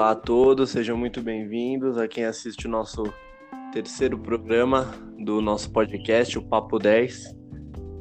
Olá 0.00 0.12
a 0.12 0.16
todos, 0.16 0.70
sejam 0.70 0.96
muito 0.96 1.20
bem-vindos 1.20 1.98
a 1.98 2.08
quem 2.08 2.24
assiste 2.24 2.66
o 2.66 2.70
nosso 2.70 3.02
terceiro 3.70 4.18
programa 4.18 4.94
do 5.22 5.42
nosso 5.42 5.70
podcast, 5.70 6.38
o 6.38 6.42
Papo 6.42 6.78
10. 6.78 7.36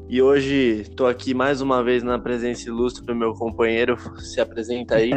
E 0.07 0.21
hoje 0.21 0.79
estou 0.79 1.07
aqui 1.07 1.33
mais 1.33 1.59
uma 1.59 1.83
vez 1.83 2.01
na 2.01 2.17
presença 2.17 2.69
ilustre 2.69 3.05
do 3.05 3.13
meu 3.13 3.33
companheiro. 3.33 3.97
Se 4.17 4.39
apresenta 4.39 4.95
aí. 4.95 5.11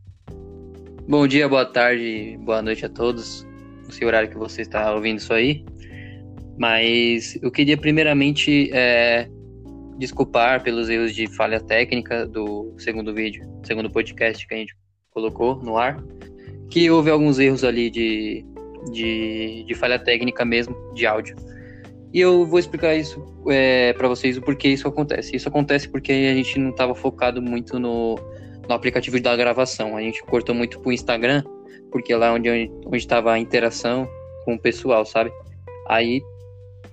Bom 1.06 1.28
dia, 1.28 1.46
boa 1.50 1.66
tarde, 1.66 2.38
boa 2.42 2.62
noite 2.62 2.86
a 2.86 2.88
todos. 2.88 3.46
Não 3.84 3.90
sei 3.90 4.06
o 4.06 4.08
horário 4.08 4.30
que 4.30 4.38
você 4.38 4.62
está 4.62 4.90
ouvindo 4.94 5.18
isso 5.18 5.34
aí. 5.34 5.66
Mas 6.58 7.38
eu 7.42 7.50
queria 7.50 7.76
primeiramente 7.76 8.70
é, 8.72 9.28
desculpar 9.98 10.62
pelos 10.62 10.88
erros 10.88 11.14
de 11.14 11.26
falha 11.36 11.60
técnica 11.60 12.26
do 12.26 12.74
segundo 12.78 13.12
vídeo, 13.12 13.46
segundo 13.66 13.90
podcast 13.90 14.46
que 14.46 14.54
a 14.54 14.56
gente 14.56 14.74
colocou 15.14 15.56
no 15.62 15.78
ar, 15.78 16.02
que 16.68 16.90
houve 16.90 17.08
alguns 17.08 17.38
erros 17.38 17.62
ali 17.62 17.88
de, 17.88 18.44
de, 18.90 19.64
de 19.64 19.74
falha 19.74 19.98
técnica 19.98 20.44
mesmo, 20.44 20.74
de 20.92 21.06
áudio. 21.06 21.36
E 22.12 22.20
eu 22.20 22.44
vou 22.44 22.58
explicar 22.58 22.94
isso 22.94 23.24
é, 23.48 23.92
para 23.92 24.08
vocês 24.08 24.36
o 24.36 24.42
porquê 24.42 24.68
isso 24.68 24.86
acontece. 24.86 25.34
Isso 25.34 25.48
acontece 25.48 25.88
porque 25.88 26.12
a 26.12 26.34
gente 26.34 26.58
não 26.58 26.70
estava 26.70 26.94
focado 26.94 27.40
muito 27.40 27.78
no, 27.78 28.16
no 28.68 28.74
aplicativo 28.74 29.20
da 29.20 29.34
gravação. 29.36 29.96
A 29.96 30.00
gente 30.00 30.22
cortou 30.24 30.54
muito 30.54 30.78
pro 30.80 30.92
Instagram, 30.92 31.42
porque 31.90 32.12
é 32.12 32.16
lá 32.16 32.32
onde 32.32 32.70
estava 32.92 33.32
a 33.32 33.38
interação 33.38 34.08
com 34.44 34.54
o 34.54 34.58
pessoal, 34.58 35.04
sabe? 35.04 35.32
Aí 35.88 36.20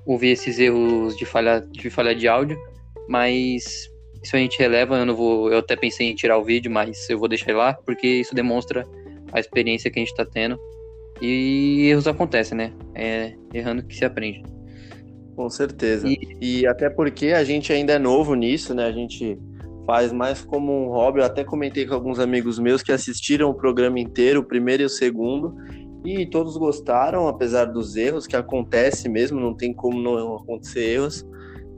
houve 0.06 0.30
esses 0.30 0.58
erros 0.58 1.16
de 1.18 1.26
falha 1.26 1.60
de, 1.60 1.90
falha 1.90 2.16
de 2.16 2.28
áudio 2.28 2.58
mas 3.12 3.91
isso 4.24 4.36
a 4.36 4.40
gente 4.40 4.60
releva, 4.60 4.98
eu 4.98 5.06
não 5.06 5.16
vou, 5.16 5.52
eu 5.52 5.60
até 5.60 5.76
pensei 5.76 6.10
em 6.10 6.16
tirar 6.16 6.38
o 6.38 6.44
vídeo, 6.44 6.72
mas 6.72 7.10
eu 7.10 7.18
vou 7.18 7.28
deixar 7.28 7.56
lá, 7.56 7.74
porque 7.74 8.08
isso 8.08 8.36
demonstra 8.36 8.86
a 9.32 9.40
experiência 9.40 9.90
que 9.90 10.00
a 10.00 10.02
gente 10.02 10.12
está 10.12 10.26
tendo. 10.26 10.60
E 11.22 11.88
erros 11.90 12.08
acontecem, 12.08 12.58
né? 12.58 12.74
É 12.96 13.34
errando 13.54 13.84
que 13.84 13.96
se 13.96 14.06
aprende. 14.06 14.44
Com 15.36 15.50
certeza. 15.50 16.08
E... 16.08 16.18
e 16.42 16.68
até 16.68 16.90
porque 16.90 17.28
a 17.28 17.44
gente 17.44 17.72
ainda 17.72 17.94
é 17.94 18.00
novo 18.00 18.34
nisso, 18.34 18.74
né? 18.74 18.86
A 18.86 18.92
gente 18.92 19.38
faz 19.86 20.12
mais 20.12 20.42
como 20.42 20.72
um 20.72 20.90
hobby. 20.90 21.20
Eu 21.20 21.26
até 21.26 21.44
comentei 21.44 21.86
com 21.86 21.94
alguns 21.94 22.20
amigos 22.20 22.60
meus 22.60 22.82
que 22.82 22.92
assistiram 22.92 23.50
o 23.50 23.54
programa 23.54 24.00
inteiro, 24.00 24.42
o 24.42 24.44
primeiro 24.44 24.84
e 24.84 24.86
o 24.86 24.90
segundo, 24.90 25.56
e 26.04 26.26
todos 26.26 26.58
gostaram, 26.58 27.28
apesar 27.28 27.66
dos 27.66 27.96
erros 27.96 28.26
que 28.26 28.36
acontece 28.36 29.08
mesmo, 29.08 29.40
não 29.40 29.56
tem 29.56 29.74
como 29.74 30.02
não 30.02 30.36
acontecer 30.36 30.82
erros 30.82 31.26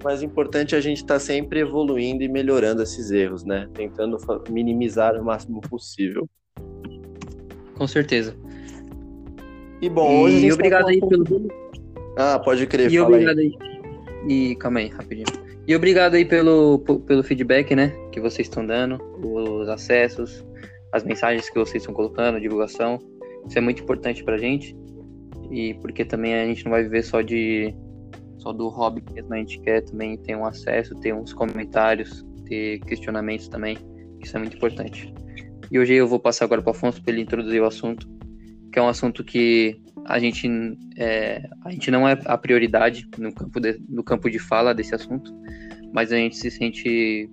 mas 0.03 0.21
o 0.21 0.25
importante 0.25 0.75
é 0.75 0.77
a 0.77 0.81
gente 0.81 0.97
estar 0.97 1.15
tá 1.15 1.19
sempre 1.19 1.59
evoluindo 1.59 2.23
e 2.23 2.27
melhorando 2.27 2.83
esses 2.83 3.11
erros, 3.11 3.43
né? 3.43 3.69
Tentando 3.73 4.17
minimizar 4.49 5.15
o 5.15 5.23
máximo 5.23 5.61
possível. 5.61 6.27
Com 7.75 7.87
certeza. 7.87 8.35
E 9.81 9.89
bom, 9.89 10.21
hoje. 10.21 10.45
E 10.45 10.49
tá 10.49 10.53
obrigado 10.53 10.85
tá 10.85 10.89
aí 10.91 10.99
pelo. 10.99 11.47
Ah, 12.17 12.39
pode 12.39 12.67
crer, 12.67 12.91
e 12.91 12.97
fala 12.97 13.07
obrigado 13.07 13.39
aí. 13.39 13.55
aí. 13.61 14.51
E 14.51 14.55
calma 14.55 14.79
aí, 14.79 14.87
rapidinho. 14.87 15.25
E 15.65 15.75
obrigado 15.75 16.15
aí 16.15 16.25
pelo, 16.25 16.79
pelo 16.79 17.23
feedback, 17.23 17.73
né? 17.73 17.93
Que 18.11 18.19
vocês 18.19 18.47
estão 18.47 18.65
dando, 18.65 19.01
os 19.21 19.69
acessos, 19.69 20.45
as 20.91 21.03
mensagens 21.03 21.49
que 21.49 21.57
vocês 21.57 21.81
estão 21.81 21.93
colocando, 21.93 22.39
divulgação. 22.39 22.99
Isso 23.47 23.57
é 23.57 23.61
muito 23.61 23.81
importante 23.81 24.23
pra 24.23 24.37
gente. 24.37 24.75
E 25.49 25.73
porque 25.75 26.03
também 26.03 26.35
a 26.35 26.45
gente 26.45 26.65
não 26.65 26.71
vai 26.71 26.83
viver 26.83 27.03
só 27.03 27.21
de 27.21 27.73
só 28.37 28.51
do 28.51 28.67
hobby 28.69 29.03
mesmo, 29.13 29.33
a 29.33 29.37
gente 29.37 29.59
quer 29.59 29.81
também 29.81 30.17
ter 30.17 30.35
um 30.35 30.45
acesso, 30.45 30.95
ter 30.95 31.13
uns 31.13 31.33
comentários, 31.33 32.25
ter 32.45 32.79
questionamentos 32.79 33.47
também, 33.47 33.77
isso 34.19 34.35
é 34.35 34.39
muito 34.39 34.57
importante. 34.57 35.13
E 35.71 35.79
hoje 35.79 35.93
eu 35.93 36.07
vou 36.07 36.19
passar 36.19 36.45
agora 36.45 36.61
para 36.61 36.69
o 36.69 36.75
Afonso 36.75 37.01
para 37.01 37.13
ele 37.13 37.21
introduzir 37.21 37.61
o 37.61 37.65
assunto, 37.65 38.07
que 38.71 38.79
é 38.79 38.81
um 38.81 38.87
assunto 38.87 39.23
que 39.23 39.81
a 40.05 40.19
gente, 40.19 40.47
é, 40.97 41.49
a 41.63 41.71
gente 41.71 41.89
não 41.89 42.07
é 42.07 42.17
a 42.25 42.37
prioridade 42.37 43.07
no 43.17 43.33
campo, 43.33 43.59
de, 43.59 43.81
no 43.87 44.03
campo 44.03 44.29
de 44.29 44.39
fala 44.39 44.73
desse 44.73 44.93
assunto, 44.93 45.33
mas 45.93 46.11
a 46.11 46.15
gente 46.15 46.35
se 46.35 46.51
sente 46.51 47.29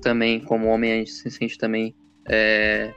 também, 0.00 0.40
como 0.40 0.68
homem, 0.68 0.92
a 0.92 0.96
gente 0.96 1.10
se 1.10 1.30
sente 1.30 1.58
também 1.58 1.94
é, 2.28 2.92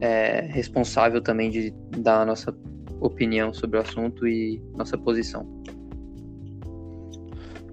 é, 0.00 0.40
responsável 0.50 1.20
também 1.20 1.50
de 1.50 1.74
dar 1.98 2.22
a 2.22 2.26
nossa 2.26 2.56
opinião 3.00 3.52
sobre 3.52 3.78
o 3.78 3.80
assunto 3.80 4.26
e 4.26 4.62
nossa 4.76 4.96
posição. 4.96 5.46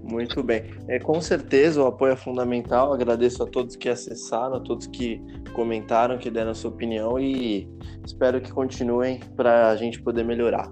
Muito 0.08 0.42
bem. 0.42 0.64
É, 0.88 0.98
com 1.00 1.20
certeza 1.20 1.82
o 1.82 1.86
apoio 1.86 2.12
é 2.12 2.16
fundamental. 2.16 2.92
Agradeço 2.92 3.42
a 3.42 3.46
todos 3.46 3.74
que 3.74 3.88
acessaram, 3.88 4.56
a 4.56 4.60
todos 4.60 4.86
que 4.86 5.20
comentaram, 5.52 6.16
que 6.16 6.30
deram 6.30 6.52
a 6.52 6.54
sua 6.54 6.70
opinião 6.70 7.18
e 7.18 7.68
espero 8.04 8.40
que 8.40 8.52
continuem 8.52 9.20
para 9.36 9.70
a 9.70 9.76
gente 9.76 10.00
poder 10.00 10.24
melhorar. 10.24 10.70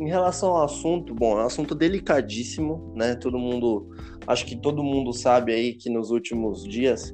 Em 0.00 0.08
relação 0.08 0.50
ao 0.50 0.64
assunto, 0.64 1.14
bom, 1.14 1.38
é 1.38 1.44
um 1.44 1.46
assunto 1.46 1.74
delicadíssimo, 1.74 2.92
né? 2.96 3.14
Todo 3.14 3.38
mundo, 3.38 3.90
acho 4.26 4.44
que 4.44 4.56
todo 4.56 4.82
mundo 4.82 5.12
sabe 5.12 5.52
aí 5.52 5.74
que 5.74 5.88
nos 5.88 6.10
últimos 6.10 6.64
dias 6.64 7.12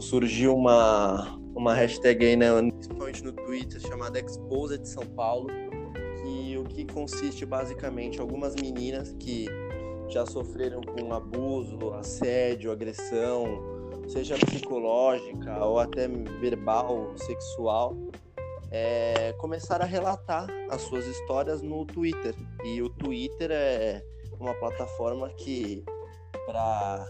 surgiu 0.00 0.54
uma, 0.54 1.38
uma 1.54 1.74
hashtag 1.74 2.24
aí, 2.24 2.36
né, 2.36 2.48
principalmente 2.72 3.24
no 3.24 3.32
Twitter, 3.32 3.80
chamada 3.80 4.18
Exposed 4.18 4.86
São 4.86 5.04
Paulo, 5.04 5.48
que 6.22 6.56
o 6.58 6.64
que 6.64 6.84
consiste 6.84 7.46
basicamente 7.46 8.20
algumas 8.20 8.54
meninas 8.56 9.14
que 9.18 9.46
já 10.08 10.24
sofreram 10.26 10.80
com 10.80 11.12
abuso, 11.12 11.92
assédio, 11.94 12.70
agressão, 12.70 13.46
seja 14.08 14.36
psicológica 14.36 15.64
ou 15.64 15.78
até 15.78 16.08
verbal, 16.08 17.12
sexual, 17.16 17.96
é, 18.70 19.32
começaram 19.38 19.84
a 19.84 19.88
relatar 19.88 20.48
as 20.70 20.82
suas 20.82 21.06
histórias 21.06 21.62
no 21.62 21.84
Twitter. 21.84 22.34
E 22.64 22.82
o 22.82 22.88
Twitter 22.88 23.50
é 23.50 24.02
uma 24.38 24.54
plataforma 24.54 25.28
que, 25.30 25.84
para, 26.44 27.06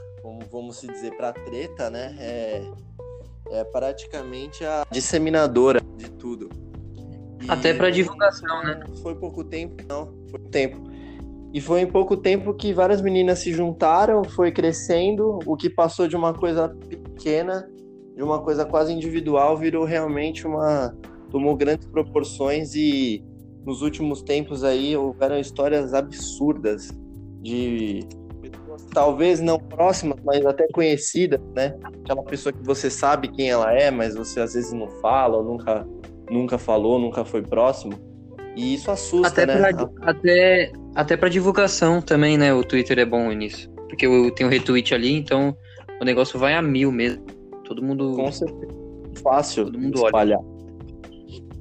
vamos 0.50 0.78
se 0.78 0.86
dizer, 0.86 1.16
para 1.16 1.32
treta, 1.32 1.90
né, 1.90 2.16
é, 2.18 2.70
é 3.50 3.64
praticamente 3.64 4.64
a 4.64 4.86
disseminadora 4.90 5.80
de 5.96 6.10
tudo. 6.10 6.48
E 7.42 7.50
Até 7.50 7.74
para 7.74 7.90
divulgação, 7.90 8.64
né? 8.64 8.82
Foi 9.02 9.14
pouco 9.14 9.44
tempo, 9.44 9.84
não, 9.86 10.12
foi 10.30 10.40
tempo. 10.40 10.95
E 11.52 11.60
foi 11.60 11.80
em 11.80 11.86
pouco 11.86 12.16
tempo 12.16 12.52
que 12.54 12.72
várias 12.72 13.00
meninas 13.00 13.38
se 13.38 13.52
juntaram, 13.52 14.24
foi 14.24 14.52
crescendo, 14.52 15.38
o 15.46 15.56
que 15.56 15.70
passou 15.70 16.06
de 16.06 16.16
uma 16.16 16.34
coisa 16.34 16.68
pequena, 16.68 17.68
de 18.14 18.22
uma 18.22 18.40
coisa 18.42 18.64
quase 18.64 18.92
individual, 18.92 19.56
virou 19.56 19.84
realmente 19.84 20.46
uma. 20.46 20.94
tomou 21.30 21.56
grandes 21.56 21.86
proporções 21.86 22.74
e 22.74 23.24
nos 23.64 23.82
últimos 23.82 24.22
tempos 24.22 24.62
aí 24.62 24.96
houveram 24.96 25.38
histórias 25.38 25.92
absurdas 25.92 26.90
de 27.42 28.06
pessoas 28.40 28.84
talvez 28.92 29.40
não 29.40 29.58
próximas, 29.58 30.18
mas 30.24 30.44
até 30.46 30.66
conhecidas, 30.68 31.40
né? 31.54 31.76
Aquela 31.82 32.22
pessoa 32.22 32.52
que 32.52 32.62
você 32.62 32.88
sabe 32.88 33.28
quem 33.28 33.50
ela 33.50 33.72
é, 33.72 33.90
mas 33.90 34.14
você 34.14 34.40
às 34.40 34.54
vezes 34.54 34.72
não 34.72 34.88
fala, 35.00 35.38
ou 35.38 35.44
nunca, 35.44 35.86
nunca 36.30 36.58
falou, 36.58 36.98
nunca 36.98 37.24
foi 37.24 37.42
próximo. 37.42 37.94
E 38.54 38.74
isso 38.74 38.90
assusta, 38.90 39.42
até 39.42 39.46
né? 39.46 39.70
Até, 40.02 40.72
até 40.96 41.16
pra 41.16 41.28
divulgação 41.28 42.00
também, 42.00 42.38
né? 42.38 42.54
O 42.54 42.64
Twitter 42.64 42.98
é 42.98 43.04
bom 43.04 43.30
nisso. 43.30 43.70
Porque 43.88 44.06
eu 44.06 44.30
tenho 44.34 44.48
retweet 44.48 44.94
ali, 44.94 45.12
então 45.12 45.54
o 46.00 46.04
negócio 46.04 46.38
vai 46.38 46.54
a 46.54 46.62
mil 46.62 46.90
mesmo. 46.90 47.22
Todo 47.64 47.82
mundo. 47.82 48.14
Com 48.16 48.32
certeza. 48.32 48.74
Fácil 49.22 49.66
Todo 49.66 49.78
mundo 49.78 50.04
espalhar. 50.04 50.38
Olha. 50.38 50.56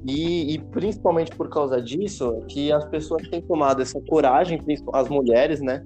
E, 0.08 0.54
e, 0.54 0.58
principalmente 0.58 1.32
por 1.32 1.50
causa 1.50 1.82
disso, 1.82 2.42
que 2.48 2.72
as 2.72 2.84
pessoas 2.86 3.28
têm 3.28 3.42
tomado 3.42 3.82
essa 3.82 4.00
coragem, 4.08 4.58
as 4.92 5.08
mulheres, 5.08 5.60
né? 5.60 5.84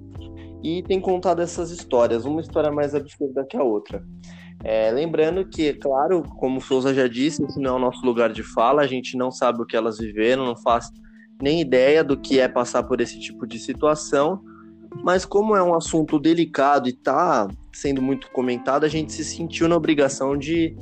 E 0.63 0.83
têm 0.83 1.01
contado 1.01 1.41
essas 1.41 1.71
histórias, 1.71 2.23
uma 2.23 2.39
história 2.39 2.71
mais 2.71 2.93
absurda 2.93 3.45
que 3.49 3.57
a 3.57 3.63
outra. 3.63 4.03
É, 4.63 4.91
lembrando 4.91 5.43
que, 5.45 5.73
claro, 5.73 6.21
como 6.37 6.59
o 6.59 6.61
Souza 6.61 6.93
já 6.93 7.07
disse, 7.07 7.43
esse 7.43 7.59
não 7.59 7.71
é 7.71 7.73
o 7.77 7.79
nosso 7.79 8.05
lugar 8.05 8.31
de 8.31 8.43
fala, 8.43 8.83
a 8.83 8.87
gente 8.87 9.17
não 9.17 9.31
sabe 9.31 9.63
o 9.63 9.65
que 9.65 9.75
elas 9.75 9.97
viveram, 9.97 10.45
não 10.45 10.55
faz 10.55 10.91
nem 11.41 11.61
ideia 11.61 12.03
do 12.03 12.17
que 12.17 12.39
é 12.39 12.47
passar 12.47 12.83
por 12.83 13.01
esse 13.01 13.19
tipo 13.19 13.47
de 13.47 13.59
situação, 13.59 14.41
mas 15.03 15.25
como 15.25 15.55
é 15.55 15.63
um 15.63 15.73
assunto 15.73 16.19
delicado 16.19 16.87
e 16.87 16.91
está 16.91 17.47
sendo 17.73 18.01
muito 18.01 18.29
comentado, 18.31 18.83
a 18.83 18.89
gente 18.89 19.13
se 19.13 19.23
sentiu 19.23 19.67
na 19.67 19.75
obrigação 19.75 20.37
de, 20.37 20.75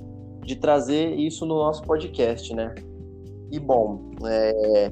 de 0.43 0.55
trazer 0.55 1.15
isso 1.15 1.45
no 1.45 1.55
nosso 1.55 1.83
podcast, 1.83 2.53
né? 2.53 2.73
E 3.51 3.59
bom, 3.59 4.11
é, 4.25 4.91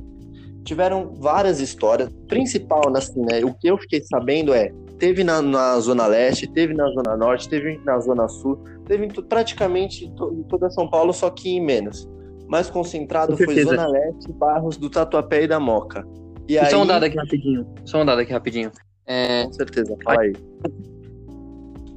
tiveram 0.64 1.14
várias 1.16 1.60
histórias, 1.60 2.10
principal, 2.28 2.81
assim, 2.96 3.22
né? 3.22 3.44
O 3.44 3.54
que 3.54 3.68
eu 3.68 3.78
fiquei 3.78 4.02
sabendo 4.04 4.54
é 4.54 4.72
teve 4.98 5.24
na, 5.24 5.42
na, 5.42 5.80
Zona 5.80 6.08
Leste, 6.08 6.48
teve 6.48 6.74
na 6.74 6.88
Zona 6.90 7.16
Norte, 7.16 7.48
teve 7.48 7.80
na 7.86 8.00
Zona 8.00 8.28
Sul, 8.28 8.64
teve 8.86 9.08
praticamente 9.24 10.06
em 10.06 10.44
toda 10.44 10.69
São 10.69 10.90
Paulo, 10.90 11.14
só 11.14 11.30
que 11.30 11.50
em 11.50 11.62
menos. 11.62 12.08
Mais 12.48 12.70
concentrado 12.70 13.36
foi 13.36 13.64
Zona 13.64 13.88
Leste, 13.88 14.32
bairros 14.34 14.78
do 14.78 14.90
Tatuapé 14.90 15.44
e 15.44 15.48
da 15.48 15.60
Moca. 15.60 16.06
E, 16.48 16.54
e 16.54 16.60
aí... 16.60 16.70
Só 16.70 16.82
um 16.82 16.86
dado 16.86 17.04
aqui 17.04 17.18
rapidinho. 17.18 17.68
Só 17.86 18.02
um 18.02 18.06
dado 18.06 18.22
aqui 18.22 18.32
rapidinho. 18.32 18.72
É... 19.06 19.44
Com 19.46 19.54
certeza, 19.54 19.96
fala 20.04 20.22
aí. 20.22 20.34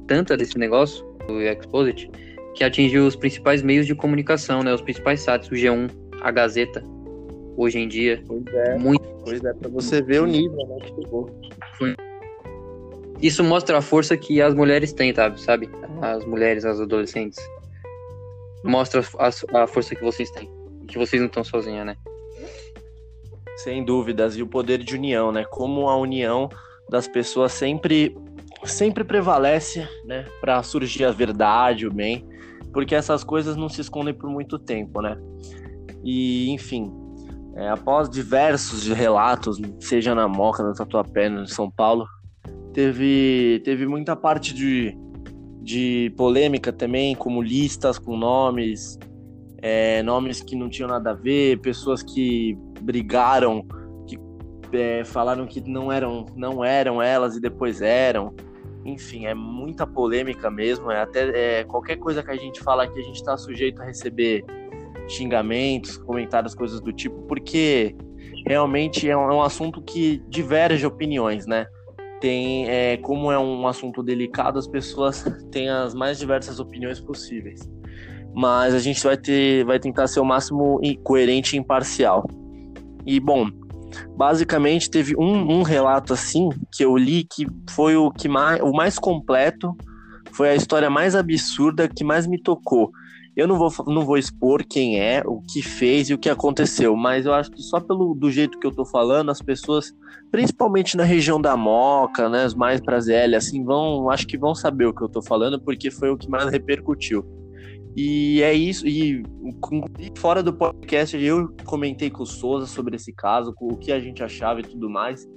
Tanta 0.07 0.35
desse 0.35 0.57
negócio, 0.57 1.05
do 1.27 1.41
Exposit, 1.41 2.09
que 2.55 2.63
atingiu 2.63 3.07
os 3.07 3.15
principais 3.15 3.61
meios 3.61 3.87
de 3.87 3.95
comunicação, 3.95 4.61
né? 4.61 4.73
Os 4.73 4.81
principais 4.81 5.21
sites, 5.21 5.49
o 5.49 5.53
G1, 5.53 5.89
a 6.21 6.31
Gazeta, 6.31 6.83
hoje 7.55 7.79
em 7.79 7.87
dia. 7.87 8.21
Pois 8.27 8.45
é. 8.47 8.77
Muito. 8.77 9.11
Pois 9.23 9.43
é, 9.43 9.53
pra 9.53 9.69
você 9.69 10.01
ver 10.01 10.21
o 10.21 10.25
nível, 10.25 10.67
né, 10.67 10.77
que 10.81 10.87
chegou. 10.95 11.29
Isso 13.21 13.43
mostra 13.43 13.77
a 13.77 13.81
força 13.81 14.17
que 14.17 14.41
as 14.41 14.53
mulheres 14.53 14.91
têm, 14.93 15.13
sabe? 15.37 15.69
As 16.01 16.25
mulheres, 16.25 16.65
as 16.65 16.79
adolescentes. 16.79 17.37
Mostra 18.63 19.03
a, 19.17 19.63
a 19.63 19.67
força 19.67 19.95
que 19.95 20.03
vocês 20.03 20.29
têm. 20.31 20.49
Que 20.87 20.97
vocês 20.97 21.21
não 21.21 21.27
estão 21.27 21.43
sozinhas, 21.43 21.85
né? 21.85 21.95
Sem 23.57 23.83
dúvidas. 23.83 24.35
E 24.35 24.43
o 24.43 24.47
poder 24.47 24.79
de 24.79 24.95
união, 24.95 25.31
né? 25.31 25.43
Como 25.45 25.89
a 25.89 25.95
união 25.95 26.49
das 26.89 27.07
pessoas 27.07 27.53
sempre 27.53 28.15
sempre 28.63 29.03
prevalece, 29.03 29.87
né, 30.05 30.25
para 30.39 30.61
surgir 30.61 31.05
a 31.05 31.11
verdade, 31.11 31.87
o 31.87 31.91
bem, 31.91 32.27
porque 32.71 32.95
essas 32.95 33.23
coisas 33.23 33.55
não 33.55 33.67
se 33.67 33.81
escondem 33.81 34.13
por 34.13 34.29
muito 34.29 34.57
tempo, 34.59 35.01
né? 35.01 35.17
E, 36.03 36.49
enfim, 36.51 36.91
é, 37.55 37.69
após 37.69 38.09
diversos 38.09 38.87
relatos, 38.87 39.59
seja 39.79 40.15
na 40.15 40.27
Moca, 40.27 40.63
na 40.63 40.73
Tatuapé, 40.73 41.27
em 41.27 41.45
São 41.47 41.69
Paulo, 41.69 42.07
teve, 42.73 43.61
teve 43.65 43.85
muita 43.85 44.15
parte 44.15 44.53
de, 44.53 44.95
de 45.61 46.11
polêmica 46.17 46.73
também, 46.73 47.15
como 47.15 47.41
listas 47.41 47.99
com 47.99 48.17
nomes, 48.17 48.97
é, 49.61 50.01
nomes 50.01 50.41
que 50.41 50.55
não 50.55 50.67
tinham 50.67 50.89
nada 50.89 51.11
a 51.11 51.13
ver, 51.13 51.59
pessoas 51.59 52.01
que 52.01 52.57
brigaram, 52.81 53.63
que 54.07 54.17
é, 54.73 55.03
falaram 55.05 55.45
que 55.45 55.61
não 55.61 55.91
eram, 55.91 56.25
não 56.35 56.65
eram 56.65 57.01
elas 57.01 57.35
e 57.35 57.39
depois 57.39 57.81
eram. 57.81 58.33
Enfim, 58.83 59.27
é 59.27 59.35
muita 59.35 59.85
polêmica 59.85 60.49
mesmo. 60.49 60.89
É 60.91 61.01
até 61.01 61.59
é, 61.59 61.63
qualquer 61.63 61.97
coisa 61.97 62.23
que 62.23 62.31
a 62.31 62.35
gente 62.35 62.59
fala 62.61 62.83
aqui, 62.83 62.99
a 62.99 63.03
gente 63.03 63.17
está 63.17 63.37
sujeito 63.37 63.79
a 63.81 63.85
receber 63.85 64.43
xingamentos, 65.07 65.97
comentários, 65.97 66.55
coisas 66.55 66.81
do 66.81 66.91
tipo, 66.91 67.21
porque 67.27 67.95
realmente 68.47 69.07
é 69.07 69.15
um, 69.15 69.29
é 69.29 69.35
um 69.35 69.41
assunto 69.43 69.81
que 69.81 70.23
diverge 70.27 70.85
opiniões, 70.85 71.45
né? 71.45 71.67
Tem, 72.21 72.69
é, 72.69 72.97
como 72.97 73.31
é 73.31 73.37
um 73.37 73.67
assunto 73.67 74.01
delicado, 74.01 74.57
as 74.57 74.67
pessoas 74.67 75.25
têm 75.51 75.67
as 75.69 75.93
mais 75.93 76.17
diversas 76.17 76.59
opiniões 76.59 77.01
possíveis. 77.01 77.69
Mas 78.33 78.73
a 78.73 78.79
gente 78.79 79.03
vai 79.03 79.17
ter, 79.17 79.65
vai 79.65 79.79
tentar 79.79 80.07
ser 80.07 80.21
o 80.21 80.25
máximo 80.25 80.79
coerente 81.03 81.57
e 81.57 81.59
imparcial. 81.59 82.25
E 83.05 83.19
bom, 83.19 83.49
basicamente 84.15 84.89
teve 84.89 85.15
um, 85.17 85.59
um 85.59 85.63
relato 85.63 86.13
assim 86.13 86.49
que 86.71 86.85
eu 86.85 86.95
li 86.95 87.23
que 87.23 87.45
foi 87.69 87.95
o 87.97 88.11
que 88.11 88.29
mais, 88.29 88.61
o 88.61 88.71
mais 88.71 88.97
completo, 88.97 89.75
foi 90.31 90.49
a 90.49 90.55
história 90.55 90.89
mais 90.89 91.15
absurda 91.15 91.89
que 91.89 92.03
mais 92.03 92.25
me 92.25 92.41
tocou. 92.41 92.91
Eu 93.35 93.47
não 93.47 93.57
vou, 93.57 93.71
não 93.87 94.05
vou 94.05 94.17
expor 94.17 94.63
quem 94.65 94.99
é, 94.99 95.23
o 95.25 95.41
que 95.41 95.61
fez 95.61 96.09
e 96.09 96.13
o 96.13 96.17
que 96.17 96.29
aconteceu, 96.29 96.95
mas 96.97 97.25
eu 97.25 97.33
acho 97.33 97.49
que 97.49 97.61
só 97.61 97.79
pelo 97.79 98.13
do 98.13 98.29
jeito 98.29 98.59
que 98.59 98.67
eu 98.67 98.71
tô 98.71 98.83
falando, 98.83 99.31
as 99.31 99.41
pessoas, 99.41 99.93
principalmente 100.29 100.97
na 100.97 101.03
região 101.03 101.39
da 101.39 101.55
Moca, 101.55 102.27
né, 102.27 102.45
os 102.45 102.53
mais 102.53 102.81
pra 102.81 102.99
ZL, 102.99 103.35
assim, 103.37 103.63
vão, 103.63 104.09
acho 104.09 104.27
que 104.27 104.37
vão 104.37 104.53
saber 104.53 104.85
o 104.85 104.93
que 104.93 105.01
eu 105.01 105.07
tô 105.07 105.21
falando, 105.21 105.61
porque 105.61 105.89
foi 105.89 106.09
o 106.09 106.17
que 106.17 106.29
mais 106.29 106.51
repercutiu. 106.51 107.25
E 107.95 108.41
é 108.41 108.53
isso, 108.53 108.87
e 108.87 109.23
fora 110.17 110.41
do 110.41 110.53
podcast 110.53 111.17
eu 111.17 111.53
comentei 111.65 112.09
com 112.09 112.23
o 112.23 112.25
Souza 112.25 112.65
sobre 112.65 112.95
esse 112.95 113.13
caso, 113.13 113.53
o 113.59 113.77
que 113.77 113.91
a 113.91 113.99
gente 113.99 114.23
achava 114.23 114.61
e 114.61 114.63
tudo 114.63 114.89
mais, 114.89 115.27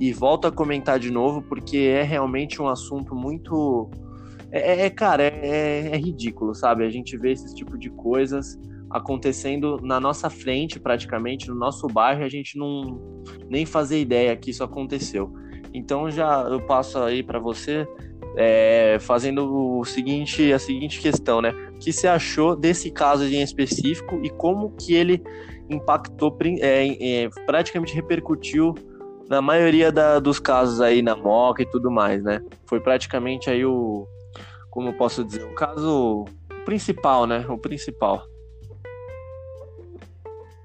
e 0.00 0.12
volto 0.12 0.46
a 0.46 0.52
comentar 0.52 0.98
de 0.98 1.10
novo, 1.10 1.42
porque 1.42 1.78
é 1.78 2.02
realmente 2.02 2.60
um 2.60 2.68
assunto 2.68 3.14
muito 3.14 3.90
é, 4.54 4.60
é, 4.60 4.86
é, 4.86 4.90
cara, 4.90 5.24
é, 5.24 5.40
é, 5.42 5.86
é, 5.94 5.96
ridículo, 5.96 6.54
sabe? 6.54 6.84
A 6.84 6.88
gente 6.88 7.16
vê 7.16 7.32
esse 7.32 7.52
tipo 7.56 7.76
de 7.76 7.90
coisas 7.90 8.56
acontecendo 8.88 9.80
na 9.82 9.98
nossa 9.98 10.30
frente, 10.30 10.78
praticamente, 10.78 11.48
no 11.48 11.56
nosso 11.56 11.88
bairro, 11.88 12.22
e 12.22 12.24
a 12.24 12.28
gente 12.28 12.56
não 12.56 13.00
nem 13.50 13.66
fazer 13.66 14.00
ideia 14.00 14.36
que 14.36 14.50
isso 14.52 14.62
aconteceu. 14.62 15.32
Então 15.74 16.08
já 16.08 16.42
eu 16.42 16.60
passo 16.60 16.98
aí 16.98 17.20
para 17.20 17.40
você 17.40 17.84
é, 18.36 18.96
fazendo 19.00 19.78
o 19.78 19.84
seguinte, 19.84 20.52
a 20.52 20.58
seguinte 20.60 21.00
questão, 21.00 21.42
né? 21.42 21.50
O 21.74 21.80
que 21.80 21.92
você 21.92 22.06
achou 22.06 22.54
desse 22.54 22.92
caso 22.92 23.24
em 23.24 23.42
específico 23.42 24.20
e 24.22 24.30
como 24.30 24.70
que 24.76 24.94
ele 24.94 25.20
impactou, 25.68 26.36
é, 26.60 27.24
é, 27.24 27.28
praticamente 27.44 27.92
repercutiu 27.92 28.72
na 29.28 29.42
maioria 29.42 29.90
da, 29.90 30.20
dos 30.20 30.38
casos 30.38 30.80
aí 30.80 31.02
na 31.02 31.16
Moca 31.16 31.62
e 31.62 31.66
tudo 31.66 31.90
mais, 31.90 32.22
né? 32.22 32.40
Foi 32.66 32.78
praticamente 32.78 33.50
aí 33.50 33.64
o, 33.64 34.06
como 34.74 34.88
eu 34.88 34.92
posso 34.92 35.24
dizer, 35.24 35.44
o 35.44 35.54
caso 35.54 36.24
principal, 36.64 37.28
né? 37.28 37.46
O 37.48 37.56
principal. 37.56 38.26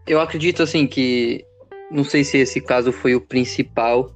Eu 0.08 0.20
acredito 0.20 0.64
assim 0.64 0.88
que 0.88 1.46
não 1.92 2.04
sei 2.04 2.24
se 2.24 2.40
esse 2.40 2.60
caso 2.60 2.92
foi 2.92 3.14
o 3.14 3.22
principal, 3.22 4.12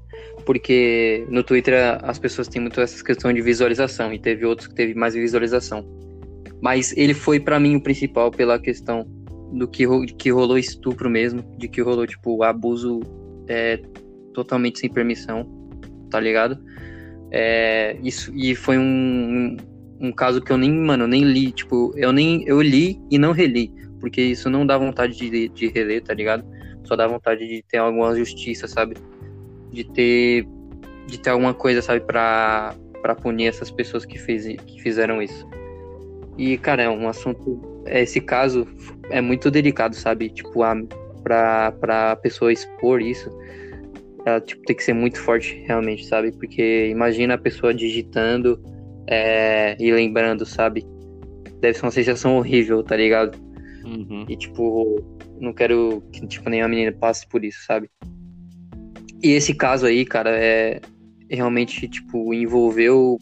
porque 0.48 1.24
no 1.30 1.44
Twitter 1.44 2.00
as 2.02 2.18
pessoas 2.18 2.48
têm 2.48 2.60
muito 2.60 2.82
essa 2.82 3.04
questão 3.04 3.32
de 3.32 3.40
visualização 3.40 4.12
e 4.12 4.18
teve 4.18 4.44
outros 4.48 4.68
que 4.68 4.74
teve 4.74 4.96
mais 4.96 5.14
visualização. 5.14 5.86
Mas 6.60 6.92
ele 6.98 7.14
foi 7.14 7.40
para 7.40 7.60
mim 7.60 7.76
o 7.76 7.82
principal 7.82 8.32
pela 8.32 8.58
questão 8.58 9.06
do 9.52 9.68
que, 9.68 9.86
que 10.18 10.32
rolou 10.32 10.58
estupro 10.58 11.08
mesmo, 11.08 11.44
de 11.60 11.68
que 11.68 11.82
rolou 11.82 12.08
tipo 12.08 12.42
abuso 12.42 13.02
é, 13.48 13.80
totalmente 14.34 14.80
sem 14.80 14.90
permissão, 14.90 15.48
tá 16.10 16.20
ligado? 16.20 16.58
É, 17.30 17.96
isso 18.02 18.32
e 18.36 18.56
foi 18.56 18.80
um, 18.80 18.82
um 18.82 19.73
caso 20.12 20.42
que 20.42 20.52
eu 20.52 20.58
nem, 20.58 20.72
mano, 20.72 21.08
nem 21.08 21.24
li, 21.24 21.52
tipo, 21.52 21.94
eu 21.96 22.12
nem, 22.12 22.44
eu 22.46 22.62
li 22.62 23.00
e 23.10 23.18
não 23.18 23.32
reli, 23.32 23.72
porque 24.00 24.22
isso 24.22 24.50
não 24.50 24.66
dá 24.66 24.78
vontade 24.78 25.16
de, 25.16 25.50
de 25.50 25.68
reler, 25.68 26.02
tá 26.04 26.14
ligado? 26.14 26.44
Só 26.84 26.96
dá 26.96 27.08
vontade 27.08 27.48
de 27.48 27.64
ter 27.64 27.78
alguma 27.78 28.16
justiça, 28.16 28.68
sabe? 28.68 28.96
De 29.72 29.84
ter, 29.84 30.46
de 31.08 31.20
ter 31.20 31.30
alguma 31.30 31.54
coisa, 31.54 31.82
sabe, 31.82 32.02
pra, 32.02 32.76
pra 33.02 33.16
punir 33.16 33.48
essas 33.48 33.72
pessoas 33.72 34.06
que, 34.06 34.18
fez, 34.18 34.46
que 34.46 34.82
fizeram 34.82 35.22
isso. 35.22 35.48
E, 36.38 36.58
cara, 36.58 36.84
é 36.84 36.90
um 36.90 37.08
assunto, 37.08 37.62
esse 37.86 38.20
caso 38.20 38.68
é 39.10 39.22
muito 39.22 39.50
delicado, 39.52 39.96
sabe? 39.96 40.30
Tipo, 40.30 40.64
a, 40.64 40.76
pra, 41.24 41.72
pra 41.72 42.16
pessoa 42.18 42.52
expor 42.52 43.02
isso, 43.02 43.30
ela, 44.26 44.42
tipo, 44.42 44.64
tem 44.64 44.76
que 44.76 44.84
ser 44.84 44.94
muito 44.94 45.20
forte, 45.20 45.64
realmente, 45.66 46.06
sabe? 46.06 46.32
Porque 46.32 46.88
imagina 46.88 47.36
a 47.36 47.38
pessoa 47.38 47.74
digitando 47.74 48.60
é, 49.08 49.76
e 49.80 49.92
lembrando, 49.92 50.46
sabe? 50.46 50.86
Deve 51.60 51.78
ser 51.78 51.86
uma 51.86 51.92
sensação 51.92 52.38
horrível, 52.38 52.84
tá 52.84 52.96
ligado? 52.96 53.38
Uhum. 53.86 54.26
E, 54.28 54.36
tipo, 54.36 55.02
não 55.40 55.54
quero 55.54 56.02
que, 56.12 56.26
tipo, 56.28 56.50
nenhuma 56.50 56.70
menina 56.70 56.92
passe 56.92 57.28
por 57.28 57.44
isso, 57.44 57.64
sabe? 57.66 57.90
E 59.22 59.32
esse 59.32 59.54
caso 59.54 59.86
aí, 59.86 60.06
cara, 60.06 60.32
é 60.32 60.82
realmente, 61.30 61.88
tipo, 61.88 62.34
envolveu 62.34 63.18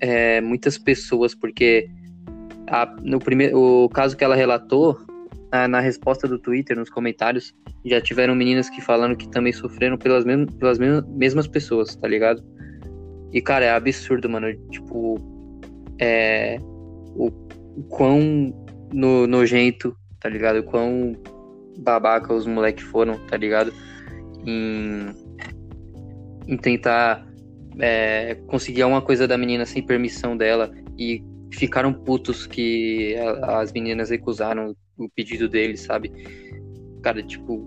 é, 0.00 0.40
muitas 0.40 0.78
pessoas, 0.78 1.34
porque 1.34 1.88
a, 2.66 2.86
no 3.02 3.18
primeiro, 3.18 3.58
o 3.58 3.88
caso 3.88 4.16
que 4.16 4.24
ela 4.24 4.34
relatou, 4.34 4.98
na, 5.52 5.68
na, 5.68 5.80
resposta 5.80 6.28
do 6.28 6.38
Twitter, 6.38 6.76
nos 6.76 6.90
comentários, 6.90 7.54
já 7.84 8.00
tiveram 8.00 8.34
meninas 8.34 8.68
que 8.68 8.80
falando 8.80 9.16
que 9.16 9.28
também 9.30 9.52
sofreram 9.52 9.96
pelas, 9.96 10.24
mesmas, 10.24 10.54
pelas 10.54 10.78
mesmas 10.78 11.46
pessoas, 11.46 11.96
tá 11.96 12.06
ligado? 12.06 12.42
E, 13.32 13.40
cara, 13.40 13.64
é 13.64 13.70
absurdo, 13.70 14.28
mano. 14.28 14.52
Tipo, 14.70 15.16
é. 15.98 16.58
O, 17.14 17.28
o 17.76 17.82
quão 17.88 18.52
no, 18.92 19.26
nojento, 19.26 19.96
tá 20.20 20.28
ligado? 20.28 20.60
O 20.60 20.64
quão 20.64 21.16
babaca 21.78 22.32
os 22.34 22.46
moleques 22.46 22.84
foram, 22.84 23.18
tá 23.26 23.36
ligado? 23.36 23.72
Em, 24.46 25.06
em 26.46 26.56
tentar 26.56 27.26
é, 27.78 28.36
conseguir 28.46 28.82
alguma 28.82 29.02
coisa 29.02 29.26
da 29.26 29.38
menina 29.38 29.66
sem 29.66 29.84
permissão 29.84 30.36
dela 30.36 30.70
e 30.98 31.22
ficaram 31.52 31.92
putos 31.92 32.46
que 32.46 33.14
as 33.42 33.72
meninas 33.72 34.10
recusaram 34.10 34.74
o 34.96 35.08
pedido 35.08 35.48
deles, 35.48 35.80
sabe? 35.80 36.12
Cara, 37.02 37.22
tipo, 37.22 37.64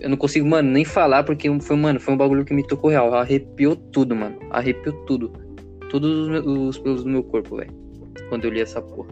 eu 0.00 0.08
não 0.08 0.16
consigo, 0.16 0.48
mano, 0.48 0.70
nem 0.70 0.84
falar, 0.84 1.22
porque 1.24 1.48
foi, 1.60 1.76
mano, 1.76 2.00
foi 2.00 2.14
um 2.14 2.16
bagulho 2.16 2.44
que 2.44 2.54
me 2.54 2.66
tocou 2.66 2.90
real. 2.90 3.12
Arrepiou 3.14 3.76
tudo, 3.76 4.16
mano. 4.16 4.38
Arrepiou 4.50 4.94
tudo. 5.04 5.30
Todos 5.90 6.28
os, 6.28 6.46
os 6.46 6.78
pelos 6.78 7.04
do 7.04 7.10
meu 7.10 7.22
corpo, 7.22 7.56
velho. 7.56 7.72
Quando 8.28 8.44
eu 8.44 8.50
li 8.50 8.60
essa 8.60 8.80
porra. 8.80 9.08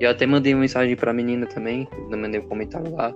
E 0.00 0.04
eu 0.04 0.10
até 0.10 0.26
mandei 0.26 0.52
uma 0.52 0.62
mensagem 0.62 0.96
pra 0.96 1.12
menina 1.12 1.46
também. 1.46 1.88
Mandei 2.10 2.40
um 2.40 2.48
comentário 2.48 2.92
lá. 2.92 3.14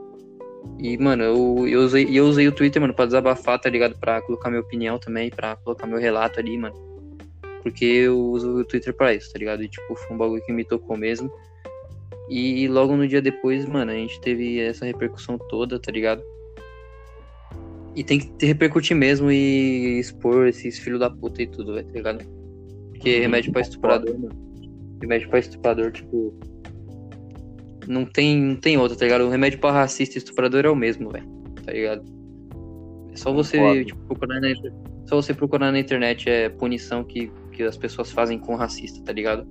E, 0.78 0.96
mano, 0.96 1.24
eu, 1.24 1.68
eu, 1.68 1.80
usei, 1.80 2.06
eu 2.10 2.24
usei 2.26 2.46
o 2.46 2.52
Twitter, 2.52 2.80
mano, 2.80 2.94
pra 2.94 3.06
desabafar, 3.06 3.58
tá 3.60 3.68
ligado? 3.68 3.98
Pra 3.98 4.22
colocar 4.22 4.48
minha 4.48 4.62
opinião 4.62 4.98
também, 4.98 5.30
pra 5.30 5.56
colocar 5.56 5.86
meu 5.86 5.98
relato 5.98 6.38
ali, 6.38 6.56
mano. 6.56 6.76
Porque 7.64 7.84
eu 7.84 8.18
uso 8.18 8.58
o 8.58 8.64
Twitter 8.64 8.94
pra 8.94 9.12
isso, 9.12 9.32
tá 9.32 9.38
ligado? 9.38 9.64
E, 9.64 9.68
tipo, 9.68 9.96
foi 9.96 10.14
um 10.14 10.18
bagulho 10.18 10.44
que 10.44 10.52
me 10.52 10.64
tocou 10.64 10.96
mesmo. 10.96 11.28
E 12.28 12.68
logo 12.68 12.96
no 12.96 13.06
dia 13.06 13.20
depois, 13.20 13.66
mano, 13.66 13.90
a 13.90 13.94
gente 13.94 14.20
teve 14.20 14.60
essa 14.60 14.86
repercussão 14.86 15.36
toda, 15.36 15.78
tá 15.80 15.90
ligado? 15.90 16.22
E 17.94 18.02
tem 18.02 18.20
que 18.20 18.46
repercutir 18.46 18.96
mesmo 18.96 19.30
e 19.30 19.98
expor 19.98 20.46
esses 20.46 20.78
filhos 20.78 21.00
da 21.00 21.10
puta 21.10 21.42
e 21.42 21.46
tudo, 21.46 21.74
vai, 21.74 21.84
tá 21.84 21.92
ligado? 21.92 22.24
Porque 22.90 23.16
uhum, 23.16 23.22
remédio 23.22 23.52
pra 23.52 23.60
estuprador, 23.60 24.18
mano. 24.18 24.34
remédio 25.00 25.28
pra 25.28 25.38
estuprador, 25.38 25.92
tipo. 25.92 26.34
Não 27.86 28.04
tem, 28.04 28.40
não 28.40 28.56
tem 28.56 28.78
outro, 28.78 28.96
tá 28.96 29.04
ligado? 29.04 29.24
O 29.24 29.28
remédio 29.28 29.58
pra 29.58 29.72
racista 29.72 30.16
e 30.16 30.18
estuprador 30.18 30.64
é 30.64 30.70
o 30.70 30.76
mesmo, 30.76 31.10
velho. 31.10 31.26
Tá 31.64 31.72
ligado? 31.72 32.02
É 33.12 33.16
só 33.16 33.32
você 33.32 33.84
tipo, 33.84 34.00
procurar 34.06 34.40
na, 34.40 34.48
só 35.06 35.16
você 35.16 35.34
procurar 35.34 35.70
na 35.70 35.78
internet 35.78 36.30
é 36.30 36.48
punição 36.48 37.04
que, 37.04 37.30
que 37.52 37.62
as 37.62 37.76
pessoas 37.76 38.10
fazem 38.10 38.38
com 38.38 38.54
racista, 38.54 39.02
tá 39.04 39.12
ligado? 39.12 39.46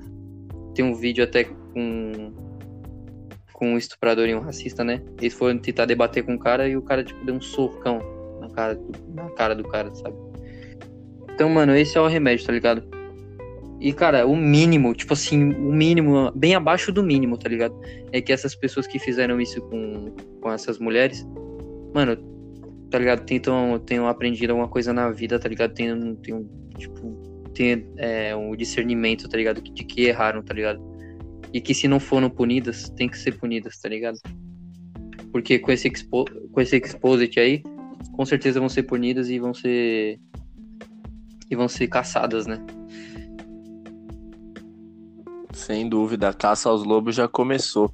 Tem 0.74 0.84
um 0.84 0.96
vídeo 0.96 1.24
até 1.24 1.44
com 1.44 2.34
com 3.54 3.74
um 3.74 3.78
estuprador 3.78 4.28
e 4.28 4.34
um 4.34 4.40
racista, 4.40 4.84
né? 4.84 5.04
Eles 5.20 5.36
foram 5.36 5.60
tentar 5.60 5.86
debater 5.86 6.24
com 6.24 6.34
o 6.34 6.40
cara 6.40 6.68
e 6.68 6.76
o 6.76 6.82
cara 6.82 7.04
tipo 7.04 7.24
deu 7.24 7.36
um 7.36 7.42
socão 7.42 8.02
cara, 8.52 8.80
na 9.14 9.30
cara 9.32 9.56
do 9.56 9.64
cara, 9.64 9.94
sabe? 9.96 10.16
Então, 11.34 11.50
mano, 11.50 11.76
esse 11.76 11.98
é 11.98 12.02
o 12.02 12.08
remédio, 12.08 12.46
tá 12.46 12.54
ligado? 12.54 12.84
E, 13.80 13.92
cara, 13.92 14.28
o 14.28 14.36
mínimo, 14.36 14.94
tipo 14.94 15.14
assim, 15.14 15.54
o 15.54 15.74
mínimo, 15.74 16.32
bem 16.36 16.54
abaixo 16.54 16.92
do 16.92 17.02
mínimo, 17.02 17.36
tá 17.36 17.50
ligado? 17.50 17.76
É 18.12 18.22
que 18.22 18.32
essas 18.32 18.54
pessoas 18.54 18.86
que 18.86 19.00
fizeram 19.00 19.42
isso 19.42 19.60
com, 19.62 20.14
com 20.40 20.52
essas 20.52 20.78
mulheres, 20.78 21.28
mano, 21.92 22.16
tá 22.92 23.00
ligado? 23.00 23.26
Tentam, 23.26 23.80
tenham 23.80 24.08
aprendido 24.08 24.52
alguma 24.52 24.68
coisa 24.68 24.94
na 24.94 25.10
vida, 25.10 25.40
tá 25.40 25.50
ligado? 25.50 25.74
Tenham, 25.74 26.16
tenham 26.18 26.48
tipo, 26.78 27.50
tenham, 27.56 27.84
é, 27.98 28.36
um 28.36 28.56
discernimento, 28.56 29.28
tá 29.28 29.36
ligado? 29.36 29.62
De 29.62 29.84
que 29.84 30.04
erraram, 30.04 30.44
tá 30.44 30.54
ligado? 30.54 30.80
E 31.52 31.60
que 31.60 31.74
se 31.74 31.88
não 31.88 32.00
foram 32.00 32.30
punidas, 32.30 32.88
tem 32.90 33.10
que 33.10 33.18
ser 33.18 33.40
punidas, 33.40 33.80
tá 33.80 33.90
ligado? 33.90 34.20
Porque 35.32 35.58
com 35.58 35.72
esse, 35.72 35.88
expo, 35.88 36.26
com 36.52 36.62
esse 36.62 36.76
exposit 36.78 37.40
aí, 37.40 37.64
com 38.12 38.26
certeza 38.26 38.60
vão 38.60 38.70
ser 38.70 38.84
punidas 38.84 39.30
e 39.30 39.40
vão 39.40 39.54
ser. 39.54 40.20
E 41.50 41.56
vão 41.56 41.68
ser 41.68 41.88
caçadas, 41.88 42.48
né? 42.48 42.64
Sem 45.54 45.88
dúvida, 45.88 46.30
a 46.30 46.34
caça 46.34 46.70
aos 46.70 46.84
lobos 46.84 47.16
já 47.16 47.28
começou. 47.28 47.92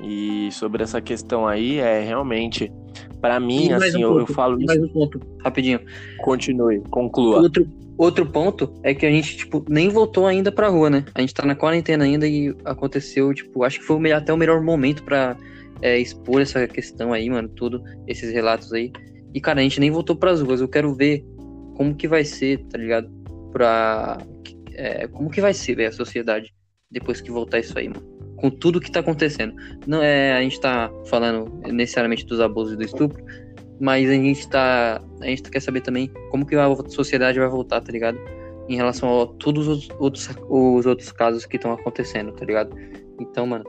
E 0.00 0.50
sobre 0.52 0.82
essa 0.82 1.00
questão 1.00 1.46
aí, 1.46 1.78
é 1.78 2.02
realmente, 2.02 2.72
para 3.20 3.38
mim, 3.38 3.72
assim, 3.72 3.98
um 3.98 4.00
eu, 4.00 4.20
eu, 4.20 4.26
falo 4.26 4.58
mais 4.64 4.78
isso. 4.78 4.88
Um 4.88 4.92
ponto, 4.92 5.20
rapidinho. 5.44 5.80
Continue, 6.18 6.80
conclua. 6.90 7.42
Outro, 7.42 7.68
outro 7.98 8.26
ponto 8.26 8.72
é 8.82 8.94
que 8.94 9.04
a 9.04 9.10
gente, 9.10 9.36
tipo, 9.36 9.64
nem 9.68 9.88
voltou 9.88 10.26
ainda 10.26 10.50
pra 10.50 10.68
rua, 10.68 10.88
né? 10.88 11.04
A 11.14 11.20
gente 11.20 11.34
tá 11.34 11.44
na 11.44 11.54
quarentena 11.54 12.04
ainda 12.04 12.26
e 12.26 12.54
aconteceu, 12.64 13.32
tipo, 13.34 13.64
acho 13.64 13.80
que 13.80 13.84
foi 13.84 14.12
até 14.12 14.32
o 14.32 14.36
melhor 14.36 14.60
momento 14.62 15.02
pra 15.02 15.36
é, 15.82 15.98
expor 15.98 16.40
essa 16.40 16.66
questão 16.66 17.12
aí, 17.12 17.28
mano, 17.28 17.48
tudo, 17.48 17.82
esses 18.06 18.32
relatos 18.32 18.72
aí. 18.72 18.92
E, 19.34 19.40
cara, 19.40 19.60
a 19.60 19.62
gente 19.62 19.80
nem 19.80 19.90
voltou 19.90 20.14
pras 20.14 20.40
ruas. 20.40 20.60
Eu 20.60 20.68
quero 20.68 20.94
ver 20.94 21.24
como 21.76 21.94
que 21.94 22.06
vai 22.06 22.24
ser, 22.24 22.58
tá 22.64 22.78
ligado? 22.78 23.08
Pra. 23.52 24.18
É, 24.74 25.06
como 25.08 25.30
que 25.30 25.40
vai 25.40 25.52
ser, 25.52 25.74
velho, 25.74 25.88
a 25.88 25.92
sociedade 25.92 26.54
depois 26.90 27.20
que 27.20 27.30
voltar 27.30 27.58
isso 27.58 27.78
aí, 27.78 27.88
mano. 27.88 28.02
Com 28.36 28.50
tudo 28.50 28.80
que 28.80 28.90
tá 28.90 29.00
acontecendo. 29.00 29.54
Não 29.86 30.02
é, 30.02 30.32
a 30.32 30.42
gente 30.42 30.60
tá 30.60 30.90
falando 31.06 31.50
necessariamente 31.72 32.26
dos 32.26 32.40
abusos 32.40 32.74
e 32.74 32.76
do 32.76 32.84
estupro, 32.84 33.24
mas 33.80 34.08
a 34.08 34.12
gente 34.12 34.48
tá. 34.48 35.02
A 35.20 35.26
gente 35.26 35.42
quer 35.42 35.60
saber 35.60 35.80
também 35.80 36.10
como 36.30 36.44
que 36.44 36.54
a 36.54 36.74
sociedade 36.88 37.38
vai 37.38 37.48
voltar, 37.48 37.80
tá 37.80 37.90
ligado? 37.90 38.18
Em 38.68 38.76
relação 38.76 39.22
a 39.22 39.26
todos 39.26 39.66
os 39.66 39.88
outros, 39.98 40.28
os 40.48 40.86
outros 40.86 41.10
casos 41.12 41.46
que 41.46 41.56
estão 41.56 41.72
acontecendo, 41.72 42.32
tá 42.32 42.44
ligado? 42.44 42.76
Então, 43.20 43.46
mano, 43.46 43.64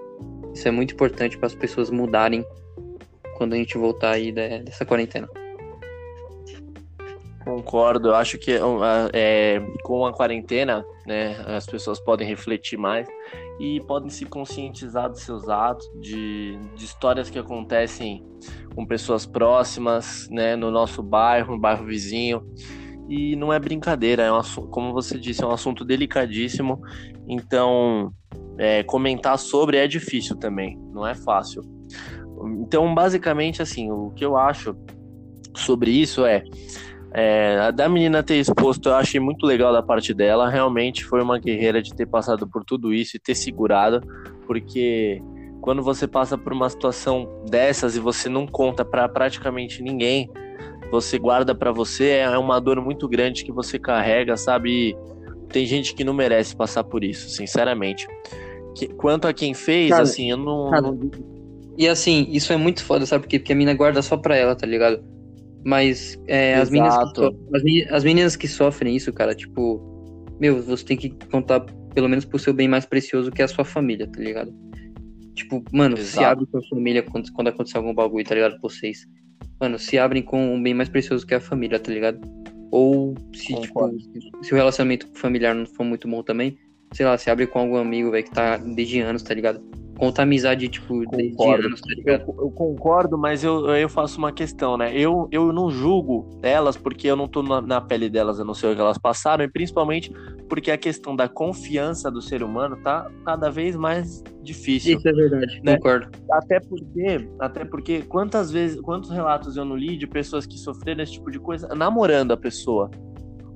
isso 0.54 0.68
é 0.68 0.72
muito 0.72 0.94
importante 0.94 1.38
para 1.38 1.48
as 1.48 1.56
pessoas 1.56 1.90
mudarem 1.90 2.46
quando 3.38 3.54
a 3.54 3.58
gente 3.58 3.78
voltar 3.78 4.12
aí 4.12 4.32
dessa 4.32 4.86
quarentena. 4.86 5.28
Concordo, 7.46 8.10
eu 8.10 8.16
acho 8.16 8.38
que 8.38 8.52
é, 9.12 9.62
com 9.84 10.06
a 10.06 10.14
quarentena, 10.14 10.86
né, 11.06 11.36
as 11.46 11.66
pessoas 11.66 12.00
podem 12.00 12.28
refletir 12.28 12.78
mais 12.78 13.08
e 13.60 13.82
podem 13.82 14.10
se 14.10 14.26
conscientizar 14.26 15.10
dos 15.10 15.22
seus 15.22 15.50
atos, 15.50 15.86
de, 16.00 16.58
de 16.76 16.86
histórias 16.86 17.30
que 17.30 17.38
acontecem 17.38 18.24
com 18.74 18.86
pessoas 18.86 19.26
próximas, 19.26 20.28
né, 20.32 20.56
no 20.56 20.72
nosso 20.72 21.04
bairro, 21.04 21.56
no 21.56 21.60
bairro 21.60 21.86
vizinho. 21.86 22.42
E 23.10 23.36
não 23.36 23.52
é 23.52 23.60
brincadeira, 23.60 24.24
é 24.24 24.32
um 24.32 24.42
como 24.68 24.94
você 24.94 25.20
disse, 25.20 25.44
é 25.44 25.48
um 25.48 25.52
assunto 25.52 25.84
delicadíssimo. 25.84 26.82
Então, 27.28 28.14
é, 28.58 28.84
comentar 28.84 29.38
sobre 29.38 29.78
é 29.78 29.88
difícil 29.88 30.38
também, 30.38 30.78
não 30.94 31.06
é 31.06 31.14
fácil. 31.14 31.62
Então, 32.60 32.94
basicamente, 32.96 33.62
assim, 33.62 33.92
o 33.92 34.12
que 34.12 34.24
eu 34.24 34.38
acho 34.38 34.76
sobre 35.56 35.92
isso 35.92 36.26
é 36.26 36.44
é, 37.14 37.60
a 37.60 37.72
da 37.72 37.88
menina 37.88 38.24
ter 38.24 38.36
exposto, 38.36 38.90
eu 38.90 38.96
achei 38.96 39.20
muito 39.20 39.46
legal 39.46 39.72
da 39.72 39.84
parte 39.84 40.14
dela. 40.14 40.50
Realmente 40.50 41.06
foi 41.06 41.22
uma 41.22 41.38
guerreira 41.38 41.82
de 41.82 41.94
ter 41.94 42.08
passado 42.08 42.48
por 42.48 42.64
tudo 42.64 42.92
isso 42.94 43.16
e 43.16 43.20
ter 43.20 43.36
segurado, 43.36 44.02
porque 44.48 45.22
quando 45.62 45.84
você 45.84 46.08
passa 46.08 46.38
por 46.38 46.52
uma 46.52 46.70
situação 46.70 47.30
dessas 47.50 47.96
e 47.96 48.00
você 48.00 48.28
não 48.28 48.48
conta 48.48 48.84
para 48.84 49.08
praticamente 49.08 49.84
ninguém, 49.84 50.30
você 50.92 51.20
guarda 51.20 51.54
para 51.54 51.72
você, 51.72 52.10
é 52.10 52.38
uma 52.38 52.60
dor 52.60 52.82
muito 52.82 53.08
grande 53.08 53.44
que 53.44 53.52
você 53.52 53.78
carrega, 53.78 54.36
sabe? 54.36 54.90
E 54.90 54.98
tem 55.50 55.66
gente 55.66 55.94
que 55.94 56.04
não 56.04 56.14
merece 56.14 56.56
passar 56.56 56.84
por 56.84 57.04
isso, 57.04 57.30
sinceramente. 57.30 58.08
Que, 58.76 58.88
quanto 58.88 59.28
a 59.28 59.34
quem 59.34 59.54
fez, 59.54 59.92
cara, 59.92 60.02
assim, 60.02 60.32
eu 60.32 60.38
não, 60.38 60.72
cara, 60.72 60.82
não, 60.82 61.00
E 61.78 61.88
assim, 61.88 62.28
isso 62.30 62.52
é 62.52 62.58
muito 62.58 62.84
foda, 62.84 63.06
sabe? 63.06 63.24
Porque, 63.24 63.38
porque 63.38 63.54
a 63.54 63.56
mina 63.56 63.74
guarda 63.76 64.02
só 64.02 64.18
pra 64.18 64.36
ela, 64.36 64.56
tá 64.56 64.66
ligado? 64.66 65.13
Mas 65.66 66.20
é, 66.28 66.56
as, 66.56 66.70
meninas 66.70 66.94
so... 67.16 67.36
as, 67.54 67.64
as 67.92 68.04
meninas 68.04 68.36
que 68.36 68.48
sofrem 68.48 68.96
isso, 68.96 69.14
cara, 69.14 69.34
tipo, 69.34 69.82
meu, 70.40 70.62
você 70.62 70.84
tem 70.84 70.98
que 70.98 71.10
contar 71.32 71.62
pelo 71.94 72.10
menos 72.10 72.26
pro 72.26 72.40
seu 72.40 72.54
bem 72.54 72.68
mais 72.68 72.86
precioso 72.86 73.32
que 73.32 73.42
é 73.42 73.46
a 73.46 73.48
sua 73.48 73.64
família, 73.64 74.08
tá 74.08 74.20
ligado? 74.20 74.54
Tipo, 75.36 75.64
mano, 75.72 75.98
Exato. 75.98 76.18
se 76.18 76.24
abre 76.24 76.46
com 76.46 76.58
a 76.58 76.64
família 76.70 77.04
quando, 77.04 77.32
quando 77.32 77.48
acontecer 77.48 77.78
algum 77.78 77.94
bagulho, 77.94 78.26
tá 78.26 78.36
ligado? 78.36 78.60
Vocês. 78.62 79.08
Mano, 79.60 79.80
se 79.80 79.98
abrem 79.98 80.22
com 80.22 80.54
um 80.54 80.62
bem 80.62 80.74
mais 80.74 80.90
precioso 80.90 81.26
que 81.26 81.34
a 81.34 81.40
família, 81.40 81.80
tá 81.80 81.92
ligado? 81.92 82.20
Ou 82.72 83.16
se, 83.34 83.54
tipo, 83.62 83.96
se 84.42 84.54
o 84.54 84.56
relacionamento 84.56 85.08
familiar 85.14 85.56
não 85.56 85.66
for 85.66 85.84
muito 85.84 86.08
bom 86.08 86.24
também, 86.24 86.58
sei 86.92 87.06
lá, 87.06 87.18
se 87.18 87.30
abre 87.30 87.48
com 87.48 87.60
algum 87.60 87.78
amigo, 87.78 88.12
velho, 88.12 88.24
que 88.24 88.32
tá 88.32 88.58
desde 88.58 89.00
anos, 89.00 89.24
tá 89.24 89.34
ligado? 89.34 89.64
Conta 90.04 90.24
amizade, 90.24 90.68
tipo, 90.68 91.06
concordo. 91.06 91.62
de 91.62 91.68
anos, 91.68 91.82
tá 91.82 91.94
ligado? 91.96 92.22
Eu, 92.28 92.36
eu, 92.44 92.52
concordo, 92.52 93.18
mas 93.18 93.42
eu, 93.42 93.70
eu 93.70 93.88
faço 93.88 94.18
uma 94.18 94.34
questão, 94.34 94.76
né? 94.76 94.94
Eu, 94.94 95.30
eu 95.32 95.54
não 95.54 95.70
julgo 95.70 96.40
elas 96.44 96.76
porque 96.76 97.08
eu 97.08 97.16
não 97.16 97.26
tô 97.26 97.42
na, 97.42 97.62
na, 97.62 97.80
pele 97.80 98.10
delas, 98.10 98.38
eu 98.38 98.44
não 98.44 98.54
sei 98.54 98.74
o 98.74 98.76
que 98.76 98.82
elas 98.82 98.98
passaram, 98.98 99.46
e 99.46 99.48
principalmente 99.48 100.12
porque 100.50 100.72
a 100.72 100.78
questão 100.78 101.16
da 101.16 101.30
confiança 101.30 102.12
do 102.12 102.22
ser 102.22 102.44
humano 102.44 102.76
tá 102.84 103.10
cada 103.26 103.50
vez 103.50 103.78
mais 103.78 104.22
difícil. 104.42 104.98
Isso 104.98 105.08
é 105.08 105.14
verdade, 105.14 105.62
né? 105.64 105.78
concordo. 105.78 106.10
Até 106.30 106.60
porque, 106.60 107.30
até 107.40 107.64
porque 107.64 108.02
quantas 108.02 108.52
vezes, 108.52 108.82
quantos 108.82 109.10
relatos 109.10 109.56
eu 109.56 109.64
não 109.64 109.78
li 109.78 109.96
de 109.96 110.06
pessoas 110.06 110.46
que 110.46 110.58
sofreram 110.58 111.02
esse 111.02 111.14
tipo 111.14 111.32
de 111.32 111.40
coisa 111.40 111.70
namorando 111.70 112.34
a 112.34 112.38
pessoa. 112.38 112.92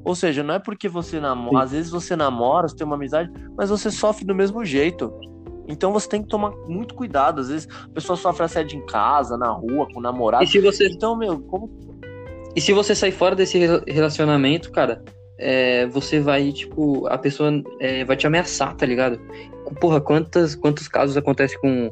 Ou 0.06 0.16
seja, 0.16 0.42
não 0.42 0.54
é 0.54 0.60
porque 0.60 0.88
você 0.88 1.20
namora, 1.20 1.66
às 1.66 1.72
vezes 1.74 1.92
você 1.92 2.16
namora, 2.16 2.70
você 2.70 2.78
tem 2.78 2.88
uma 2.88 2.96
amizade, 2.96 3.30
mas 3.58 3.70
você 3.70 3.92
sofre 3.92 4.24
do 4.24 4.34
mesmo 4.34 4.64
jeito. 4.64 5.12
Então 5.68 5.92
você 5.92 6.08
tem 6.08 6.22
que 6.22 6.30
tomar 6.30 6.52
muito 6.68 6.96
cuidado. 6.96 7.42
Às 7.42 7.50
vezes 7.50 7.68
a 7.84 7.90
pessoa 7.90 8.16
sofre 8.16 8.46
assédio 8.46 8.80
em 8.80 8.86
casa, 8.86 9.38
na 9.38 9.50
rua, 9.50 9.88
com 9.92 10.00
o 10.00 10.02
namorado. 10.02 10.44
E 10.44 10.48
se 10.48 10.60
você... 10.60 10.88
Então, 10.88 11.16
meu, 11.16 11.40
como. 11.42 11.70
E 12.56 12.62
se 12.62 12.74
você 12.74 12.96
sair 12.96 13.12
fora 13.12 13.36
desse 13.36 13.60
relacionamento, 13.88 14.72
cara, 14.72 15.04
é, 15.38 15.86
você 15.88 16.20
vai, 16.20 16.52
tipo, 16.52 17.06
a 17.08 17.18
pessoa 17.18 17.52
é, 17.80 18.04
vai 18.04 18.18
te 18.18 18.26
ameaçar, 18.26 18.76
tá 18.76 18.86
ligado? 18.86 19.20
Porra, 19.80 20.02
quantas, 20.02 20.56
quantos 20.56 20.88
casos 20.88 21.16
acontecem 21.16 21.60
com, 21.60 21.92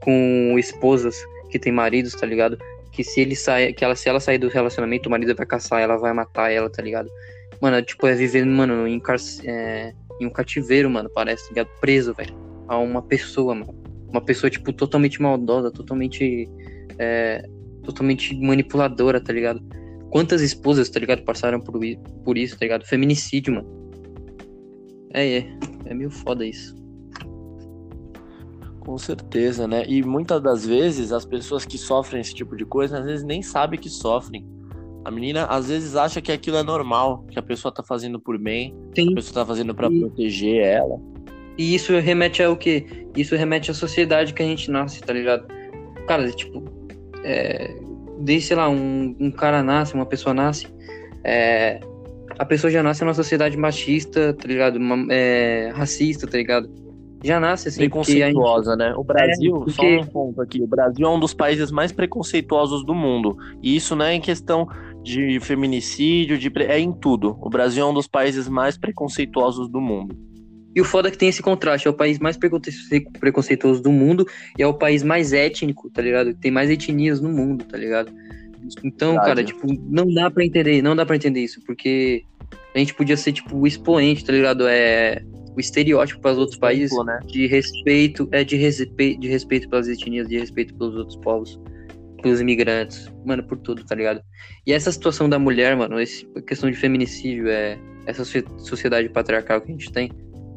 com 0.00 0.56
esposas 0.58 1.16
que 1.50 1.58
têm 1.58 1.72
maridos, 1.72 2.14
tá 2.14 2.26
ligado? 2.26 2.58
Que 2.90 3.04
se 3.04 3.20
ele 3.20 3.36
sai, 3.36 3.72
que 3.72 3.84
ela, 3.84 3.94
se 3.94 4.08
ela 4.08 4.18
sair 4.18 4.38
do 4.38 4.48
relacionamento, 4.48 5.08
o 5.08 5.12
marido 5.12 5.36
vai 5.36 5.46
caçar 5.46 5.80
ela, 5.80 5.96
vai 5.96 6.12
matar 6.12 6.50
ela, 6.50 6.68
tá 6.68 6.82
ligado? 6.82 7.08
Mano, 7.60 7.80
tipo, 7.82 8.06
é 8.08 8.14
viver, 8.14 8.44
mano, 8.44 8.88
em, 8.88 9.00
é, 9.44 9.92
em 10.20 10.26
um 10.26 10.30
cativeiro, 10.30 10.90
mano, 10.90 11.08
parece, 11.14 11.44
tá 11.44 11.48
ligado? 11.50 11.68
Preso, 11.80 12.12
velho 12.12 12.51
a 12.68 12.78
uma 12.78 13.02
pessoa, 13.02 13.54
mano. 13.54 13.74
Uma 14.08 14.20
pessoa, 14.20 14.50
tipo, 14.50 14.72
totalmente 14.72 15.20
maldosa, 15.20 15.70
totalmente. 15.70 16.48
É, 16.98 17.42
totalmente 17.82 18.38
manipuladora, 18.38 19.20
tá 19.20 19.32
ligado? 19.32 19.60
Quantas 20.10 20.42
esposas, 20.42 20.88
tá 20.88 21.00
ligado, 21.00 21.22
passaram 21.22 21.60
por, 21.60 21.80
por 22.24 22.38
isso, 22.38 22.58
tá 22.58 22.64
ligado? 22.64 22.86
Feminicídio, 22.86 23.54
mano. 23.54 23.68
É, 25.12 25.38
é. 25.38 25.58
É 25.86 25.94
meio 25.94 26.10
foda 26.10 26.44
isso. 26.44 26.74
Com 28.80 28.98
certeza, 28.98 29.66
né? 29.66 29.84
E 29.86 30.02
muitas 30.02 30.42
das 30.42 30.66
vezes 30.66 31.12
as 31.12 31.24
pessoas 31.24 31.64
que 31.64 31.78
sofrem 31.78 32.20
esse 32.20 32.34
tipo 32.34 32.56
de 32.56 32.64
coisa, 32.64 32.98
às 32.98 33.04
vezes 33.04 33.24
nem 33.24 33.40
sabem 33.42 33.78
que 33.78 33.88
sofrem. 33.88 34.46
A 35.04 35.10
menina 35.10 35.46
às 35.46 35.68
vezes 35.68 35.96
acha 35.96 36.20
que 36.20 36.32
aquilo 36.32 36.56
é 36.56 36.62
normal, 36.62 37.24
que 37.30 37.38
a 37.38 37.42
pessoa 37.42 37.72
tá 37.72 37.82
fazendo 37.82 38.20
por 38.20 38.38
bem, 38.38 38.74
Sim. 38.94 39.06
que 39.06 39.12
a 39.12 39.14
pessoa 39.16 39.34
tá 39.34 39.46
fazendo 39.46 39.74
para 39.74 39.90
proteger 39.90 40.64
ela. 40.64 41.00
E 41.58 41.74
isso 41.74 41.92
remete 41.98 42.42
ao 42.42 42.56
quê? 42.56 42.86
Isso 43.16 43.36
remete 43.36 43.70
à 43.70 43.74
sociedade 43.74 44.32
que 44.32 44.42
a 44.42 44.46
gente 44.46 44.70
nasce, 44.70 45.00
tá 45.00 45.12
ligado? 45.12 45.46
Cara, 46.06 46.30
tipo, 46.30 46.62
é, 47.24 47.74
desde, 48.20 48.48
sei 48.48 48.56
lá, 48.56 48.68
um, 48.68 49.14
um 49.20 49.30
cara 49.30 49.62
nasce, 49.62 49.94
uma 49.94 50.06
pessoa 50.06 50.34
nasce, 50.34 50.66
é, 51.24 51.80
a 52.38 52.44
pessoa 52.44 52.70
já 52.70 52.82
nasce 52.82 53.04
numa 53.04 53.14
sociedade 53.14 53.56
machista, 53.56 54.32
tá 54.34 54.48
ligado? 54.48 54.76
Uma, 54.76 55.06
é, 55.12 55.70
racista, 55.74 56.26
tá 56.26 56.38
ligado? 56.38 56.82
já 57.24 57.38
nasce 57.38 57.68
assim. 57.68 57.78
Preconceituosa, 57.78 58.72
gente... 58.72 58.78
né? 58.80 58.94
O 58.96 59.04
Brasil, 59.04 59.56
é, 59.56 59.58
porque... 59.58 59.72
só 59.72 59.82
um 59.82 60.06
ponto 60.06 60.42
aqui, 60.42 60.62
o 60.62 60.66
Brasil 60.66 61.06
é 61.06 61.08
um 61.08 61.20
dos 61.20 61.32
países 61.32 61.70
mais 61.70 61.92
preconceituosos 61.92 62.84
do 62.84 62.94
mundo. 62.94 63.36
E 63.62 63.76
isso 63.76 63.94
não 63.94 64.04
é 64.04 64.14
em 64.14 64.20
questão 64.20 64.66
de 65.02 65.38
feminicídio, 65.40 66.38
de 66.38 66.50
é 66.62 66.78
em 66.78 66.92
tudo. 66.92 67.36
O 67.40 67.48
Brasil 67.48 67.84
é 67.84 67.88
um 67.88 67.94
dos 67.94 68.06
países 68.06 68.48
mais 68.48 68.76
preconceituosos 68.76 69.68
do 69.68 69.80
mundo. 69.80 70.16
E 70.74 70.80
o 70.80 70.84
foda 70.84 71.08
é 71.08 71.10
que 71.10 71.18
tem 71.18 71.28
esse 71.28 71.42
contraste, 71.42 71.86
é 71.86 71.90
o 71.90 71.94
país 71.94 72.18
mais 72.18 72.36
preconceituoso 72.38 73.82
do 73.82 73.92
mundo 73.92 74.26
e 74.58 74.62
é 74.62 74.66
o 74.66 74.74
país 74.74 75.02
mais 75.02 75.32
étnico, 75.32 75.90
tá 75.90 76.00
ligado? 76.00 76.34
Tem 76.34 76.50
mais 76.50 76.70
etnias 76.70 77.20
no 77.20 77.30
mundo, 77.30 77.64
tá 77.64 77.76
ligado? 77.76 78.12
Então, 78.82 79.12
Verdade. 79.12 79.28
cara, 79.28 79.44
tipo, 79.44 79.66
não 79.88 80.12
dá 80.12 80.30
para 80.30 80.44
entender, 80.44 80.82
não 80.82 80.96
dá 80.96 81.04
para 81.04 81.16
entender 81.16 81.40
isso, 81.40 81.60
porque 81.66 82.24
a 82.74 82.78
gente 82.78 82.94
podia 82.94 83.16
ser, 83.16 83.32
tipo, 83.32 83.56
o 83.56 83.66
expoente, 83.66 84.24
tá 84.24 84.32
ligado? 84.32 84.66
É 84.66 85.22
o 85.54 85.60
estereótipo 85.60 86.20
para 86.20 86.32
os 86.32 86.38
outros 86.38 86.58
países 86.58 86.96
né? 87.04 87.20
de 87.26 87.46
respeito, 87.46 88.28
é 88.32 88.42
de 88.42 88.56
respeito, 88.56 89.20
de 89.20 89.28
respeito 89.28 89.68
pelas 89.68 89.88
etnias, 89.88 90.26
de 90.26 90.38
respeito 90.38 90.74
pelos 90.74 90.94
outros 90.96 91.16
povos, 91.16 91.60
pelos 92.22 92.40
imigrantes, 92.40 93.10
mano, 93.24 93.42
por 93.42 93.58
tudo, 93.58 93.84
tá 93.84 93.94
ligado? 93.94 94.22
E 94.66 94.72
essa 94.72 94.90
situação 94.90 95.28
da 95.28 95.38
mulher, 95.38 95.76
mano, 95.76 95.98
essa 95.98 96.24
questão 96.46 96.70
de 96.70 96.76
feminicídio, 96.76 97.48
é 97.48 97.78
essa 98.06 98.24
sociedade 98.24 99.08
patriarcal 99.10 99.60
que 99.60 99.70
a 99.70 99.72
gente 99.74 99.92
tem, 99.92 100.10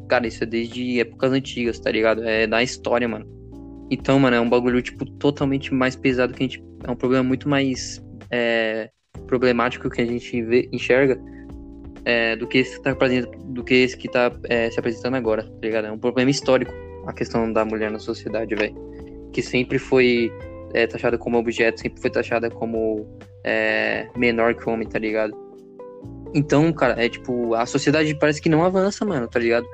cara, 0.06 0.26
isso 0.26 0.42
é 0.42 0.46
desde 0.46 1.00
épocas 1.00 1.32
antigas, 1.32 1.78
tá 1.78 1.90
ligado? 1.90 2.22
É 2.24 2.46
da 2.46 2.62
história, 2.62 3.08
mano. 3.08 3.26
Então, 3.90 4.18
mano, 4.18 4.36
é 4.36 4.40
um 4.40 4.48
bagulho, 4.48 4.82
tipo, 4.82 5.04
totalmente 5.04 5.72
mais 5.72 5.94
pesado 5.94 6.32
que 6.32 6.42
a 6.42 6.46
gente. 6.46 6.64
É 6.84 6.90
um 6.90 6.96
problema 6.96 7.22
muito 7.22 7.48
mais 7.48 8.02
é, 8.30 8.90
problemático 9.26 9.88
que 9.90 10.00
a 10.00 10.06
gente 10.06 10.42
vê, 10.42 10.68
enxerga 10.72 11.18
é, 12.04 12.36
do 12.36 12.46
que 12.46 12.58
esse 12.58 12.76
que 12.76 12.82
tá, 12.82 12.94
do 13.46 13.64
que 13.64 13.74
esse 13.74 13.96
que 13.96 14.08
tá 14.08 14.32
é, 14.44 14.70
se 14.70 14.78
apresentando 14.78 15.16
agora, 15.16 15.42
tá 15.42 15.58
ligado? 15.62 15.86
É 15.86 15.92
um 15.92 15.98
problema 15.98 16.30
histórico 16.30 16.72
a 17.06 17.12
questão 17.12 17.52
da 17.52 17.64
mulher 17.64 17.90
na 17.90 17.98
sociedade, 17.98 18.54
velho. 18.54 18.74
Que 19.32 19.42
sempre 19.42 19.78
foi 19.78 20.32
é, 20.72 20.86
taxada 20.86 21.16
como 21.16 21.38
objeto, 21.38 21.80
sempre 21.80 22.00
foi 22.00 22.10
taxada 22.10 22.50
como 22.50 23.06
é, 23.44 24.08
menor 24.16 24.54
que 24.54 24.68
o 24.68 24.72
homem, 24.72 24.88
tá 24.88 24.98
ligado? 24.98 25.34
Então, 26.34 26.72
cara, 26.72 27.02
é 27.02 27.08
tipo, 27.08 27.54
a 27.54 27.64
sociedade 27.64 28.14
parece 28.18 28.42
que 28.42 28.48
não 28.48 28.64
avança, 28.64 29.04
mano, 29.04 29.26
tá 29.28 29.38
ligado? 29.38 29.66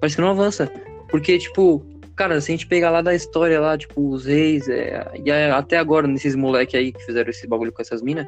Parece 0.00 0.16
que 0.16 0.22
não 0.22 0.30
avança. 0.30 0.70
Porque, 1.08 1.38
tipo, 1.38 1.84
cara, 2.16 2.40
se 2.40 2.50
a 2.50 2.54
gente 2.54 2.66
pegar 2.66 2.90
lá 2.90 3.02
da 3.02 3.14
história 3.14 3.60
lá, 3.60 3.76
tipo, 3.76 4.10
os 4.10 4.24
reis, 4.24 4.68
é, 4.68 5.10
e 5.24 5.30
até 5.30 5.78
agora, 5.78 6.06
nesses 6.06 6.34
moleque 6.34 6.76
aí 6.76 6.92
que 6.92 7.04
fizeram 7.04 7.30
esse 7.30 7.46
bagulho 7.46 7.72
com 7.72 7.82
essas 7.82 8.02
minas, 8.02 8.26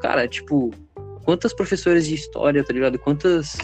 cara, 0.00 0.26
tipo, 0.26 0.70
quantas 1.24 1.52
professoras 1.52 2.06
de 2.06 2.14
história, 2.14 2.64
tá 2.64 2.72
ligado? 2.72 2.98
Quantas. 2.98 3.56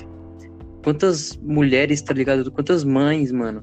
Quantas 0.82 1.36
mulheres, 1.38 2.00
tá 2.00 2.14
ligado? 2.14 2.50
Quantas 2.52 2.84
mães, 2.84 3.32
mano, 3.32 3.60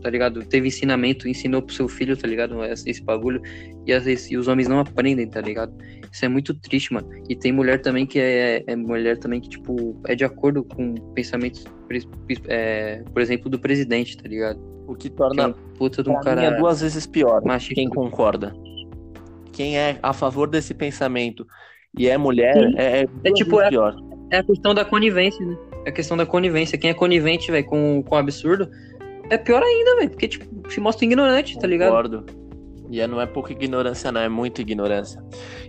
tá 0.00 0.10
ligado? 0.10 0.44
Teve 0.44 0.68
ensinamento, 0.68 1.28
ensinou 1.28 1.62
pro 1.62 1.74
seu 1.74 1.88
filho, 1.88 2.16
tá 2.16 2.26
ligado? 2.26 2.62
Esse, 2.64 2.88
esse 2.88 3.02
bagulho. 3.02 3.42
E, 3.86 3.92
às 3.92 4.04
vezes, 4.04 4.30
e 4.30 4.36
os 4.36 4.48
homens 4.48 4.68
não 4.68 4.80
aprendem, 4.80 5.28
tá 5.28 5.40
ligado? 5.40 5.72
Isso 6.10 6.24
é 6.24 6.28
muito 6.28 6.54
triste, 6.54 6.92
mano. 6.92 7.08
E 7.28 7.36
tem 7.36 7.52
mulher 7.52 7.80
também 7.80 8.06
que 8.06 8.18
é, 8.18 8.64
é 8.66 8.76
mulher 8.76 9.18
também 9.18 9.40
que, 9.40 9.48
tipo, 9.48 10.00
é 10.06 10.14
de 10.14 10.24
acordo 10.24 10.64
com 10.64 10.94
pensamentos, 11.14 11.64
é, 12.46 13.02
por 13.12 13.20
exemplo, 13.20 13.50
do 13.50 13.58
presidente, 13.58 14.16
tá 14.16 14.28
ligado? 14.28 14.58
O 14.86 14.94
que 14.94 15.10
torna 15.10 15.34
que 15.34 15.40
é 15.40 15.46
um 15.46 15.74
puta 15.74 16.02
de 16.02 16.10
um 16.10 16.20
cara. 16.20 16.42
é 16.42 16.56
duas 16.56 16.80
vezes 16.80 17.06
pior. 17.06 17.44
Machista. 17.44 17.74
Quem 17.74 17.88
concorda? 17.88 18.54
Quem 19.52 19.76
é 19.76 19.98
a 20.02 20.12
favor 20.12 20.48
desse 20.48 20.72
pensamento 20.72 21.46
e 21.96 22.08
é 22.08 22.16
mulher, 22.16 22.56
é, 22.76 23.00
é, 23.00 23.08
é 23.24 23.32
tipo, 23.32 23.60
é, 23.60 23.68
pior. 23.68 23.94
É 24.30 24.38
a 24.38 24.42
questão 24.42 24.74
da 24.74 24.84
conivência, 24.84 25.44
né? 25.44 25.56
É 25.84 25.90
a 25.90 25.92
questão 25.92 26.16
da 26.16 26.26
conivência. 26.26 26.78
Quem 26.78 26.90
é 26.90 26.94
conivente, 26.94 27.50
velho, 27.50 27.66
com, 27.66 28.02
com 28.02 28.14
o 28.14 28.18
absurdo, 28.18 28.68
é 29.30 29.38
pior 29.38 29.62
ainda, 29.62 29.96
velho. 29.96 30.10
Porque, 30.10 30.28
tipo, 30.28 30.70
se 30.70 30.80
mostra 30.80 31.04
ignorante, 31.04 31.58
tá 31.58 31.66
ligado? 31.66 31.90
Concordo. 31.90 32.26
E 32.90 33.00
é, 33.00 33.06
não 33.06 33.20
é 33.20 33.26
pouca 33.26 33.52
ignorância, 33.52 34.10
não, 34.10 34.20
é 34.20 34.28
muita 34.28 34.62
ignorância. 34.62 35.22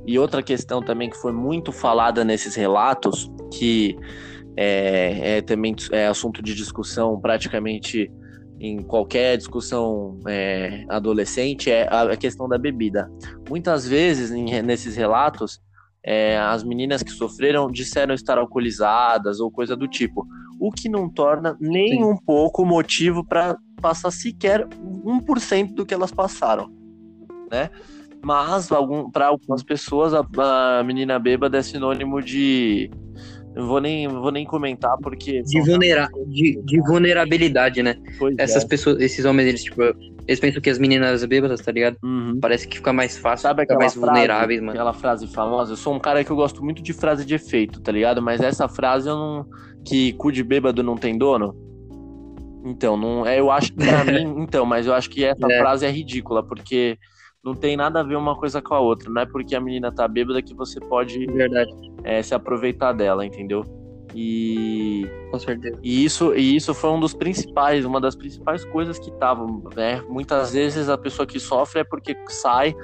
E 0.06 0.18
outra 0.18 0.42
questão 0.42 0.82
também 0.82 1.10
que 1.10 1.18
foi 1.18 1.34
muito 1.34 1.72
falada 1.72 2.24
nesses 2.24 2.56
relatos, 2.56 3.30
que 3.54 3.98
é, 4.56 5.38
é 5.38 5.42
também 5.42 5.76
é 5.92 6.08
assunto 6.08 6.42
de 6.42 6.56
discussão 6.56 7.20
praticamente 7.20 8.10
em 8.60 8.82
qualquer 8.82 9.38
discussão 9.38 10.20
é, 10.28 10.84
adolescente, 10.90 11.72
é 11.72 11.88
a 11.90 12.16
questão 12.18 12.48
da 12.48 12.58
bebida. 12.58 13.10
Muitas 13.50 13.88
vezes, 13.88 14.32
em, 14.32 14.62
nesses 14.62 14.96
relatos, 14.96 15.62
é, 16.04 16.38
as 16.38 16.64
meninas 16.64 17.04
que 17.04 17.12
sofreram 17.12 17.72
disseram 17.72 18.14
estar 18.14 18.38
alcoolizadas 18.38 19.40
ou 19.40 19.52
coisa 19.52 19.76
do 19.76 19.88
tipo, 19.88 20.26
o 20.60 20.72
que 20.72 20.90
não 20.90 21.10
torna 21.10 21.58
nem 21.60 21.98
Sim. 21.98 22.04
um 22.04 22.18
pouco 22.18 22.66
motivo 22.66 23.24
para 23.24 23.58
passar 23.82 24.12
sequer 24.12 24.68
1% 24.68 25.74
do 25.74 25.86
que 25.86 25.94
elas 25.94 26.12
passaram, 26.12 26.70
né? 27.50 27.70
Mas 28.22 28.68
para 29.14 29.28
algumas 29.28 29.64
pessoas 29.64 30.14
a, 30.14 30.26
a, 30.80 30.84
menina 30.84 31.18
bêbada 31.18 31.58
é 31.58 31.62
sinônimo 31.62 32.22
de 32.22 32.92
vou 33.56 33.82
nem, 33.82 34.08
vou 34.08 34.32
nem 34.32 34.46
comentar 34.46 34.96
porque. 35.02 35.42
De, 35.44 35.62
vulnera 35.62 36.10
de, 36.28 36.62
de 36.64 36.80
vulnerabilidade, 36.82 37.82
né? 37.82 37.96
Pois 38.18 38.36
Essas 38.38 38.64
é. 38.64 38.68
pessoas, 38.68 39.00
esses 39.02 39.26
homens, 39.26 39.48
eles, 39.48 39.64
tipo, 39.64 39.82
eles 40.28 40.40
pensam 40.40 40.62
que 40.62 40.70
as 40.70 40.78
meninas 40.78 41.24
bêbadas, 41.26 41.62
tá 41.62 41.72
ligado? 41.72 41.98
Uhum. 42.04 42.40
Parece 42.40 42.68
que 42.68 42.78
fica 42.78 42.94
mais 42.94 43.18
fácil, 43.18 43.44
Sabe 43.44 43.62
fica 43.62 43.76
mais 43.76 43.94
frase, 43.94 44.06
vulneráveis, 44.06 44.60
mano. 44.60 44.72
Aquela 44.72 44.94
frase 44.94 45.28
famosa, 45.28 45.74
eu 45.74 45.78
sou 45.78 45.94
um 45.94 46.00
cara 46.00 46.24
que 46.24 46.32
eu 46.32 46.36
gosto 46.36 46.64
muito 46.64 46.82
de 46.82 46.94
frase 46.94 47.26
de 47.26 47.34
efeito, 47.34 47.82
tá 47.82 47.92
ligado? 47.92 48.22
Mas 48.22 48.42
essa 48.42 48.68
frase 48.68 49.10
eu 49.10 49.16
não. 49.16 49.46
Que 49.86 50.14
cu 50.14 50.32
de 50.32 50.44
bêbado 50.44 50.84
não 50.84 50.96
tem 50.96 51.18
dono. 51.18 51.56
Então, 52.66 52.98
não, 52.98 53.26
é, 53.26 53.40
eu 53.40 53.50
acho 53.50 53.74
que 53.74 53.78
pra 53.78 54.04
mim. 54.06 54.36
Então, 54.38 54.66
mas 54.66 54.86
eu 54.86 54.94
acho 54.94 55.10
que 55.10 55.24
essa 55.24 55.52
é. 55.52 55.58
frase 55.58 55.86
é 55.86 55.90
ridícula, 55.90 56.44
porque 56.44 56.98
não 57.44 57.56
tem 57.56 57.78
nada 57.78 58.00
a 58.00 58.04
ver 58.04 58.16
uma 58.16 58.36
coisa 58.36 58.62
com 58.62 58.74
a 58.74 58.80
outra. 58.80 59.10
Não 59.10 59.22
é 59.22 59.26
porque 59.26 59.56
a 59.56 59.62
menina 59.62 59.92
tá 59.92 60.08
bêbada 60.08 60.42
que 60.42 60.54
você 60.54 60.80
pode 60.80 61.26
é, 62.04 62.22
se 62.22 62.34
aproveitar 62.34 62.94
dela, 62.94 63.26
entendeu? 63.26 63.64
E. 64.14 65.08
Com 65.32 65.40
certeza. 65.40 65.78
E 65.84 66.04
isso, 66.04 66.36
e 66.36 66.56
isso 66.56 66.74
foi 66.74 66.90
um 66.90 67.00
dos 67.00 67.14
principais, 67.14 67.86
uma 67.86 68.02
das 68.02 68.16
principais 68.16 68.66
coisas 68.66 68.98
que 68.98 69.10
estavam, 69.10 69.64
né? 69.76 70.02
Muitas 70.10 70.54
vezes 70.54 70.90
a 70.90 70.98
pessoa 70.98 71.26
que 71.26 71.40
sofre 71.40 71.82
é 71.82 71.84
porque 71.84 72.18
sai. 72.28 72.76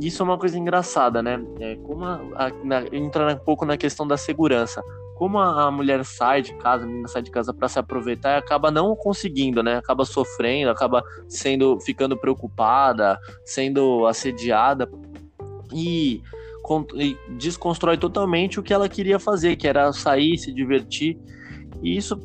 Isso 0.00 0.22
é 0.22 0.24
uma 0.24 0.38
coisa 0.38 0.56
engraçada, 0.56 1.20
né? 1.20 1.44
É, 1.58 1.74
como 1.76 2.04
a, 2.04 2.20
a, 2.36 2.50
na, 2.62 2.84
entra 2.92 3.34
um 3.34 3.44
pouco 3.44 3.66
na 3.66 3.76
questão 3.76 4.06
da 4.06 4.16
segurança 4.16 4.80
como 5.18 5.36
a, 5.36 5.68
mulher 5.68 6.04
sai 6.04 6.42
de 6.42 6.54
casa, 6.58 6.84
a 6.84 6.86
menina 6.86 7.08
sai 7.08 7.22
de 7.22 7.30
casa 7.32 7.52
para 7.52 7.68
se 7.68 7.76
aproveitar 7.76 8.36
e 8.36 8.38
acaba 8.38 8.70
não 8.70 8.94
conseguindo, 8.94 9.64
né? 9.64 9.76
Acaba 9.76 10.04
sofrendo, 10.04 10.70
acaba 10.70 11.02
sendo 11.26 11.80
ficando 11.80 12.16
preocupada, 12.16 13.18
sendo 13.44 14.06
assediada 14.06 14.88
e, 15.74 16.22
e 16.94 17.16
desconstrói 17.36 17.98
totalmente 17.98 18.60
o 18.60 18.62
que 18.62 18.72
ela 18.72 18.88
queria 18.88 19.18
fazer, 19.18 19.56
que 19.56 19.66
era 19.66 19.92
sair, 19.92 20.38
se 20.38 20.52
divertir. 20.52 21.18
E 21.82 21.96
isso 21.96 22.16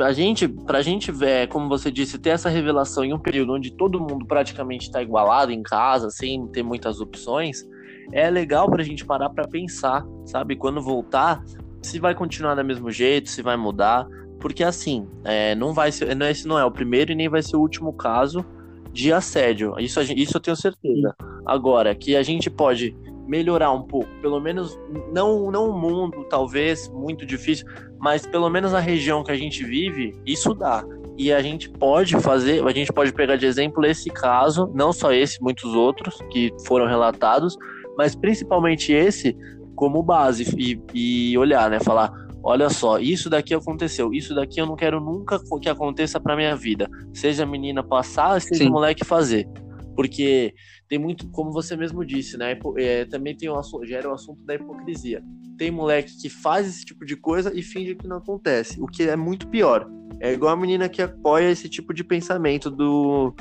a 0.00 0.10
gente, 0.10 0.48
pra 0.48 0.80
gente 0.80 1.12
ver, 1.12 1.48
como 1.48 1.68
você 1.68 1.90
disse, 1.90 2.18
ter 2.18 2.30
essa 2.30 2.48
revelação 2.48 3.04
em 3.04 3.12
um 3.12 3.18
período 3.18 3.52
onde 3.52 3.70
todo 3.70 4.00
mundo 4.00 4.24
praticamente 4.24 4.86
está 4.86 5.02
igualado 5.02 5.52
em 5.52 5.62
casa, 5.62 6.08
sem 6.08 6.46
ter 6.48 6.62
muitas 6.62 6.98
opções, 6.98 7.62
é 8.10 8.30
legal 8.30 8.70
pra 8.70 8.82
gente 8.82 9.04
parar 9.04 9.28
para 9.28 9.46
pensar, 9.46 10.02
sabe? 10.24 10.56
Quando 10.56 10.80
voltar, 10.80 11.42
se 11.86 11.98
vai 11.98 12.14
continuar 12.14 12.54
do 12.54 12.64
mesmo 12.64 12.90
jeito, 12.90 13.30
se 13.30 13.42
vai 13.42 13.56
mudar, 13.56 14.06
porque 14.40 14.64
assim, 14.64 15.08
é, 15.24 15.54
não 15.54 15.72
vai 15.72 15.90
ser, 15.92 16.14
não, 16.14 16.28
esse 16.28 16.46
não 16.46 16.58
é 16.58 16.64
o 16.64 16.70
primeiro 16.70 17.12
e 17.12 17.14
nem 17.14 17.28
vai 17.28 17.42
ser 17.42 17.56
o 17.56 17.60
último 17.60 17.92
caso 17.92 18.44
de 18.92 19.12
assédio. 19.12 19.74
Isso, 19.78 20.00
isso 20.00 20.36
eu 20.36 20.40
tenho 20.40 20.56
certeza. 20.56 21.14
Agora, 21.44 21.94
que 21.94 22.16
a 22.16 22.22
gente 22.22 22.50
pode 22.50 22.96
melhorar 23.26 23.72
um 23.72 23.82
pouco, 23.82 24.08
pelo 24.20 24.40
menos 24.40 24.78
não, 25.12 25.50
não 25.50 25.70
o 25.70 25.78
mundo, 25.78 26.24
talvez, 26.28 26.88
muito 26.88 27.26
difícil, 27.26 27.66
mas 27.98 28.26
pelo 28.26 28.48
menos 28.48 28.72
a 28.72 28.80
região 28.80 29.24
que 29.24 29.32
a 29.32 29.36
gente 29.36 29.64
vive, 29.64 30.14
isso 30.24 30.54
dá. 30.54 30.84
E 31.18 31.32
a 31.32 31.40
gente 31.40 31.68
pode 31.70 32.14
fazer, 32.20 32.64
a 32.64 32.72
gente 32.72 32.92
pode 32.92 33.12
pegar 33.12 33.36
de 33.36 33.46
exemplo 33.46 33.84
esse 33.86 34.10
caso, 34.10 34.70
não 34.74 34.92
só 34.92 35.12
esse, 35.12 35.40
muitos 35.40 35.74
outros 35.74 36.18
que 36.30 36.52
foram 36.66 36.86
relatados, 36.86 37.56
mas 37.96 38.14
principalmente 38.14 38.92
esse 38.92 39.36
como 39.76 40.02
base 40.02 40.44
e, 40.58 40.80
e 40.92 41.38
olhar, 41.38 41.70
né? 41.70 41.78
Falar, 41.78 42.10
olha 42.42 42.68
só, 42.70 42.98
isso 42.98 43.30
daqui 43.30 43.54
aconteceu, 43.54 44.12
isso 44.12 44.34
daqui 44.34 44.60
eu 44.60 44.66
não 44.66 44.74
quero 44.74 45.00
nunca 45.00 45.38
que 45.60 45.68
aconteça 45.68 46.18
para 46.18 46.34
minha 46.34 46.56
vida. 46.56 46.88
Seja 47.12 47.44
a 47.44 47.46
menina 47.46 47.84
passar, 47.84 48.40
seja 48.40 48.64
o 48.68 48.72
moleque 48.72 49.04
fazer. 49.04 49.46
Porque 49.94 50.54
tem 50.88 50.98
muito, 50.98 51.28
como 51.30 51.52
você 51.52 51.76
mesmo 51.76 52.04
disse, 52.04 52.36
né? 52.36 52.58
É, 52.76 53.04
também 53.04 53.36
tem 53.36 53.48
o 53.48 53.84
gera 53.84 54.10
o 54.10 54.14
assunto 54.14 54.44
da 54.44 54.54
hipocrisia. 54.54 55.22
Tem 55.56 55.70
moleque 55.70 56.16
que 56.20 56.28
faz 56.28 56.66
esse 56.66 56.84
tipo 56.84 57.04
de 57.04 57.16
coisa 57.16 57.50
e 57.54 57.62
finge 57.62 57.94
que 57.94 58.06
não 58.06 58.18
acontece, 58.18 58.80
o 58.80 58.86
que 58.86 59.04
é 59.04 59.16
muito 59.16 59.48
pior. 59.48 59.88
É 60.20 60.32
igual 60.32 60.52
a 60.52 60.56
menina 60.56 60.88
que 60.88 61.02
apoia 61.02 61.50
esse 61.50 61.68
tipo 61.68 61.92
de 61.92 62.04
pensamento 62.04 62.70
do. 62.70 63.34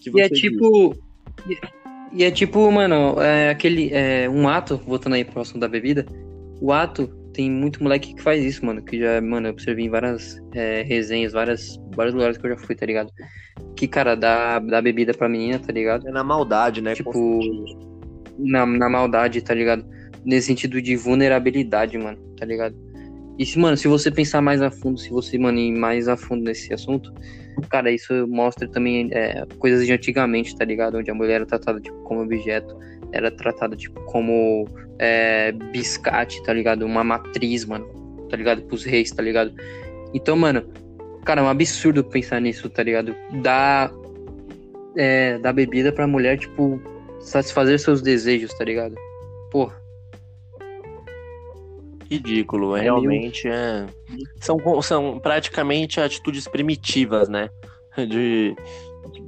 Que 0.00 0.10
e 0.14 0.20
é 0.20 0.28
tipo. 0.28 0.94
E 2.12 2.24
é 2.24 2.30
tipo, 2.30 2.70
mano, 2.70 3.20
é 3.20 3.50
aquele. 3.50 3.90
É, 3.92 4.28
um 4.28 4.48
ato, 4.48 4.80
voltando 4.86 5.14
aí 5.14 5.24
pro 5.24 5.40
assunto 5.40 5.60
da 5.60 5.68
bebida, 5.68 6.06
o 6.60 6.72
ato 6.72 7.06
tem 7.32 7.50
muito 7.50 7.82
moleque 7.82 8.14
que 8.14 8.22
faz 8.22 8.42
isso, 8.42 8.64
mano. 8.64 8.82
Que 8.82 8.98
já, 8.98 9.20
mano, 9.20 9.48
eu 9.48 9.52
observei 9.52 9.86
em 9.86 9.90
várias 9.90 10.42
é, 10.52 10.82
resenhas, 10.82 11.32
várias, 11.32 11.80
vários 11.94 12.14
lugares 12.14 12.38
que 12.38 12.46
eu 12.46 12.50
já 12.50 12.56
fui, 12.56 12.74
tá 12.74 12.86
ligado? 12.86 13.12
Que, 13.76 13.86
cara, 13.86 14.14
dá, 14.14 14.58
dá 14.58 14.80
bebida 14.80 15.12
pra 15.12 15.28
menina, 15.28 15.58
tá 15.58 15.72
ligado? 15.72 16.08
É 16.08 16.10
na 16.10 16.24
maldade, 16.24 16.80
né? 16.80 16.94
Tipo, 16.94 17.40
na, 18.38 18.64
na 18.64 18.88
maldade, 18.88 19.40
tá 19.42 19.54
ligado? 19.54 19.84
Nesse 20.24 20.48
sentido 20.48 20.80
de 20.80 20.96
vulnerabilidade, 20.96 21.96
mano, 21.98 22.18
tá 22.36 22.44
ligado? 22.44 22.74
E 23.38 23.46
se, 23.46 23.58
mano, 23.58 23.76
se 23.76 23.86
você 23.86 24.10
pensar 24.10 24.42
mais 24.42 24.60
a 24.60 24.70
fundo, 24.70 24.98
se 24.98 25.10
você, 25.10 25.38
mano, 25.38 25.58
ir 25.58 25.72
mais 25.72 26.08
a 26.08 26.16
fundo 26.16 26.42
nesse 26.42 26.74
assunto, 26.74 27.12
cara, 27.62 27.90
isso 27.90 28.26
mostra 28.26 28.68
também 28.68 29.08
é, 29.12 29.46
coisas 29.58 29.86
de 29.86 29.92
antigamente, 29.92 30.56
tá 30.56 30.64
ligado? 30.64 30.98
Onde 30.98 31.10
a 31.10 31.14
mulher 31.14 31.36
era 31.36 31.46
tratada, 31.46 31.80
tipo, 31.80 31.96
como 32.02 32.22
objeto, 32.22 32.76
era 33.12 33.30
tratada, 33.30 33.76
tipo, 33.76 34.00
como 34.04 34.66
é, 34.98 35.52
biscate, 35.52 36.42
tá 36.42 36.52
ligado? 36.52 36.84
Uma 36.84 37.02
matriz, 37.02 37.64
mano, 37.64 37.86
tá 38.30 38.36
ligado? 38.36 38.62
Pros 38.62 38.84
reis, 38.84 39.10
tá 39.10 39.22
ligado? 39.22 39.52
Então, 40.14 40.36
mano, 40.36 40.62
cara, 41.24 41.40
é 41.40 41.44
um 41.44 41.48
absurdo 41.48 42.04
pensar 42.04 42.40
nisso, 42.40 42.68
tá 42.70 42.82
ligado? 42.82 43.14
Dar, 43.42 43.90
é, 44.96 45.38
dar 45.38 45.52
bebida 45.52 45.92
pra 45.92 46.06
mulher, 46.06 46.38
tipo, 46.38 46.80
satisfazer 47.20 47.78
seus 47.78 48.02
desejos, 48.02 48.52
tá 48.54 48.64
ligado? 48.64 48.94
Porra. 49.50 49.87
Ridículo, 52.10 52.74
é 52.76 52.82
realmente 52.82 53.46
é. 53.48 53.86
São, 54.40 54.58
são 54.82 55.18
praticamente 55.18 56.00
atitudes 56.00 56.48
primitivas, 56.48 57.28
né? 57.28 57.50
De. 57.96 58.56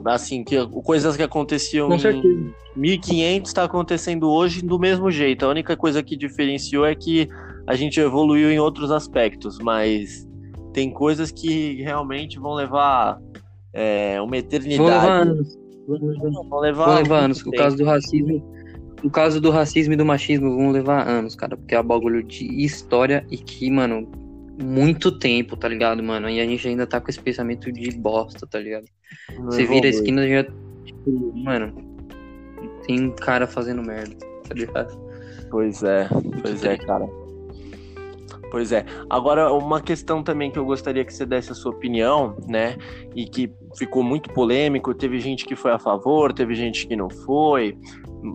Assim, 0.04 0.44
que, 0.44 0.56
coisas 0.84 1.16
que 1.16 1.22
aconteciam 1.22 1.88
Com 1.88 1.96
em 1.96 2.54
1500 2.76 3.50
está 3.50 3.64
acontecendo 3.64 4.30
hoje 4.30 4.62
do 4.62 4.78
mesmo 4.78 5.10
jeito. 5.10 5.44
A 5.44 5.48
única 5.48 5.76
coisa 5.76 6.02
que 6.02 6.16
diferenciou 6.16 6.86
é 6.86 6.94
que 6.94 7.28
a 7.66 7.74
gente 7.74 8.00
evoluiu 8.00 8.50
em 8.50 8.58
outros 8.58 8.90
aspectos, 8.90 9.58
mas 9.58 10.26
tem 10.72 10.90
coisas 10.90 11.30
que 11.30 11.82
realmente 11.82 12.38
vão 12.38 12.54
levar 12.54 13.18
é, 13.72 14.20
uma 14.20 14.36
eternidade. 14.36 14.78
Vão 14.78 14.86
levar 14.86 15.22
anos. 15.22 15.58
Vão 16.48 16.60
levar, 16.60 16.84
vão 16.86 16.94
levar 16.94 17.18
anos. 17.24 17.44
O 17.44 17.50
caso 17.50 17.76
do 17.76 17.84
racismo 17.84 18.59
o 19.02 19.10
caso 19.10 19.40
do 19.40 19.50
racismo 19.50 19.94
e 19.94 19.96
do 19.96 20.04
machismo 20.04 20.56
vão 20.56 20.70
levar 20.70 21.06
anos, 21.06 21.34
cara, 21.34 21.56
porque 21.56 21.74
é 21.74 21.80
um 21.80 21.84
bagulho 21.84 22.22
de 22.22 22.44
história 22.64 23.26
e 23.30 23.36
que, 23.36 23.70
mano, 23.70 24.08
muito 24.62 25.10
tempo, 25.18 25.56
tá 25.56 25.68
ligado, 25.68 26.02
mano? 26.02 26.28
E 26.28 26.40
a 26.40 26.44
gente 26.44 26.68
ainda 26.68 26.86
tá 26.86 27.00
com 27.00 27.10
esse 27.10 27.20
pensamento 27.20 27.72
de 27.72 27.90
bosta, 27.92 28.46
tá 28.46 28.58
ligado? 28.58 28.84
Não 29.38 29.46
Você 29.46 29.64
vira 29.64 29.86
a 29.86 29.90
esquina 29.90 30.28
já. 30.28 30.44
Tipo, 30.84 31.32
mano, 31.34 31.72
tem 32.86 33.06
um 33.06 33.10
cara 33.10 33.46
fazendo 33.46 33.82
merda, 33.82 34.14
tá 34.46 34.54
ligado? 34.54 34.98
Pois 35.50 35.82
é, 35.82 36.08
pois 36.42 36.64
é, 36.64 36.76
cara. 36.76 37.08
Pois 38.50 38.72
é. 38.72 38.84
Agora, 39.08 39.52
uma 39.52 39.80
questão 39.80 40.24
também 40.24 40.50
que 40.50 40.58
eu 40.58 40.64
gostaria 40.64 41.04
que 41.04 41.14
você 41.14 41.24
desse 41.24 41.52
a 41.52 41.54
sua 41.54 41.70
opinião, 41.70 42.36
né? 42.48 42.76
E 43.14 43.24
que 43.24 43.52
ficou 43.76 44.02
muito 44.02 44.28
polêmico, 44.30 44.92
teve 44.92 45.20
gente 45.20 45.46
que 45.46 45.54
foi 45.54 45.70
a 45.70 45.78
favor, 45.78 46.32
teve 46.32 46.54
gente 46.54 46.86
que 46.86 46.96
não 46.96 47.08
foi 47.08 47.78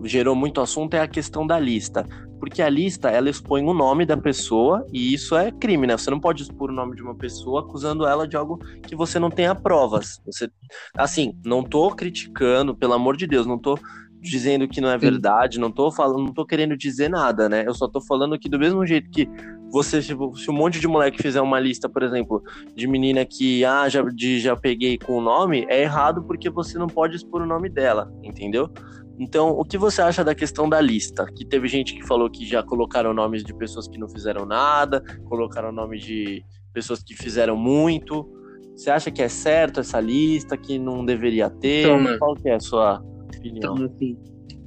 gerou 0.04 0.34
muito 0.34 0.60
assunto 0.60 0.94
é 0.94 1.00
a 1.00 1.08
questão 1.08 1.46
da 1.46 1.58
lista. 1.58 2.06
Porque 2.38 2.60
a 2.60 2.68
lista, 2.68 3.08
ela 3.08 3.30
expõe 3.30 3.62
o 3.64 3.72
nome 3.72 4.04
da 4.04 4.16
pessoa 4.16 4.86
e 4.92 5.12
isso 5.12 5.34
é 5.36 5.50
crime, 5.50 5.86
né? 5.86 5.96
Você 5.96 6.10
não 6.10 6.20
pode 6.20 6.42
expor 6.42 6.70
o 6.70 6.74
nome 6.74 6.94
de 6.94 7.02
uma 7.02 7.14
pessoa 7.14 7.60
acusando 7.60 8.06
ela 8.06 8.28
de 8.28 8.36
algo 8.36 8.58
que 8.82 8.94
você 8.94 9.18
não 9.18 9.30
tenha 9.30 9.54
provas. 9.54 10.20
Você, 10.26 10.50
assim, 10.96 11.34
não 11.44 11.62
tô 11.62 11.90
criticando, 11.90 12.74
pelo 12.74 12.92
amor 12.92 13.16
de 13.16 13.26
Deus, 13.26 13.46
não 13.46 13.58
tô 13.58 13.78
dizendo 14.20 14.66
que 14.66 14.80
não 14.80 14.90
é 14.90 14.98
verdade, 14.98 15.60
não 15.60 15.70
tô 15.70 15.90
falando, 15.90 16.18
não 16.18 16.32
tô 16.32 16.44
querendo 16.44 16.76
dizer 16.76 17.08
nada, 17.08 17.48
né? 17.48 17.64
Eu 17.66 17.74
só 17.74 17.88
tô 17.88 18.00
falando 18.00 18.38
que 18.38 18.48
do 18.48 18.58
mesmo 18.58 18.84
jeito 18.84 19.08
que 19.10 19.28
você, 19.70 20.02
se, 20.02 20.08
se 20.08 20.50
um 20.50 20.54
monte 20.54 20.80
de 20.80 20.88
moleque 20.88 21.22
fizer 21.22 21.40
uma 21.40 21.60
lista, 21.60 21.88
por 21.88 22.02
exemplo, 22.02 22.42
de 22.74 22.86
menina 22.86 23.24
que 23.24 23.64
ah, 23.64 23.88
já, 23.88 24.02
de, 24.02 24.40
já 24.40 24.56
peguei 24.56 24.98
com 24.98 25.18
o 25.18 25.20
nome, 25.20 25.66
é 25.68 25.82
errado 25.82 26.22
porque 26.24 26.50
você 26.50 26.78
não 26.78 26.86
pode 26.86 27.16
expor 27.16 27.42
o 27.42 27.46
nome 27.46 27.68
dela, 27.68 28.12
entendeu? 28.22 28.70
Então, 29.18 29.50
o 29.50 29.64
que 29.64 29.78
você 29.78 30.02
acha 30.02 30.22
da 30.22 30.34
questão 30.34 30.68
da 30.68 30.80
lista? 30.80 31.26
Que 31.34 31.44
teve 31.44 31.68
gente 31.68 31.94
que 31.94 32.06
falou 32.06 32.28
que 32.30 32.44
já 32.44 32.62
colocaram 32.62 33.14
nomes 33.14 33.42
de 33.42 33.54
pessoas 33.54 33.88
que 33.88 33.98
não 33.98 34.08
fizeram 34.08 34.44
nada, 34.44 35.02
colocaram 35.24 35.72
nomes 35.72 36.02
de 36.02 36.44
pessoas 36.72 37.02
que 37.02 37.14
fizeram 37.14 37.56
muito. 37.56 38.28
Você 38.76 38.90
acha 38.90 39.10
que 39.10 39.22
é 39.22 39.28
certo 39.28 39.80
essa 39.80 39.98
lista, 39.98 40.56
que 40.56 40.78
não 40.78 41.04
deveria 41.04 41.48
ter? 41.48 41.86
Então, 41.86 42.18
Qual 42.18 42.34
que 42.34 42.48
é 42.48 42.54
a 42.54 42.60
sua 42.60 43.02
opinião? 43.34 43.74
Então, 43.74 43.86
assim, 43.86 44.18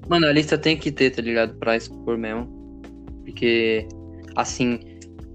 mano, 0.07 0.25
a 0.25 0.31
lista 0.31 0.57
tem 0.57 0.75
que 0.75 0.91
ter, 0.91 1.11
tá 1.11 1.21
ligado? 1.21 1.53
Pra 1.59 1.77
expor 1.77 2.17
mesmo. 2.17 2.47
Porque, 3.23 3.87
assim, 4.35 4.79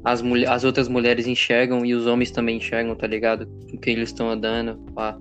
as, 0.05 0.21
mulher, 0.21 0.51
as 0.51 0.65
outras 0.65 0.89
mulheres 0.89 1.29
enxergam 1.29 1.87
e 1.87 1.95
os 1.95 2.07
homens 2.07 2.33
também 2.33 2.57
enxergam, 2.57 2.97
tá 2.97 3.07
ligado? 3.07 3.47
Com 3.71 3.79
quem 3.79 3.95
eles 3.95 4.09
estão 4.09 4.29
andando, 4.29 4.77
pá, 4.93 5.17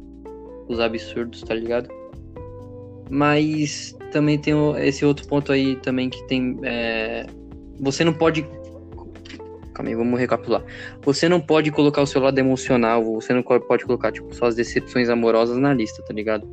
os 0.67 0.79
absurdos, 0.79 1.41
tá 1.41 1.53
ligado? 1.53 1.88
Mas 3.09 3.95
também 4.11 4.37
tem 4.37 4.53
esse 4.85 5.05
outro 5.05 5.27
ponto 5.27 5.51
aí 5.51 5.75
também 5.77 6.09
que 6.09 6.23
tem. 6.27 6.59
É... 6.63 7.25
Você 7.79 8.03
não 8.03 8.13
pode. 8.13 8.45
Calma 9.73 9.89
aí, 9.89 9.95
vamos 9.95 10.19
recapitular. 10.19 10.63
Você 11.01 11.27
não 11.27 11.41
pode 11.41 11.71
colocar 11.71 12.01
o 12.01 12.07
seu 12.07 12.21
lado 12.21 12.37
emocional, 12.37 13.03
você 13.03 13.33
não 13.33 13.41
pode 13.41 13.85
colocar, 13.85 14.11
tipo, 14.11 14.33
suas 14.33 14.55
decepções 14.55 15.09
amorosas 15.09 15.57
na 15.57 15.73
lista, 15.73 16.03
tá 16.03 16.13
ligado? 16.13 16.47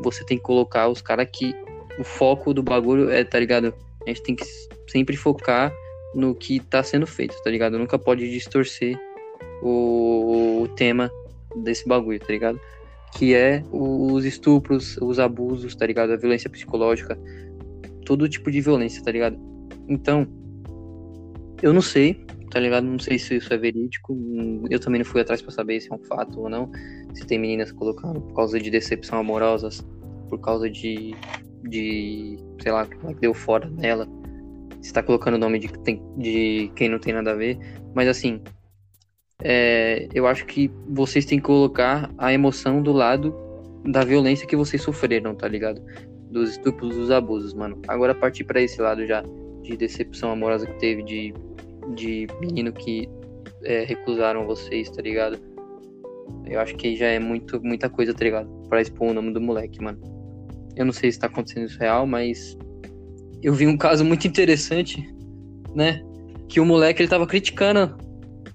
Você 0.00 0.24
tem 0.24 0.38
que 0.38 0.44
colocar 0.44 0.88
os 0.88 1.00
caras 1.00 1.28
que. 1.32 1.54
O 1.98 2.04
foco 2.04 2.52
do 2.52 2.62
bagulho 2.62 3.08
é, 3.10 3.24
tá 3.24 3.38
ligado? 3.38 3.72
A 4.04 4.10
gente 4.10 4.22
tem 4.22 4.36
que 4.36 4.44
sempre 4.86 5.16
focar 5.16 5.72
no 6.14 6.34
que 6.34 6.60
tá 6.60 6.82
sendo 6.82 7.06
feito, 7.06 7.34
tá 7.42 7.50
ligado? 7.50 7.78
Nunca 7.78 7.98
pode 7.98 8.30
distorcer 8.30 8.98
o, 9.62 10.62
o 10.62 10.68
tema 10.68 11.10
desse 11.56 11.88
bagulho, 11.88 12.20
tá 12.20 12.26
ligado? 12.28 12.60
Que 13.16 13.34
é 13.34 13.64
os 13.72 14.26
estupros, 14.26 14.98
os 14.98 15.18
abusos, 15.18 15.74
tá 15.74 15.86
ligado? 15.86 16.12
A 16.12 16.16
violência 16.16 16.50
psicológica, 16.50 17.18
todo 18.04 18.28
tipo 18.28 18.50
de 18.50 18.60
violência, 18.60 19.02
tá 19.02 19.10
ligado? 19.10 19.38
Então, 19.88 20.26
eu 21.62 21.72
não 21.72 21.80
sei, 21.80 22.26
tá 22.50 22.60
ligado? 22.60 22.84
Não 22.84 22.98
sei 22.98 23.18
se 23.18 23.36
isso 23.36 23.52
é 23.54 23.56
verídico. 23.56 24.14
Eu 24.68 24.78
também 24.78 24.98
não 24.98 25.06
fui 25.06 25.22
atrás 25.22 25.40
para 25.40 25.50
saber 25.50 25.80
se 25.80 25.90
é 25.90 25.94
um 25.94 25.98
fato 26.04 26.40
ou 26.40 26.50
não. 26.50 26.70
Se 27.14 27.26
tem 27.26 27.38
meninas 27.38 27.72
colocando 27.72 28.20
por 28.20 28.34
causa 28.34 28.60
de 28.60 28.70
decepção 28.70 29.18
amorosas, 29.18 29.82
por 30.28 30.38
causa 30.38 30.68
de, 30.68 31.14
de 31.64 32.36
sei 32.60 32.70
lá, 32.70 32.84
que 32.84 33.14
deu 33.18 33.32
fora 33.32 33.70
nela. 33.70 34.06
Se 34.82 34.92
tá 34.92 35.02
colocando 35.02 35.34
o 35.34 35.38
nome 35.38 35.58
de, 35.58 35.70
de 36.18 36.70
quem 36.76 36.90
não 36.90 36.98
tem 36.98 37.14
nada 37.14 37.32
a 37.32 37.34
ver. 37.34 37.58
Mas 37.94 38.08
assim, 38.08 38.42
é, 39.42 40.08
eu 40.14 40.26
acho 40.26 40.46
que 40.46 40.70
vocês 40.88 41.24
têm 41.24 41.38
que 41.38 41.44
colocar 41.44 42.10
a 42.16 42.32
emoção 42.32 42.82
do 42.82 42.92
lado 42.92 43.34
da 43.84 44.02
violência 44.02 44.46
que 44.46 44.56
vocês 44.56 44.82
sofreram, 44.82 45.34
tá 45.34 45.46
ligado? 45.46 45.82
Dos 46.30 46.50
estupros, 46.50 46.96
dos 46.96 47.10
abusos, 47.10 47.54
mano. 47.54 47.80
Agora 47.86 48.14
partir 48.14 48.44
para 48.44 48.60
esse 48.60 48.80
lado 48.80 49.06
já 49.06 49.22
de 49.62 49.76
decepção 49.76 50.30
amorosa 50.30 50.66
que 50.66 50.78
teve, 50.78 51.02
de, 51.02 51.34
de 51.94 52.26
menino 52.40 52.72
que 52.72 53.08
é, 53.62 53.84
recusaram 53.84 54.46
vocês, 54.46 54.90
tá 54.90 55.02
ligado? 55.02 55.38
Eu 56.46 56.60
acho 56.60 56.74
que 56.76 56.96
já 56.96 57.06
é 57.06 57.18
muito, 57.18 57.62
muita 57.62 57.88
coisa, 57.88 58.14
tá 58.14 58.24
ligado? 58.24 58.48
Pra 58.68 58.80
expor 58.80 59.10
o 59.10 59.14
nome 59.14 59.32
do 59.32 59.40
moleque, 59.40 59.82
mano. 59.82 59.98
Eu 60.74 60.84
não 60.84 60.92
sei 60.92 61.12
se 61.12 61.18
tá 61.18 61.26
acontecendo 61.26 61.66
isso 61.66 61.78
real, 61.78 62.06
mas 62.06 62.56
eu 63.42 63.52
vi 63.54 63.66
um 63.66 63.76
caso 63.76 64.04
muito 64.04 64.26
interessante, 64.26 65.02
né? 65.74 66.02
Que 66.48 66.60
o 66.60 66.64
moleque 66.64 67.02
ele 67.02 67.08
tava 67.08 67.26
criticando 67.26 67.96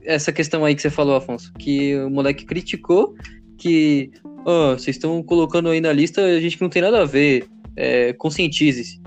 essa 0.04 0.32
questão 0.32 0.66
aí 0.66 0.76
que 0.76 0.82
você 0.82 0.90
falou, 0.90 1.16
Afonso, 1.16 1.52
que 1.54 1.96
o 1.98 2.10
moleque 2.10 2.46
criticou 2.46 3.16
que 3.58 4.12
oh, 4.46 4.74
vocês 4.74 4.96
estão 4.96 5.22
colocando 5.22 5.70
aí 5.70 5.80
na 5.80 5.94
lista 5.94 6.22
a 6.22 6.40
gente 6.40 6.58
que 6.58 6.64
não 6.64 6.70
tem 6.70 6.82
nada 6.82 7.02
a 7.02 7.06
ver, 7.06 7.48
é, 7.76 8.14
conscientize-se. 8.14 9.00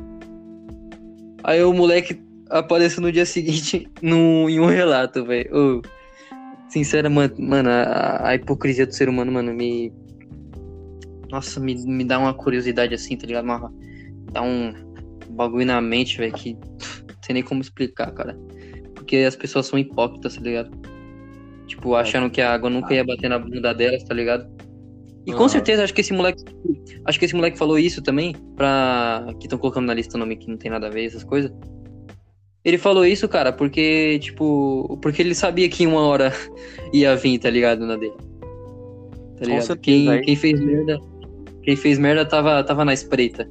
Aí 1.42 1.62
o 1.62 1.72
moleque 1.72 2.22
apareceu 2.50 3.02
no 3.02 3.10
dia 3.10 3.26
seguinte 3.26 3.88
num, 4.00 4.48
em 4.48 4.60
um 4.60 4.66
relato, 4.66 5.24
velho. 5.24 5.50
Oh, 5.52 5.82
mano, 7.38 7.68
a, 7.68 8.28
a, 8.28 8.34
hipocrisia 8.34 8.86
do 8.86 8.94
ser 8.94 9.08
humano, 9.08 9.30
mano, 9.32 9.52
me. 9.52 9.92
Nossa, 11.30 11.58
me, 11.60 11.74
me 11.86 12.04
dá 12.04 12.18
uma 12.18 12.32
curiosidade 12.32 12.94
assim, 12.94 13.16
tá 13.16 13.26
ligado? 13.26 13.44
Uma, 13.44 13.72
dá 14.32 14.42
um 14.42 14.72
bagulho 15.30 15.66
na 15.66 15.80
mente, 15.80 16.18
velho, 16.18 16.32
que 16.32 16.54
não 17.08 17.16
tem 17.26 17.34
nem 17.34 17.42
como 17.42 17.60
explicar, 17.60 18.12
cara 18.12 18.36
porque 19.04 19.16
as 19.18 19.36
pessoas 19.36 19.66
são 19.66 19.78
hipócritas, 19.78 20.34
tá 20.34 20.40
ligado? 20.40 20.70
Tipo, 21.66 21.94
achando 21.94 22.30
que 22.30 22.40
a 22.40 22.52
água 22.54 22.70
nunca 22.70 22.94
ia 22.94 23.04
bater 23.04 23.28
na 23.28 23.38
bunda 23.38 23.74
delas, 23.74 24.02
tá 24.02 24.14
ligado? 24.14 24.50
E 25.26 25.32
com 25.32 25.48
certeza 25.48 25.84
acho 25.84 25.94
que 25.94 26.00
esse 26.00 26.12
moleque. 26.12 26.42
Acho 27.04 27.18
que 27.18 27.24
esse 27.24 27.34
moleque 27.34 27.58
falou 27.58 27.78
isso 27.78 28.02
também, 28.02 28.34
pra. 28.56 29.26
Que 29.38 29.46
estão 29.46 29.58
colocando 29.58 29.86
na 29.86 29.94
lista 29.94 30.18
nome 30.18 30.36
que 30.36 30.48
não 30.48 30.56
tem 30.56 30.70
nada 30.70 30.86
a 30.86 30.90
ver, 30.90 31.04
essas 31.04 31.24
coisas. 31.24 31.52
Ele 32.64 32.78
falou 32.78 33.06
isso, 33.06 33.28
cara, 33.28 33.52
porque, 33.52 34.18
tipo. 34.20 34.98
Porque 35.00 35.22
ele 35.22 35.34
sabia 35.34 35.68
que 35.68 35.86
uma 35.86 36.00
hora 36.00 36.32
ia 36.92 37.14
vir, 37.16 37.38
tá 37.38 37.50
ligado? 37.50 37.86
Na 37.86 37.96
dele. 37.96 38.14
Tá 39.38 39.46
ligado? 39.46 39.76
Quem, 39.78 40.20
quem 40.22 40.36
fez 40.36 40.60
merda. 40.60 40.98
Quem 41.62 41.76
fez 41.76 41.98
merda 41.98 42.26
tava, 42.26 42.62
tava 42.62 42.84
na 42.84 42.92
espreita. 42.92 43.48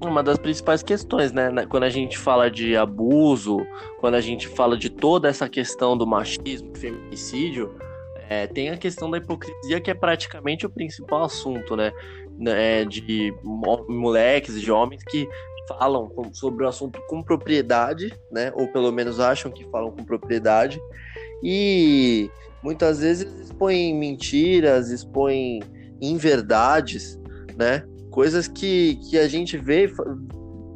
Uma 0.00 0.22
das 0.22 0.38
principais 0.38 0.82
questões, 0.82 1.32
né? 1.32 1.50
Quando 1.68 1.84
a 1.84 1.90
gente 1.90 2.18
fala 2.18 2.50
de 2.50 2.76
abuso, 2.76 3.66
quando 3.98 4.14
a 4.14 4.20
gente 4.20 4.48
fala 4.48 4.76
de 4.76 4.90
toda 4.90 5.28
essa 5.28 5.48
questão 5.48 5.96
do 5.96 6.06
machismo, 6.06 6.76
feminicídio, 6.76 7.74
é, 8.28 8.46
tem 8.46 8.70
a 8.70 8.76
questão 8.76 9.10
da 9.10 9.18
hipocrisia 9.18 9.80
que 9.80 9.90
é 9.90 9.94
praticamente 9.94 10.66
o 10.66 10.70
principal 10.70 11.24
assunto, 11.24 11.76
né? 11.76 11.92
É, 12.46 12.84
de 12.84 13.32
moleques, 13.88 14.60
de 14.60 14.70
homens 14.70 15.02
que 15.04 15.26
falam 15.66 16.12
sobre 16.32 16.64
o 16.64 16.68
assunto 16.68 17.00
com 17.08 17.22
propriedade, 17.22 18.12
né? 18.30 18.52
Ou 18.54 18.68
pelo 18.68 18.92
menos 18.92 19.18
acham 19.18 19.50
que 19.50 19.64
falam 19.70 19.90
com 19.90 20.04
propriedade. 20.04 20.80
E 21.42 22.30
muitas 22.62 23.00
vezes 23.00 23.32
expõem 23.40 23.94
mentiras, 23.94 24.90
expõem 24.90 25.60
inverdades, 26.00 27.18
né? 27.56 27.84
Coisas 28.16 28.48
que, 28.48 28.96
que 28.96 29.18
a 29.18 29.28
gente 29.28 29.58
vê 29.58 29.92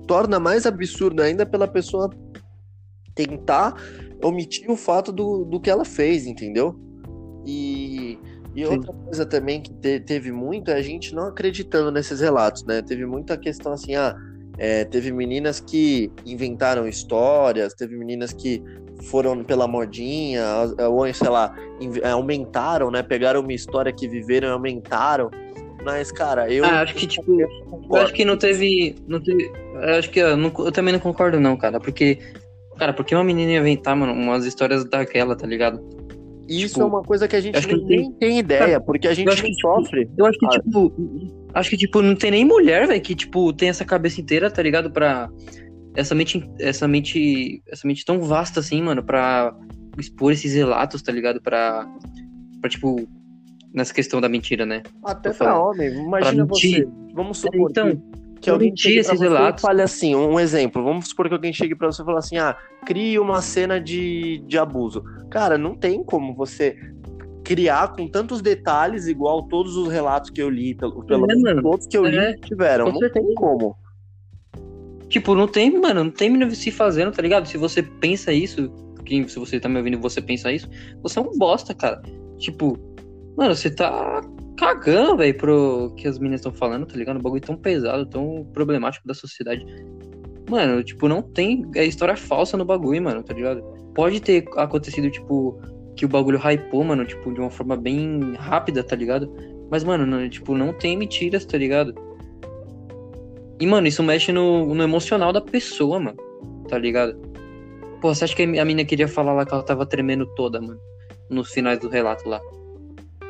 torna 0.07 0.39
mais 0.39 0.67
absurdo 0.67 1.23
ainda 1.23 1.47
pela 1.47 1.67
pessoa 1.67 2.11
tentar 3.15 3.75
omitir 4.23 4.71
o 4.71 4.77
fato 4.77 5.11
do, 5.11 5.47
do 5.47 5.59
que 5.59 5.71
ela 5.71 5.87
fez, 5.87 6.27
entendeu? 6.27 6.79
E, 7.47 8.19
e 8.55 8.67
outra 8.67 8.93
coisa 8.93 9.25
também 9.25 9.63
que 9.63 9.73
te, 9.73 10.01
teve 10.01 10.31
muito 10.31 10.71
é 10.71 10.75
a 10.75 10.83
gente 10.83 11.15
não 11.15 11.29
acreditando 11.29 11.91
nesses 11.91 12.21
relatos, 12.21 12.63
né? 12.65 12.83
Teve 12.83 13.07
muita 13.07 13.39
questão 13.39 13.73
assim, 13.73 13.95
ah, 13.95 14.15
é, 14.59 14.85
teve 14.85 15.11
meninas 15.11 15.61
que 15.61 16.13
inventaram 16.27 16.87
histórias, 16.87 17.73
teve 17.73 17.97
meninas 17.97 18.35
que 18.35 18.63
foram 19.05 19.43
pela 19.43 19.67
modinha, 19.67 20.45
ou 20.91 21.11
sei 21.15 21.31
lá, 21.31 21.57
aumentaram, 22.13 22.91
né? 22.91 23.03
Pegaram 23.03 23.41
uma 23.41 23.55
história 23.55 23.91
que 23.91 24.07
viveram 24.07 24.49
e 24.49 24.53
aumentaram. 24.53 25.31
Mas, 25.85 26.13
cara, 26.13 26.53
eu. 26.53 26.65
Ah, 26.65 26.83
acho 26.83 26.95
que, 26.95 27.07
tipo. 27.07 27.41
Eu 27.41 27.97
acho 27.97 28.13
que 28.13 28.25
não 28.25 28.37
teve. 28.37 28.97
Não 29.07 29.21
teve 29.21 29.51
eu 29.75 29.95
acho 29.99 30.11
que 30.11 30.21
eu, 30.21 30.37
não, 30.37 30.53
eu 30.59 30.73
também 30.73 30.93
não 30.93 31.01
concordo, 31.01 31.41
não, 31.41 31.57
cara. 31.57 31.81
Porque. 31.81 32.19
Cara, 32.79 32.93
porque 32.93 33.15
uma 33.15 33.25
menina 33.25 33.53
inventar, 33.53 33.95
mano, 33.95 34.13
umas 34.13 34.45
histórias 34.47 34.85
daquela, 34.85 35.37
tá 35.37 35.47
ligado? 35.47 35.81
Isso 36.49 36.75
tipo, 36.75 36.81
é 36.81 36.85
uma 36.85 37.03
coisa 37.03 37.29
que 37.29 37.37
a 37.37 37.41
gente 37.41 37.67
nem, 37.67 37.87
tem, 37.87 38.13
tem 38.13 38.39
ideia, 38.41 38.81
porque 38.81 39.07
a 39.07 39.15
gente 39.15 39.27
não 39.27 39.35
que, 39.35 39.55
sofre. 39.55 40.11
Eu 40.19 40.27
acho 40.27 40.39
que, 40.39 40.47
ah. 40.47 40.51
tipo, 40.51 40.93
acho 41.55 41.71
que, 41.71 41.77
tipo, 41.77 42.03
não 42.03 42.17
tem 42.17 42.31
nem 42.31 42.45
mulher, 42.45 42.89
velho, 42.89 43.01
que, 43.01 43.15
tipo, 43.15 43.53
tem 43.53 43.69
essa 43.69 43.85
cabeça 43.85 44.21
inteira, 44.21 44.51
tá 44.51 44.63
ligado? 44.63 44.91
Pra. 44.91 45.29
Essa 45.95 46.15
mente. 46.15 46.45
Essa 46.59 46.89
mente. 46.89 47.63
Essa 47.69 47.87
mente 47.87 48.05
tão 48.05 48.21
vasta 48.21 48.61
assim, 48.61 48.83
mano, 48.83 49.03
pra 49.03 49.55
expor 49.99 50.33
esses 50.33 50.55
relatos, 50.55 51.03
tá 51.03 51.13
ligado? 51.13 51.41
Pra. 51.41 51.87
Pra, 52.61 52.71
tipo. 52.71 53.07
Nessa 53.73 53.95
questão 53.95 54.21
da 54.21 54.29
mentira, 54.29 54.67
né? 54.67 54.83
Até 55.05 55.33
pra 55.33 55.59
homem. 55.59 55.89
Imagina 55.95 56.45
você. 56.45 56.89
Vamos 57.15 57.39
supor. 57.39 57.71
Então, 57.71 58.03
que 58.41 58.49
alguém 58.49 58.75
chegue 58.75 58.99
esses 58.99 59.21
relatos. 59.21 59.63
fale 59.63 59.83
assim, 59.83 60.17
um 60.17 60.41
exemplo, 60.41 60.83
vamos 60.83 61.09
supor 61.09 61.29
que 61.29 61.35
alguém 61.35 61.53
chegue 61.53 61.75
para 61.75 61.93
você 61.93 62.03
e 62.03 62.05
fale 62.05 62.19
assim, 62.19 62.39
ah, 62.39 62.57
crie 62.87 63.19
uma 63.19 63.43
cena 63.43 63.79
de, 63.79 64.39
de 64.47 64.59
abuso. 64.59 65.05
Cara, 65.31 65.59
não 65.59 65.75
tem 65.77 66.03
como 66.03 66.35
você 66.35 66.77
criar 67.45 67.95
com 67.95 68.09
tantos 68.09 68.41
detalhes 68.41 69.07
igual 69.07 69.43
todos 69.43 69.77
os 69.77 69.89
relatos 69.89 70.31
que 70.31 70.41
eu 70.41 70.49
li, 70.49 70.75
pelo, 70.75 71.05
pelo 71.05 71.31
é, 71.31 71.61
todos 71.61 71.87
que 71.87 71.97
eu 71.97 72.05
li 72.05 72.17
é, 72.17 72.35
tiveram. 72.35 72.91
Não 72.93 73.11
tem 73.11 73.35
como. 73.35 73.77
Tipo, 75.09 75.35
não 75.35 75.49
tem, 75.49 75.79
mano, 75.79 76.05
não 76.05 76.11
tem 76.11 76.51
se 76.51 76.71
fazendo, 76.71 77.13
tá 77.13 77.21
ligado? 77.21 77.47
Se 77.47 77.59
você 77.59 77.83
pensa 77.83 78.33
isso, 78.33 78.73
se 79.27 79.39
você 79.39 79.59
tá 79.59 79.69
me 79.69 79.79
ouvindo 79.79 79.95
e 79.95 80.01
você 80.01 80.23
pensa 80.23 80.53
isso, 80.53 80.69
você 81.03 81.19
é 81.19 81.23
um 81.23 81.37
bosta, 81.37 81.75
cara. 81.75 82.01
Tipo, 82.39 82.79
mano, 83.37 83.55
você 83.55 83.71
tá 83.71 84.21
cagando, 84.61 85.17
velho, 85.17 85.37
pro 85.39 85.95
que 85.97 86.07
as 86.07 86.19
meninas 86.19 86.41
estão 86.41 86.53
falando, 86.53 86.85
tá 86.85 86.95
ligado? 86.95 87.17
Um 87.17 87.23
bagulho 87.23 87.41
tão 87.41 87.57
pesado, 87.57 88.05
tão 88.05 88.47
problemático 88.53 89.09
da 89.09 89.15
sociedade. 89.15 89.65
Mano, 90.51 90.85
tipo, 90.85 91.09
não 91.09 91.23
tem 91.23 91.65
é 91.75 91.85
história 91.85 92.15
falsa 92.15 92.59
no 92.59 92.65
bagulho, 92.65 93.03
mano, 93.03 93.23
tá 93.23 93.33
ligado? 93.33 93.63
Pode 93.95 94.21
ter 94.21 94.45
acontecido, 94.57 95.11
tipo, 95.11 95.59
que 95.97 96.05
o 96.05 96.09
bagulho 96.09 96.39
hypou, 96.39 96.85
mano, 96.85 97.07
tipo, 97.07 97.33
de 97.33 97.41
uma 97.41 97.51
forma 97.51 97.75
bem 97.75 98.35
rápida, 98.37 98.85
tá 98.85 98.95
ligado? 98.95 99.33
Mas, 99.71 99.83
mano, 99.83 100.05
não, 100.05 100.29
tipo, 100.29 100.55
não 100.55 100.75
tem 100.75 100.95
mentiras, 100.95 101.47
tá 101.47 101.57
ligado? 101.57 101.95
E, 103.59 103.67
mano, 103.67 103.87
isso 103.87 104.03
mexe 104.03 104.31
no, 104.31 104.75
no 104.75 104.83
emocional 104.83 105.33
da 105.33 105.41
pessoa, 105.41 105.99
mano, 105.99 106.19
tá 106.69 106.77
ligado? 106.79 107.17
Pô, 108.03 108.15
você 108.15 108.25
acha 108.25 108.37
que 108.37 108.43
a 108.43 108.47
menina 108.47 108.85
queria 108.85 109.09
falar 109.09 109.33
lá 109.33 109.47
que 109.47 109.55
ela 109.55 109.63
tava 109.63 109.87
tremendo 109.87 110.27
toda, 110.35 110.61
mano? 110.61 110.81
Nos 111.31 111.51
finais 111.51 111.79
do 111.79 111.89
relato 111.89 112.29
lá 112.29 112.41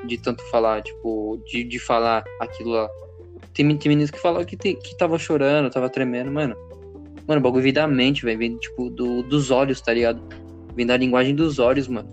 de 0.07 0.19
tanto 0.19 0.43
falar, 0.51 0.83
tipo, 0.83 1.43
de, 1.47 1.65
de 1.65 1.79
falar 1.79 2.25
aquilo 2.41 2.71
lá. 2.71 2.89
Tem, 3.53 3.77
tem 3.77 3.89
meninos 3.89 4.11
que 4.11 4.19
falam 4.19 4.45
que, 4.45 4.57
te, 4.57 4.75
que 4.75 4.97
tava 4.97 5.19
chorando, 5.19 5.71
tava 5.71 5.89
tremendo, 5.89 6.31
mano. 6.31 6.57
Mano, 7.27 7.41
o 7.41 7.43
bagulho 7.43 7.63
vem 7.63 7.73
da 7.73 7.87
mente, 7.87 8.25
velho. 8.25 8.39
Vem, 8.39 8.57
tipo, 8.57 8.91
do, 8.91 9.23
dos 9.23 9.51
olhos, 9.51 9.81
tá 9.81 9.93
ligado? 9.93 10.23
Vem 10.75 10.87
da 10.87 10.97
linguagem 10.97 11.35
dos 11.35 11.59
olhos, 11.59 11.89
mano. 11.89 12.09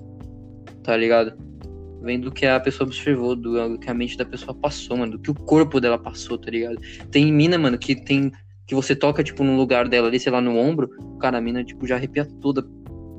Tá 0.84 0.96
ligado? 0.96 1.34
Vem 2.02 2.20
do 2.20 2.32
que 2.32 2.46
a 2.46 2.60
pessoa 2.60 2.88
observou, 2.88 3.36
do 3.36 3.80
que 3.80 3.90
a 3.90 3.94
mente 3.94 4.18
da 4.18 4.26
pessoa 4.26 4.54
passou, 4.54 4.98
mano. 4.98 5.14
Do 5.14 5.20
que 5.20 5.32
o 5.32 5.34
corpo 5.34 5.80
dela 5.80 5.98
passou, 5.98 6.38
tá 6.38 6.52
ligado? 6.52 6.78
Tem 7.12 7.32
mina, 7.32 7.58
mano, 7.58 7.78
que 7.78 7.96
tem. 7.96 8.32
Que 8.66 8.76
você 8.76 8.96
toca, 8.96 9.24
tipo, 9.24 9.44
no 9.44 9.56
lugar 9.56 9.88
dela 9.88 10.08
ali, 10.08 10.20
sei 10.20 10.32
lá, 10.32 10.42
no 10.42 10.58
ombro. 10.58 10.90
Cara, 11.20 11.38
a 11.38 11.42
mina, 11.42 11.64
tipo, 11.64 11.88
já 11.88 11.96
arrepia 11.96 12.26
toda 12.42 12.62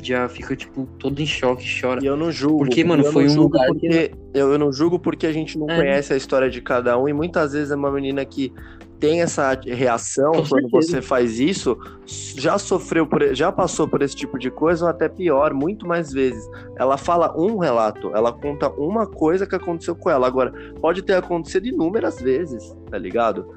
já 0.03 0.29
fica, 0.29 0.55
tipo, 0.55 0.87
todo 0.99 1.21
em 1.21 1.27
choque, 1.27 1.65
chora. 1.81 2.01
E 2.03 2.07
eu 2.07 2.17
não 2.17 2.31
julgo. 2.31 2.59
Porque, 2.59 2.85
mano, 2.85 3.05
foi 3.05 3.29
um 3.29 3.37
lugar 3.37 3.67
porque, 3.69 3.89
que... 3.89 4.13
eu, 4.35 4.53
eu 4.53 4.59
não 4.59 4.73
julgo 4.73 4.99
porque 4.99 5.27
a 5.27 5.33
gente 5.33 5.59
não 5.59 5.69
é. 5.69 5.77
conhece 5.77 6.13
a 6.13 6.17
história 6.17 6.49
de 6.49 6.61
cada 6.61 6.99
um 6.99 7.09
e 7.09 7.13
muitas 7.13 7.53
vezes 7.53 7.71
é 7.71 7.77
uma 7.77 7.91
menina 7.91 8.25
que 8.25 8.53
tem 8.99 9.23
essa 9.23 9.59
reação 9.65 10.33
Com 10.33 10.43
quando 10.43 10.71
certeza. 10.71 10.71
você 10.71 11.03
faz 11.03 11.39
isso, 11.39 11.79
já 12.07 12.59
sofreu 12.59 13.07
por, 13.07 13.35
já 13.35 13.53
passou 13.53 13.87
por 13.87 14.03
esse 14.03 14.17
tipo 14.17 14.39
de 14.39 14.51
coisa 14.51 14.85
ou 14.85 14.91
até 14.91 15.09
pior, 15.09 15.55
muito 15.55 15.87
mais 15.87 16.13
vezes. 16.13 16.49
Ela 16.77 16.97
fala 16.97 17.33
um 17.39 17.59
relato, 17.59 18.11
ela 18.15 18.33
conta 18.33 18.69
uma 18.71 19.07
coisa 19.07 19.47
que 19.47 19.55
aconteceu 19.55 19.95
com 19.95 20.11
ela. 20.11 20.27
Agora, 20.27 20.53
pode 20.81 21.03
ter 21.03 21.15
acontecido 21.15 21.67
inúmeras 21.67 22.21
vezes, 22.21 22.77
tá 22.91 22.99
ligado? 22.99 23.55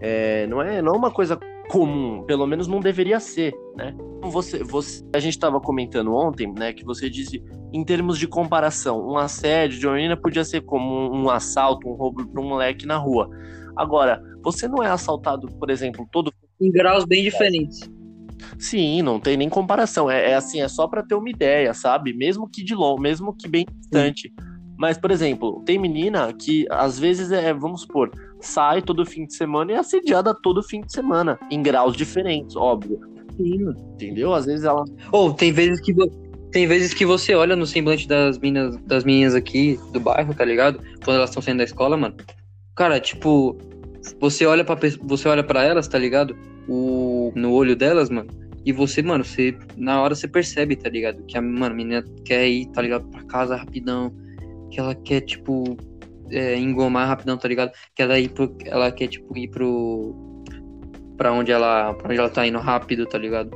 É, 0.00 0.46
não 0.46 0.62
é 0.62 0.80
não 0.80 0.94
é 0.94 0.96
uma 0.96 1.10
coisa 1.10 1.38
comum, 1.68 2.22
pelo 2.24 2.46
menos 2.46 2.66
não 2.66 2.80
deveria 2.80 3.18
ser, 3.18 3.54
né? 3.76 3.94
Você, 4.22 4.62
você, 4.62 5.04
a 5.14 5.18
gente 5.18 5.34
estava 5.34 5.60
comentando 5.60 6.14
ontem, 6.14 6.52
né, 6.52 6.72
que 6.72 6.84
você 6.84 7.10
disse 7.10 7.42
em 7.72 7.84
termos 7.84 8.18
de 8.18 8.26
comparação, 8.26 9.06
um 9.06 9.18
assédio 9.18 9.78
de 9.78 9.86
uma 9.86 9.96
menina 9.96 10.16
podia 10.16 10.44
ser 10.44 10.62
como 10.62 11.12
um, 11.12 11.24
um 11.24 11.30
assalto, 11.30 11.88
um 11.88 11.94
roubo 11.94 12.26
para 12.26 12.40
um 12.40 12.48
moleque 12.48 12.86
na 12.86 12.96
rua. 12.96 13.28
Agora, 13.76 14.22
você 14.42 14.68
não 14.68 14.82
é 14.82 14.88
assaltado, 14.88 15.48
por 15.58 15.70
exemplo, 15.70 16.06
todo 16.12 16.32
em 16.60 16.70
graus 16.70 17.04
bem 17.04 17.22
diferentes. 17.22 17.80
Sim, 18.58 19.02
não 19.02 19.18
tem 19.18 19.36
nem 19.36 19.48
comparação. 19.48 20.10
É, 20.10 20.30
é 20.30 20.34
assim, 20.34 20.60
é 20.60 20.68
só 20.68 20.86
para 20.86 21.02
ter 21.02 21.14
uma 21.14 21.28
ideia, 21.30 21.74
sabe? 21.74 22.12
Mesmo 22.12 22.48
que 22.48 22.62
de 22.62 22.74
longe, 22.74 23.02
mesmo 23.02 23.34
que 23.34 23.48
bem 23.48 23.66
distante. 23.80 24.28
Sim. 24.28 24.54
Mas, 24.76 24.98
por 24.98 25.10
exemplo, 25.10 25.62
tem 25.64 25.78
menina 25.78 26.32
que 26.32 26.66
às 26.70 26.98
vezes 26.98 27.30
é, 27.30 27.52
vamos 27.52 27.82
supor, 27.82 28.10
sai 28.46 28.82
todo 28.82 29.04
fim 29.04 29.26
de 29.26 29.34
semana 29.34 29.72
e 29.72 29.74
é 29.74 29.78
assediada 29.78 30.34
todo 30.34 30.62
fim 30.62 30.80
de 30.80 30.92
semana, 30.92 31.38
em 31.50 31.62
graus 31.62 31.96
diferentes, 31.96 32.56
óbvio. 32.56 33.00
Sim. 33.36 33.70
Entendeu? 33.94 34.32
Às 34.32 34.46
vezes 34.46 34.64
ela. 34.64 34.84
Ou 35.10 35.30
oh, 35.30 35.32
tem 35.32 35.52
vezes 35.52 35.80
que 35.80 35.92
tem 36.52 36.68
vezes 36.68 36.94
que 36.94 37.04
você 37.04 37.34
olha 37.34 37.56
no 37.56 37.66
semblante 37.66 38.06
das 38.06 38.38
meninas, 38.38 38.76
das 38.86 39.02
meninas 39.02 39.34
aqui 39.34 39.76
do 39.92 39.98
bairro, 39.98 40.32
tá 40.32 40.44
ligado? 40.44 40.78
Quando 41.04 41.16
elas 41.16 41.30
estão 41.30 41.42
saindo 41.42 41.58
da 41.58 41.64
escola, 41.64 41.96
mano. 41.96 42.14
Cara, 42.76 43.00
tipo, 43.00 43.58
você 44.20 44.46
olha 44.46 44.64
para 44.64 44.78
você 45.02 45.28
olha 45.28 45.42
para 45.42 45.64
elas, 45.64 45.88
tá 45.88 45.98
ligado? 45.98 46.36
O 46.68 47.32
no 47.34 47.52
olho 47.52 47.74
delas, 47.74 48.08
mano. 48.08 48.28
E 48.64 48.72
você, 48.72 49.02
mano, 49.02 49.24
você 49.24 49.56
na 49.76 50.00
hora 50.00 50.14
você 50.14 50.28
percebe, 50.28 50.76
tá 50.76 50.88
ligado? 50.88 51.24
Que 51.24 51.36
a, 51.36 51.42
mano, 51.42 51.74
a 51.74 51.76
menina 51.76 52.04
quer 52.24 52.48
ir, 52.48 52.66
tá 52.66 52.80
ligado, 52.80 53.04
para 53.08 53.24
casa 53.24 53.56
rapidão, 53.56 54.14
que 54.70 54.78
ela 54.78 54.94
quer 54.94 55.22
tipo 55.22 55.76
é, 56.30 56.56
engomar 56.56 57.08
rapidão, 57.08 57.36
tá 57.36 57.48
ligado? 57.48 57.72
Que 57.94 58.02
ela 58.02 58.18
ir 58.18 58.28
pro, 58.30 58.54
ela 58.64 58.90
quer 58.90 59.08
tipo 59.08 59.36
ir 59.36 59.48
pro 59.48 60.14
para 61.16 61.32
onde 61.32 61.52
ela 61.52 61.94
para 61.94 62.08
onde 62.08 62.18
ela 62.18 62.30
tá 62.30 62.46
indo 62.46 62.58
rápido, 62.58 63.06
tá 63.06 63.18
ligado? 63.18 63.50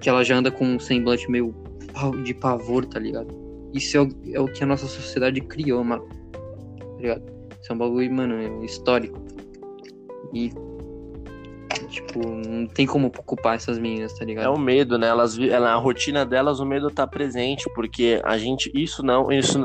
Que 0.00 0.08
ela 0.08 0.24
já 0.24 0.36
anda 0.36 0.50
com 0.50 0.64
um 0.64 0.78
semblante 0.78 1.30
meio 1.30 1.54
de 2.22 2.34
pavor, 2.34 2.84
tá 2.86 2.98
ligado? 2.98 3.34
Isso 3.72 3.96
é 3.96 4.02
o, 4.02 4.08
é 4.32 4.40
o 4.40 4.46
que 4.46 4.62
a 4.62 4.66
nossa 4.66 4.86
sociedade 4.86 5.40
criou, 5.40 5.82
mano. 5.82 6.06
Tá 6.78 7.00
ligado? 7.00 7.22
Isso 7.60 7.72
é 7.72 7.74
um 7.74 7.78
bagulho, 7.78 8.12
mano, 8.12 8.64
histórico. 8.64 9.20
E 10.32 10.52
tipo, 11.88 12.20
não 12.26 12.66
tem 12.66 12.86
como 12.86 13.08
ocupar 13.08 13.56
essas 13.56 13.78
meninas, 13.78 14.12
tá 14.12 14.24
ligado? 14.24 14.44
É 14.44 14.48
o 14.48 14.58
medo, 14.58 14.98
né? 14.98 15.08
Elas, 15.08 15.38
ela, 15.38 15.72
a 15.72 15.76
rotina 15.76 16.24
delas, 16.24 16.60
o 16.60 16.66
medo 16.66 16.90
tá 16.90 17.06
presente, 17.06 17.68
porque 17.74 18.20
a 18.24 18.36
gente, 18.36 18.70
isso 18.74 19.02
não, 19.02 19.30
isso 19.30 19.58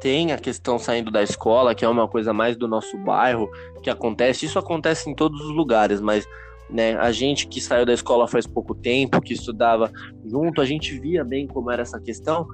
tem 0.00 0.32
a 0.32 0.38
questão 0.38 0.78
saindo 0.78 1.10
da 1.10 1.22
escola, 1.22 1.74
que 1.74 1.84
é 1.84 1.88
uma 1.88 2.08
coisa 2.08 2.32
mais 2.32 2.56
do 2.56 2.66
nosso 2.66 2.96
bairro, 2.98 3.50
que 3.82 3.90
acontece. 3.90 4.46
Isso 4.46 4.58
acontece 4.58 5.08
em 5.10 5.14
todos 5.14 5.40
os 5.40 5.54
lugares, 5.54 6.00
mas 6.00 6.26
né, 6.72 6.96
a 6.96 7.10
gente 7.12 7.46
que 7.46 7.60
saiu 7.60 7.84
da 7.84 7.92
escola 7.92 8.28
faz 8.28 8.46
pouco 8.46 8.74
tempo, 8.74 9.20
que 9.20 9.34
estudava 9.34 9.90
junto, 10.24 10.60
a 10.60 10.64
gente 10.64 10.98
via 10.98 11.24
bem 11.24 11.46
como 11.46 11.70
era 11.70 11.82
essa 11.82 12.00
questão. 12.00 12.46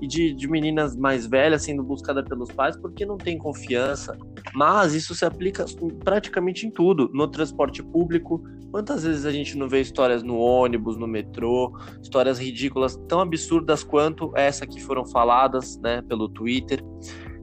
E 0.00 0.06
de, 0.06 0.34
de 0.34 0.48
meninas 0.48 0.96
mais 0.96 1.26
velhas 1.26 1.62
sendo 1.62 1.82
buscadas 1.82 2.24
pelos 2.28 2.50
pais 2.50 2.76
porque 2.76 3.06
não 3.06 3.16
tem 3.16 3.38
confiança. 3.38 4.16
Mas 4.54 4.94
isso 4.94 5.14
se 5.14 5.24
aplica 5.24 5.64
praticamente 6.04 6.66
em 6.66 6.70
tudo: 6.70 7.08
no 7.12 7.28
transporte 7.28 7.82
público, 7.82 8.42
Quantas 8.72 9.04
vezes 9.04 9.26
a 9.26 9.30
gente 9.30 9.58
não 9.58 9.68
vê 9.68 9.82
histórias 9.82 10.22
no 10.22 10.38
ônibus, 10.38 10.96
no 10.96 11.06
metrô, 11.06 11.78
histórias 12.00 12.38
ridículas, 12.38 12.96
tão 13.06 13.20
absurdas 13.20 13.84
quanto 13.84 14.32
essa 14.34 14.66
que 14.66 14.80
foram 14.80 15.04
faladas, 15.04 15.78
né, 15.78 16.00
pelo 16.08 16.26
Twitter, 16.26 16.82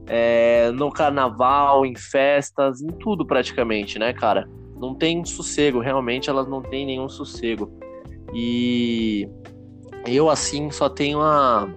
é, 0.08 0.72
no 0.72 0.90
carnaval, 0.90 1.86
em 1.86 1.94
festas, 1.94 2.82
em 2.82 2.88
tudo 2.88 3.24
praticamente, 3.24 3.96
né, 3.96 4.12
cara? 4.12 4.50
Não 4.80 4.94
tem 4.94 5.24
sossego, 5.24 5.78
realmente 5.78 6.30
elas 6.30 6.48
não 6.48 6.62
têm 6.62 6.86
nenhum 6.86 7.08
sossego. 7.08 7.70
E 8.34 9.28
eu, 10.06 10.30
assim, 10.30 10.70
só 10.70 10.88
tenho 10.88 11.20
a 11.20 11.68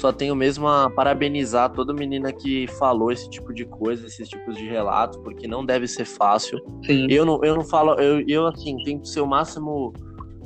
só 0.00 0.10
tenho 0.10 0.34
mesmo 0.34 0.66
a 0.66 0.88
parabenizar 0.88 1.70
toda 1.70 1.92
menina 1.92 2.32
que 2.32 2.66
falou 2.78 3.12
esse 3.12 3.28
tipo 3.28 3.52
de 3.52 3.66
coisa, 3.66 4.06
esses 4.06 4.26
tipos 4.26 4.56
de 4.56 4.66
relatos, 4.66 5.18
porque 5.18 5.46
não 5.46 5.64
deve 5.64 5.86
ser 5.86 6.06
fácil. 6.06 6.58
Sim. 6.86 7.06
Eu 7.10 7.26
não, 7.26 7.44
eu 7.44 7.54
não 7.54 7.64
falo, 7.64 7.92
eu, 8.00 8.24
eu 8.26 8.46
assim, 8.46 8.78
tento 8.82 9.06
ser 9.06 9.20
o 9.20 9.26
máximo 9.26 9.92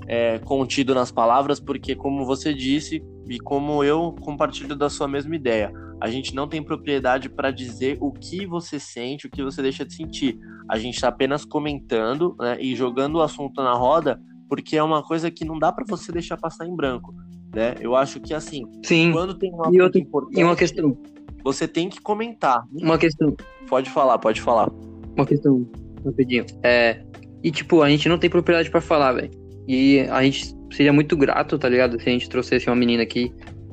é, 0.07 0.39
contido 0.39 0.95
nas 0.95 1.11
palavras, 1.11 1.61
porque 1.61 1.95
como 1.95 2.25
você 2.25 2.53
disse, 2.53 3.03
e 3.29 3.39
como 3.39 3.83
eu 3.83 4.15
compartilho 4.21 4.77
da 4.77 4.91
sua 4.91 5.09
mesma 5.09 5.35
ideia, 5.35 5.73
a 6.01 6.11
gente 6.11 6.35
não 6.35 6.47
tem 6.47 6.63
propriedade 6.63 7.29
para 7.29 7.51
dizer 7.51 7.97
o 8.01 8.13
que 8.13 8.47
você 8.47 8.79
sente, 8.79 9.27
o 9.27 9.31
que 9.31 9.43
você 9.43 9.63
deixa 9.63 9.85
de 9.85 9.95
sentir. 9.95 10.39
A 10.69 10.79
gente 10.79 10.95
está 10.95 11.09
apenas 11.09 11.45
comentando 11.45 12.37
né, 12.39 12.57
e 12.61 12.75
jogando 12.75 13.17
o 13.17 13.23
assunto 13.23 13.63
na 13.63 13.73
roda, 13.73 14.21
porque 14.49 14.77
é 14.77 14.83
uma 14.83 15.03
coisa 15.03 15.31
que 15.31 15.45
não 15.45 15.59
dá 15.59 15.73
para 15.73 15.85
você 15.89 16.13
deixar 16.13 16.37
passar 16.37 16.67
em 16.67 16.77
branco 16.77 17.15
né? 17.55 17.75
Eu 17.81 17.95
acho 17.95 18.21
que 18.21 18.35
assim, 18.35 18.65
Sim. 18.85 19.13
quando 19.13 19.35
tem 19.35 19.53
uma 19.53 19.71
e, 19.73 19.81
outra, 19.81 20.01
importante, 20.01 20.39
e 20.39 20.45
uma 20.45 20.57
questão, 20.57 20.97
você 21.43 21.69
tem 21.69 21.89
que 21.89 22.01
comentar. 22.01 22.67
Uma 22.73 22.99
questão. 22.99 23.35
Pode 23.69 23.89
falar, 23.91 24.19
pode 24.19 24.41
falar. 24.41 24.69
Uma 25.17 25.25
questão, 25.25 25.67
rapidinho. 26.05 26.45
É, 26.63 27.03
e 27.43 27.51
tipo, 27.51 27.83
a 27.83 27.89
gente 27.89 28.09
não 28.09 28.19
tem 28.19 28.29
propriedade 28.29 28.71
para 28.71 28.81
falar, 28.81 29.13
velho. 29.13 29.31
E 29.67 30.01
a 30.11 30.23
gente 30.23 30.55
seria 30.73 30.93
muito 30.93 31.17
grato, 31.17 31.59
tá 31.59 31.69
ligado? 31.69 32.01
Se 32.01 32.09
a 32.09 32.13
gente 32.13 32.29
trouxesse 32.29 32.69
uma 32.69 32.77
menina 32.77 33.03
aqui 33.03 33.33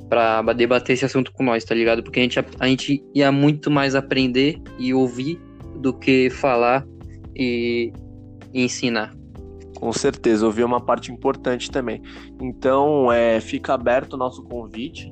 pra 0.09 0.41
debater 0.53 0.93
esse 0.93 1.05
assunto 1.05 1.31
com 1.31 1.43
nós, 1.43 1.63
tá 1.63 1.73
ligado? 1.73 2.03
Porque 2.03 2.19
a 2.19 2.23
gente, 2.23 2.39
a 2.59 2.67
gente 2.67 3.03
ia 3.15 3.31
muito 3.31 3.71
mais 3.71 3.95
aprender 3.95 4.61
e 4.77 4.93
ouvir 4.93 5.39
do 5.77 5.93
que 5.93 6.29
falar 6.29 6.85
e, 7.35 7.93
e 8.53 8.63
ensinar. 8.63 9.13
Com 9.75 9.91
certeza, 9.93 10.45
ouvi 10.45 10.63
uma 10.63 10.79
parte 10.79 11.11
importante 11.11 11.71
também. 11.71 12.01
Então, 12.41 13.11
é, 13.11 13.39
fica 13.39 13.73
aberto 13.73 14.13
o 14.13 14.17
nosso 14.17 14.43
convite. 14.43 15.11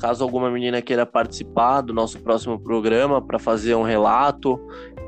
Caso 0.00 0.24
alguma 0.24 0.50
menina 0.50 0.80
queira 0.80 1.04
participar 1.04 1.82
do 1.82 1.92
nosso 1.92 2.18
próximo 2.20 2.58
programa 2.58 3.20
para 3.20 3.38
fazer 3.38 3.74
um 3.74 3.82
relato, 3.82 4.58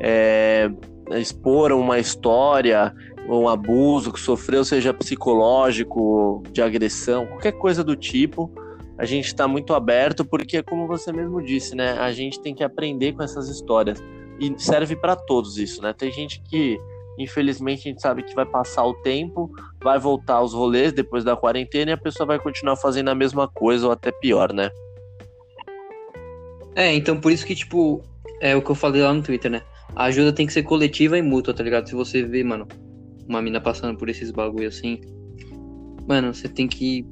é, 0.00 0.70
expor 1.18 1.72
uma 1.72 1.98
história, 1.98 2.94
um 3.38 3.48
abuso 3.48 4.12
que 4.12 4.20
sofreu, 4.20 4.64
seja 4.64 4.92
psicológico, 4.92 6.42
de 6.50 6.62
agressão, 6.62 7.26
qualquer 7.26 7.52
coisa 7.52 7.84
do 7.84 7.94
tipo, 7.94 8.50
a 8.98 9.04
gente 9.04 9.26
está 9.26 9.46
muito 9.46 9.74
aberto, 9.74 10.24
porque, 10.24 10.62
como 10.62 10.86
você 10.86 11.12
mesmo 11.12 11.42
disse, 11.42 11.74
né, 11.74 11.92
a 11.92 12.12
gente 12.12 12.40
tem 12.40 12.54
que 12.54 12.64
aprender 12.64 13.12
com 13.12 13.22
essas 13.22 13.48
histórias. 13.48 14.02
E 14.38 14.54
serve 14.58 14.96
para 14.96 15.14
todos 15.14 15.58
isso, 15.58 15.82
né? 15.82 15.92
Tem 15.92 16.10
gente 16.10 16.42
que 16.42 16.78
Infelizmente, 17.20 17.80
a 17.80 17.90
gente 17.90 18.00
sabe 18.00 18.22
que 18.22 18.34
vai 18.34 18.46
passar 18.46 18.82
o 18.82 18.94
tempo, 18.94 19.50
vai 19.82 19.98
voltar 19.98 20.36
aos 20.36 20.54
rolês 20.54 20.90
depois 20.90 21.22
da 21.22 21.36
quarentena 21.36 21.90
e 21.90 21.94
a 21.94 21.98
pessoa 21.98 22.26
vai 22.26 22.38
continuar 22.38 22.76
fazendo 22.76 23.10
a 23.10 23.14
mesma 23.14 23.46
coisa 23.46 23.86
ou 23.86 23.92
até 23.92 24.10
pior, 24.10 24.54
né? 24.54 24.70
É, 26.74 26.94
então 26.94 27.20
por 27.20 27.30
isso 27.30 27.44
que, 27.44 27.54
tipo, 27.54 28.02
é 28.40 28.56
o 28.56 28.62
que 28.62 28.70
eu 28.70 28.74
falei 28.74 29.02
lá 29.02 29.12
no 29.12 29.22
Twitter, 29.22 29.50
né? 29.50 29.62
A 29.94 30.04
ajuda 30.04 30.32
tem 30.32 30.46
que 30.46 30.52
ser 30.52 30.62
coletiva 30.62 31.18
e 31.18 31.22
mútua, 31.22 31.52
tá 31.52 31.62
ligado? 31.62 31.88
Se 31.88 31.94
você 31.94 32.22
vê, 32.22 32.42
mano, 32.42 32.66
uma 33.30 33.40
mina 33.40 33.60
passando 33.60 33.96
por 33.96 34.08
esses 34.08 34.30
bagulho 34.30 34.68
assim, 34.68 35.00
mano, 36.06 36.34
você 36.34 36.48
tem 36.48 36.66
que. 36.66 37.06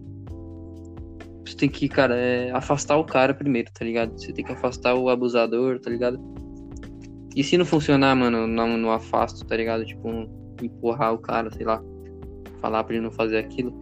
Você 1.46 1.56
tem 1.56 1.68
que, 1.68 1.88
cara, 1.88 2.14
é, 2.14 2.50
afastar 2.50 2.96
o 2.98 3.04
cara 3.04 3.32
primeiro, 3.32 3.70
tá 3.72 3.84
ligado? 3.84 4.12
Você 4.18 4.32
tem 4.32 4.44
que 4.44 4.52
afastar 4.52 4.94
o 4.94 5.08
abusador, 5.08 5.78
tá 5.80 5.88
ligado? 5.88 6.20
E 7.34 7.42
se 7.42 7.56
não 7.56 7.64
funcionar, 7.64 8.14
mano, 8.14 8.46
não, 8.46 8.76
não 8.76 8.92
afasto, 8.92 9.46
tá 9.46 9.56
ligado? 9.56 9.84
Tipo, 9.86 10.08
empurrar 10.62 11.14
o 11.14 11.18
cara, 11.18 11.50
sei 11.50 11.64
lá, 11.64 11.82
falar 12.60 12.84
pra 12.84 12.94
ele 12.94 13.04
não 13.04 13.12
fazer 13.12 13.38
aquilo. 13.38 13.72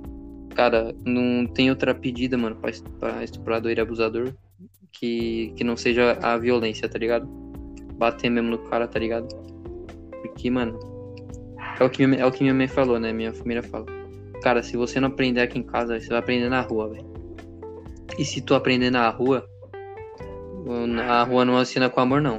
Cara, 0.54 0.94
não 1.04 1.46
tem 1.46 1.70
outra 1.70 1.94
pedida, 1.94 2.38
mano, 2.38 2.56
pra, 2.56 2.70
pra 3.00 3.24
estuprador 3.24 3.72
e 3.72 3.80
abusador 3.80 4.32
que, 4.92 5.52
que 5.56 5.64
não 5.64 5.76
seja 5.76 6.18
a 6.22 6.36
violência, 6.36 6.88
tá 6.88 6.98
ligado? 6.98 7.26
Bater 7.94 8.30
mesmo 8.30 8.50
no 8.50 8.58
cara, 8.58 8.86
tá 8.86 8.98
ligado? 8.98 9.26
Porque, 10.22 10.50
mano, 10.50 10.78
é 11.80 11.84
o 11.84 11.90
que 11.90 12.06
minha, 12.06 12.20
é 12.20 12.26
o 12.26 12.32
que 12.32 12.42
minha 12.42 12.54
mãe 12.54 12.68
falou, 12.68 12.98
né? 12.98 13.12
Minha 13.12 13.32
família 13.32 13.62
fala. 13.62 13.86
Cara, 14.42 14.62
se 14.62 14.76
você 14.76 15.00
não 15.00 15.08
aprender 15.08 15.40
aqui 15.40 15.58
em 15.58 15.62
casa, 15.62 15.98
você 15.98 16.08
vai 16.08 16.18
aprender 16.18 16.48
na 16.48 16.60
rua, 16.60 16.90
velho. 16.90 17.06
E 18.18 18.24
se 18.24 18.40
tu 18.40 18.54
aprender 18.54 18.90
na 18.90 19.08
rua, 19.08 19.46
a 21.08 21.22
rua 21.24 21.44
não 21.44 21.56
assina 21.58 21.88
com 21.88 22.00
amor, 22.00 22.20
não 22.20 22.38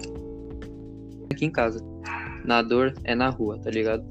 aqui 1.38 1.45
em 1.45 1.52
casa. 1.52 1.80
Na 2.43 2.62
dor 2.62 2.93
é 3.04 3.13
na 3.13 3.30
rua, 3.30 3.60
tá 3.60 3.69
ligado? 3.69 4.04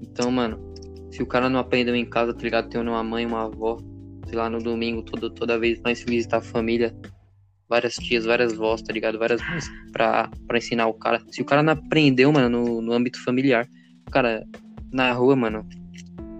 Então, 0.00 0.30
mano, 0.30 0.72
se 1.10 1.22
o 1.22 1.26
cara 1.26 1.48
não 1.48 1.58
aprendeu 1.58 1.94
em 1.94 2.04
casa, 2.04 2.32
tá 2.32 2.42
ligado? 2.42 2.68
Tem 2.68 2.80
uma 2.80 3.02
mãe, 3.02 3.26
uma 3.26 3.44
avó, 3.44 3.78
sei 4.26 4.36
lá, 4.36 4.48
no 4.48 4.58
domingo, 4.62 5.02
todo, 5.02 5.30
toda 5.30 5.58
vez 5.58 5.80
mais 5.80 6.04
visitar 6.04 6.38
a 6.38 6.42
família, 6.42 6.94
várias 7.68 7.94
tias, 7.96 8.24
várias 8.24 8.54
vós, 8.54 8.82
tá 8.82 8.92
ligado? 8.92 9.18
Várias 9.18 9.40
mães 9.48 9.68
pra, 9.92 10.30
pra 10.46 10.58
ensinar 10.58 10.86
o 10.86 10.94
cara. 10.94 11.20
Se 11.30 11.42
o 11.42 11.44
cara 11.44 11.62
não 11.62 11.72
aprendeu, 11.72 12.30
mano, 12.32 12.48
no, 12.48 12.80
no 12.80 12.92
âmbito 12.92 13.22
familiar, 13.24 13.66
cara, 14.10 14.46
na 14.92 15.12
rua, 15.12 15.34
mano, 15.34 15.66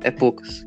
é 0.00 0.10
poucas. 0.10 0.66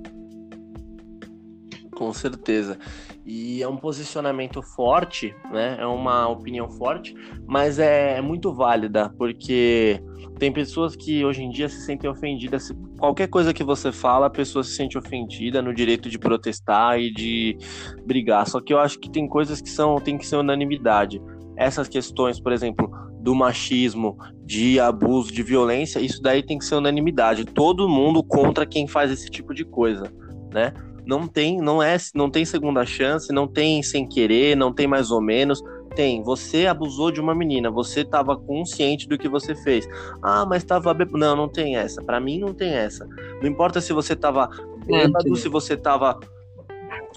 Com 1.96 2.14
certeza. 2.14 2.78
E 3.26 3.62
é 3.62 3.68
um 3.68 3.76
posicionamento 3.76 4.62
forte, 4.62 5.36
né? 5.52 5.76
É 5.80 5.86
uma 5.86 6.30
opinião 6.30 6.70
forte, 6.70 7.14
mas 7.46 7.78
é, 7.78 8.18
é, 8.18 8.22
muito 8.22 8.54
válida, 8.54 9.10
porque 9.18 10.02
tem 10.40 10.50
pessoas 10.50 10.96
que 10.96 11.26
hoje 11.26 11.44
em 11.44 11.50
dia 11.50 11.68
se 11.68 11.82
sentem 11.82 12.10
ofendidas. 12.10 12.72
Qualquer 12.98 13.28
coisa 13.28 13.54
que 13.54 13.66
você 13.66 13.92
fala, 13.92 14.28
a 14.28 14.30
pessoa 14.30 14.64
se 14.64 14.76
sente 14.76 14.98
ofendida 14.98 15.62
no 15.62 15.74
direito 15.74 16.10
de 16.10 16.18
protestar 16.18 17.00
e 17.00 17.12
de 17.12 17.58
brigar. 18.06 18.48
Só 18.48 18.62
que 18.62 18.74
eu 18.74 18.80
acho 18.80 18.98
que 18.98 19.10
tem 19.10 19.28
coisas 19.28 19.60
que 19.60 19.70
são 19.70 19.96
tem 20.00 20.18
que 20.18 20.26
ser 20.26 20.38
unanimidade. 20.38 21.22
Essas 21.58 21.90
questões, 21.90 22.40
por 22.40 22.54
exemplo, 22.54 22.90
do 23.28 23.36
machismo, 23.36 24.18
de 24.46 24.80
abuso, 24.80 25.34
de 25.34 25.44
violência, 25.44 26.00
isso 26.00 26.22
daí 26.22 26.42
tem 26.42 26.58
que 26.58 26.64
ser 26.64 26.76
unanimidade. 26.76 27.44
Todo 27.44 27.90
mundo 27.90 28.24
contra 28.24 28.66
quem 28.66 28.88
faz 28.88 29.12
esse 29.12 29.30
tipo 29.30 29.54
de 29.54 29.66
coisa, 29.66 30.10
né? 30.54 30.74
não 31.06 31.28
tem, 31.28 31.60
não 31.60 31.84
é, 31.84 31.98
não 32.16 32.30
tem 32.30 32.46
segunda 32.46 32.86
chance, 32.86 33.34
não 33.34 33.46
tem 33.46 33.84
sem 33.84 34.08
querer, 34.08 34.56
não 34.56 34.72
tem 34.72 34.88
mais 34.88 35.12
ou 35.12 35.20
menos. 35.20 35.62
Tem, 35.94 36.24
você 36.24 36.68
abusou 36.68 37.12
de 37.12 37.20
uma 37.20 37.36
menina, 37.36 37.70
você 37.70 38.00
estava 38.00 38.38
consciente 38.38 39.10
do 39.10 39.18
que 39.18 39.28
você 39.28 39.54
fez. 39.56 39.86
Ah, 40.24 40.46
mas 40.46 40.64
estava 40.64 40.94
bêbado. 40.94 41.18
Não, 41.18 41.36
não 41.36 41.50
tem 41.50 41.76
essa. 41.76 42.02
Para 42.02 42.22
mim 42.22 42.40
não 42.40 42.54
tem 42.54 42.72
essa. 42.72 43.06
Não 43.42 43.50
importa 43.50 43.82
se 43.82 43.92
você 43.92 44.14
estava 44.14 44.50
bêbado, 44.86 45.36
se 45.36 45.50
você 45.50 45.74
estava 45.74 46.18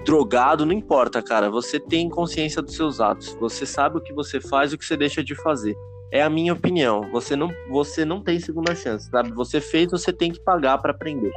drogado, 0.05 0.67
não 0.67 0.73
importa, 0.73 1.23
cara. 1.23 1.49
Você 1.51 1.79
tem 1.79 2.09
consciência 2.09 2.61
dos 2.61 2.75
seus 2.75 3.01
atos. 3.01 3.37
Você 3.41 3.65
sabe 3.65 3.99
o 3.99 4.01
que 4.01 4.13
você 4.13 4.41
faz 4.41 4.73
e 4.73 4.75
o 4.75 4.79
que 4.79 4.85
você 4.85 4.97
deixa 4.97 5.23
de 5.23 5.37
fazer. 5.37 5.77
É 6.13 6.23
a 6.23 6.31
minha 6.31 6.53
opinião. 6.53 7.09
Você 7.13 7.37
não, 7.37 7.51
você 7.69 8.05
não 8.05 8.21
tem 8.21 8.41
segunda 8.41 8.75
chance, 8.75 9.09
sabe? 9.09 9.33
Você 9.33 9.61
fez, 9.61 9.91
você 9.91 10.13
tem 10.13 10.33
que 10.33 10.41
pagar 10.41 10.79
para 10.79 10.91
aprender. 10.91 11.33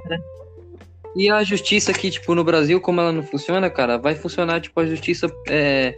E 1.16 1.30
a 1.30 1.44
justiça 1.44 1.92
aqui, 1.92 2.10
tipo, 2.10 2.34
no 2.34 2.44
Brasil, 2.44 2.82
como 2.82 3.00
ela 3.00 3.12
não 3.12 3.22
funciona, 3.22 3.70
cara, 3.70 3.98
vai 3.98 4.16
funcionar, 4.16 4.60
tipo, 4.60 4.80
a 4.80 4.86
justiça 4.86 5.32
é, 5.48 5.96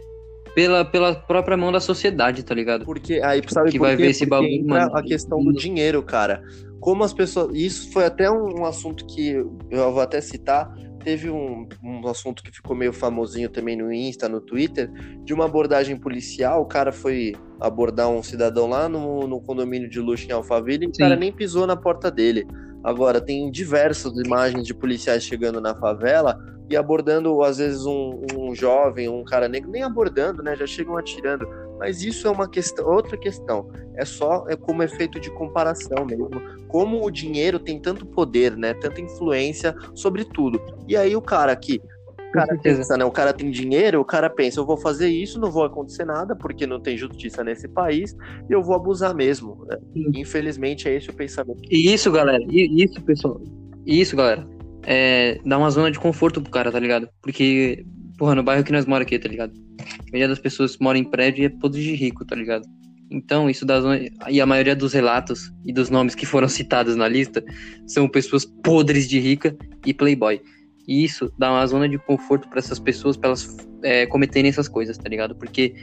pela, 0.54 0.84
pela 0.84 1.14
própria 1.14 1.56
mão 1.56 1.72
da 1.72 1.80
sociedade, 1.80 2.42
tá 2.42 2.54
ligado? 2.54 2.84
Porque 2.84 3.20
aí, 3.22 3.42
sabe 3.48 3.70
que 3.70 3.78
por 3.78 3.86
vai 3.86 3.96
quê? 3.96 4.02
ver 4.02 4.10
esse 4.10 4.26
bagulho, 4.26 4.66
mano. 4.66 4.94
A 4.94 5.02
questão 5.02 5.42
do 5.42 5.52
dinheiro, 5.52 6.02
cara. 6.02 6.42
Como 6.80 7.02
as 7.02 7.14
pessoas. 7.14 7.54
Isso 7.54 7.90
foi 7.92 8.04
até 8.04 8.30
um, 8.30 8.60
um 8.60 8.64
assunto 8.64 9.06
que 9.06 9.32
eu 9.70 9.92
vou 9.92 10.00
até 10.00 10.20
citar. 10.20 10.70
Teve 11.02 11.30
um, 11.30 11.68
um 11.84 12.06
assunto 12.08 12.42
que 12.42 12.50
ficou 12.50 12.74
meio 12.74 12.92
famosinho 12.92 13.48
também 13.48 13.76
no 13.76 13.92
Insta, 13.92 14.28
no 14.28 14.40
Twitter, 14.40 14.90
de 15.24 15.32
uma 15.32 15.44
abordagem 15.44 15.96
policial. 15.96 16.62
O 16.62 16.66
cara 16.66 16.90
foi 16.90 17.34
abordar 17.60 18.08
um 18.08 18.22
cidadão 18.22 18.68
lá 18.68 18.88
no, 18.88 19.26
no 19.26 19.40
condomínio 19.40 19.88
de 19.88 20.00
luxo 20.00 20.26
em 20.28 20.32
Alphaville 20.32 20.86
e 20.86 20.88
o 20.88 20.92
cara 20.92 21.16
nem 21.16 21.32
pisou 21.32 21.66
na 21.66 21.76
porta 21.76 22.10
dele. 22.10 22.46
Agora, 22.84 23.20
tem 23.20 23.50
diversas 23.50 24.12
imagens 24.16 24.64
de 24.64 24.72
policiais 24.72 25.24
chegando 25.24 25.60
na 25.60 25.74
favela 25.74 26.38
e 26.68 26.76
abordando, 26.76 27.42
às 27.42 27.58
vezes, 27.58 27.84
um, 27.84 28.20
um 28.36 28.54
jovem, 28.54 29.08
um 29.08 29.24
cara 29.24 29.48
negro, 29.48 29.70
nem 29.70 29.82
abordando, 29.82 30.42
né? 30.42 30.54
Já 30.54 30.66
chegam 30.66 30.96
atirando. 30.96 31.48
Mas 31.78 32.02
isso 32.02 32.26
é 32.26 32.30
uma 32.30 32.48
questão, 32.48 32.86
outra 32.86 33.16
questão. 33.16 33.68
É 33.96 34.04
só 34.04 34.44
é 34.48 34.56
como 34.56 34.82
efeito 34.82 35.18
de 35.18 35.30
comparação 35.30 36.04
mesmo. 36.04 36.30
Como 36.68 37.04
o 37.04 37.10
dinheiro 37.10 37.58
tem 37.58 37.80
tanto 37.80 38.06
poder, 38.06 38.56
né? 38.56 38.74
Tanta 38.74 39.00
influência 39.00 39.74
sobre 39.94 40.24
tudo. 40.24 40.60
E 40.86 40.96
aí 40.96 41.16
o 41.16 41.22
cara 41.22 41.54
que 41.56 41.80
o 41.80 41.95
cara 42.32 42.58
pensa, 42.58 42.96
né? 42.96 43.04
O 43.04 43.10
cara 43.10 43.32
tem 43.32 43.50
dinheiro, 43.50 44.00
o 44.00 44.04
cara 44.04 44.28
pensa, 44.28 44.60
eu 44.60 44.66
vou 44.66 44.76
fazer 44.76 45.08
isso, 45.08 45.40
não 45.40 45.50
vou 45.50 45.64
acontecer 45.64 46.04
nada, 46.04 46.34
porque 46.36 46.66
não 46.66 46.80
tem 46.80 46.96
justiça 46.96 47.42
nesse 47.42 47.68
país, 47.68 48.16
e 48.48 48.52
eu 48.52 48.62
vou 48.62 48.74
abusar 48.74 49.14
mesmo. 49.14 49.64
Né? 49.66 49.78
Infelizmente 50.14 50.88
é 50.88 50.96
esse 50.96 51.10
o 51.10 51.14
pensamento. 51.14 51.62
E 51.70 51.92
isso, 51.92 52.10
galera, 52.10 52.42
isso, 52.50 53.00
pessoal, 53.02 53.40
isso, 53.86 54.16
galera, 54.16 54.46
é, 54.84 55.40
dá 55.44 55.58
uma 55.58 55.70
zona 55.70 55.90
de 55.90 55.98
conforto 55.98 56.40
pro 56.40 56.50
cara, 56.50 56.70
tá 56.70 56.78
ligado? 56.78 57.08
Porque, 57.22 57.84
porra, 58.18 58.34
no 58.34 58.42
bairro 58.42 58.64
que 58.64 58.72
nós 58.72 58.86
moramos 58.86 59.06
aqui, 59.06 59.18
tá 59.18 59.28
ligado? 59.28 59.52
A 59.80 60.10
maioria 60.12 60.28
das 60.28 60.38
pessoas 60.38 60.76
moram 60.78 60.98
em 60.98 61.04
prédio 61.04 61.42
e 61.42 61.46
é 61.46 61.48
todos 61.48 61.78
de 61.78 61.94
rico, 61.94 62.24
tá 62.24 62.34
ligado? 62.34 62.66
Então, 63.10 63.48
isso 63.48 63.64
dá 63.64 63.80
zona... 63.80 64.00
E 64.28 64.40
a 64.40 64.46
maioria 64.46 64.74
dos 64.74 64.92
relatos 64.92 65.52
e 65.64 65.72
dos 65.72 65.90
nomes 65.90 66.14
que 66.14 66.26
foram 66.26 66.48
citados 66.48 66.96
na 66.96 67.08
lista 67.08 67.44
são 67.86 68.08
pessoas 68.08 68.44
podres 68.44 69.08
de 69.08 69.18
rica 69.18 69.56
e 69.84 69.94
playboy. 69.94 70.40
E 70.86 71.04
isso 71.04 71.32
dá 71.36 71.50
uma 71.50 71.66
zona 71.66 71.88
de 71.88 71.98
conforto 71.98 72.48
para 72.48 72.58
essas 72.58 72.78
pessoas, 72.78 73.16
para 73.16 73.30
elas 73.30 73.56
é, 73.82 74.06
cometerem 74.06 74.48
essas 74.48 74.68
coisas, 74.68 74.96
tá 74.96 75.08
ligado? 75.08 75.34
Porque, 75.34 75.74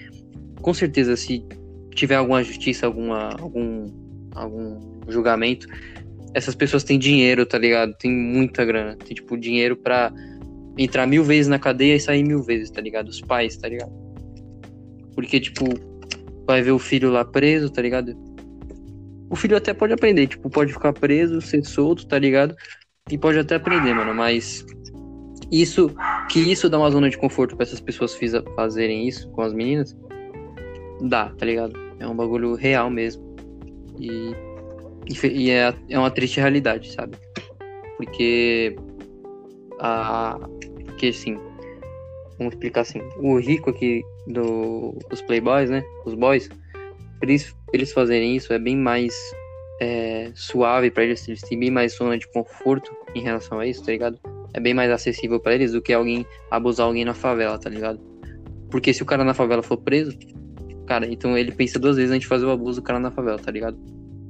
com 0.62 0.74
certeza, 0.74 1.16
se 1.18 1.46
tiver 1.94 2.16
alguma 2.16 2.44
justiça, 2.44 2.86
alguma, 2.86 3.30
algum, 3.40 3.92
algum 4.34 4.80
julgamento, 5.08 5.68
essas 6.34 6.56
pessoas 6.56 6.84
têm 6.84 6.98
dinheiro, 6.98 7.46
tá 7.46 7.58
ligado? 7.58 7.94
Tem 7.96 8.12
muita 8.12 8.64
grana. 8.66 8.96
Tem, 8.96 9.14
tipo, 9.14 9.38
dinheiro 9.38 9.76
para 9.76 10.12
entrar 10.78 11.06
mil 11.06 11.24
vezes 11.24 11.48
na 11.48 11.60
cadeia 11.60 11.96
e 11.96 12.00
sair 12.00 12.24
mil 12.24 12.42
vezes, 12.42 12.72
tá 12.72 12.82
ligado? 12.82 13.10
Os 13.10 13.22
pais, 13.22 13.58
tá 13.58 13.68
ligado? 13.68 13.92
Porque, 15.14 15.40
tipo, 15.40 15.66
vai 16.48 16.62
ver 16.62 16.72
o 16.72 16.80
filho 16.80 17.12
lá 17.12 17.24
preso, 17.24 17.70
tá 17.70 17.82
ligado? 17.82 18.16
O 19.30 19.36
filho 19.36 19.58
até 19.58 19.74
pode 19.74 19.94
aprender, 19.94 20.28
tipo, 20.28 20.50
pode 20.50 20.74
ficar 20.74 20.94
preso, 20.94 21.42
ser 21.42 21.64
solto, 21.66 22.08
tá 22.08 22.18
ligado? 22.18 22.56
E 23.12 23.18
pode 23.18 23.38
até 23.38 23.56
aprender, 23.56 23.94
mano, 23.94 24.14
mas 24.14 24.66
isso 25.62 25.92
que 26.30 26.40
isso 26.40 26.70
dá 26.70 26.78
uma 26.78 26.90
zona 26.90 27.10
de 27.10 27.18
conforto 27.18 27.56
para 27.56 27.64
essas 27.66 27.80
pessoas 27.80 28.18
fazerem 28.56 29.08
isso 29.08 29.30
com 29.32 29.42
as 29.42 29.54
meninas, 29.54 29.96
dá, 31.02 31.30
tá 31.30 31.46
ligado? 31.46 31.74
É 32.00 32.08
um 32.08 32.16
bagulho 32.16 32.56
real 32.56 32.90
mesmo. 32.90 33.24
E, 34.00 34.34
e 35.24 35.52
é, 35.52 35.74
é 35.90 36.00
uma 36.00 36.10
triste 36.10 36.40
realidade, 36.40 36.92
sabe? 36.94 37.18
Porque 37.98 38.76
a 39.80 40.40
porque 40.86 41.08
assim, 41.08 41.38
vamos 42.38 42.54
explicar 42.54 42.82
assim, 42.82 43.02
o 43.18 43.38
rico 43.40 43.70
aqui 43.70 44.04
do, 44.28 44.98
dos 45.10 45.22
playboys, 45.22 45.70
né? 45.70 45.84
Os 46.06 46.14
boys, 46.14 46.50
eles, 47.22 47.54
eles 47.74 47.92
fazerem 47.92 48.36
isso 48.36 48.54
é 48.54 48.60
bem 48.60 48.78
mais 48.78 49.14
é, 49.82 50.32
suave 50.34 50.92
para 50.92 51.04
eles, 51.04 51.28
eles 51.28 51.42
têm 51.42 51.60
bem 51.60 51.72
mais 51.72 51.96
zona 51.96 52.18
de 52.18 52.28
conforto 52.28 52.96
em 53.16 53.22
relação 53.22 53.60
a 53.60 53.68
isso, 53.68 53.84
tá 53.84 53.92
ligado? 53.92 54.20
É 54.54 54.60
bem 54.60 54.74
mais 54.74 54.92
acessível 54.92 55.40
para 55.40 55.56
eles 55.56 55.72
do 55.72 55.82
que 55.82 55.92
alguém 55.94 56.26
abusar 56.52 56.88
alguém 56.88 57.04
na 57.04 57.14
favela, 57.14 57.58
tá 57.58 57.70
ligado? 57.70 58.00
Porque 58.70 58.94
se 58.94 59.04
o 59.04 59.06
cara 59.06 59.24
na 59.24 59.34
favela 59.34 59.64
for 59.64 59.78
preso, 59.78 60.18
cara, 60.86 61.08
então 61.08 61.38
ele 61.38 61.52
pensa 61.52 61.80
duas 61.80 61.96
vezes 61.96 62.12
antes 62.12 62.22
de 62.22 62.28
fazer 62.28 62.46
o 62.46 62.52
abuso 62.52 62.82
do 62.82 62.84
cara 62.84 63.00
na 63.00 63.12
favela, 63.12 63.40
tá 63.40 63.52
ligado? 63.52 63.78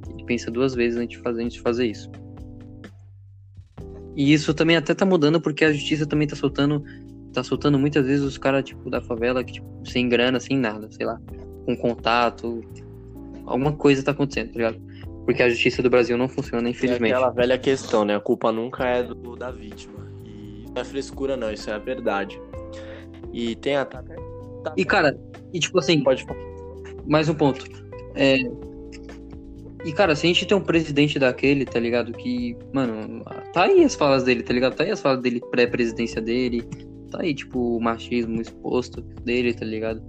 Ele 0.08 0.24
pensa 0.24 0.50
duas 0.50 0.74
vezes 0.74 0.98
antes 0.98 1.18
de 1.18 1.22
fazer, 1.22 1.42
antes 1.42 1.54
de 1.54 1.60
fazer 1.60 1.86
isso. 1.86 2.10
E 4.16 4.32
isso 4.32 4.54
também 4.54 4.76
até 4.76 4.94
tá 4.94 5.04
mudando 5.04 5.40
porque 5.40 5.64
a 5.64 5.72
justiça 5.72 6.06
também 6.06 6.26
tá 6.26 6.36
soltando 6.36 6.84
tá 7.34 7.42
soltando 7.42 7.78
muitas 7.78 8.06
vezes 8.06 8.24
os 8.24 8.38
caras, 8.38 8.64
tipo, 8.64 8.88
da 8.88 9.02
favela, 9.02 9.42
que, 9.44 9.54
tipo, 9.54 9.66
sem 9.84 10.08
grana, 10.08 10.38
sem 10.38 10.56
nada, 10.56 10.88
sei 10.90 11.04
lá, 11.04 11.20
com 11.66 11.76
contato. 11.76 12.62
Alguma 13.44 13.72
coisa 13.72 14.02
tá 14.02 14.12
acontecendo, 14.12 14.52
tá 14.52 14.56
ligado? 14.56 14.80
Porque 15.26 15.42
a 15.42 15.50
justiça 15.50 15.82
do 15.82 15.90
Brasil 15.90 16.16
não 16.16 16.28
funciona, 16.28 16.68
infelizmente. 16.70 17.12
É 17.12 17.16
aquela 17.16 17.30
velha 17.30 17.58
questão, 17.58 18.04
né? 18.04 18.14
A 18.14 18.20
culpa 18.20 18.52
nunca 18.52 18.86
é 18.86 19.02
do, 19.02 19.36
da 19.36 19.50
vítima. 19.50 19.94
Não 20.74 20.82
é 20.82 20.84
frescura, 20.84 21.36
não, 21.36 21.52
isso 21.52 21.70
é 21.70 21.74
a 21.74 21.78
verdade. 21.78 22.40
E 23.32 23.54
tem 23.56 23.76
a. 23.76 23.88
E, 24.76 24.84
cara, 24.84 25.18
e 25.52 25.60
tipo 25.60 25.78
assim. 25.78 26.02
Pode 26.02 26.26
Mais 27.06 27.28
um 27.28 27.34
ponto. 27.34 27.64
É, 28.14 28.38
e, 29.84 29.92
cara, 29.92 30.16
se 30.16 30.26
a 30.26 30.28
gente 30.28 30.46
tem 30.46 30.56
um 30.56 30.62
presidente 30.62 31.18
daquele, 31.18 31.66
tá 31.66 31.78
ligado? 31.78 32.10
Que, 32.12 32.56
mano, 32.72 33.22
tá 33.52 33.64
aí 33.64 33.84
as 33.84 33.94
falas 33.94 34.24
dele, 34.24 34.42
tá 34.42 34.54
ligado? 34.54 34.74
Tá 34.74 34.82
aí 34.82 34.90
as 34.90 35.00
falas 35.00 35.20
dele 35.20 35.42
pré-presidência 35.50 36.22
dele, 36.22 36.62
tá 37.10 37.20
aí, 37.20 37.34
tipo, 37.34 37.76
o 37.76 37.80
machismo 37.80 38.40
exposto 38.40 39.02
dele, 39.02 39.52
tá 39.52 39.64
ligado? 39.66 40.02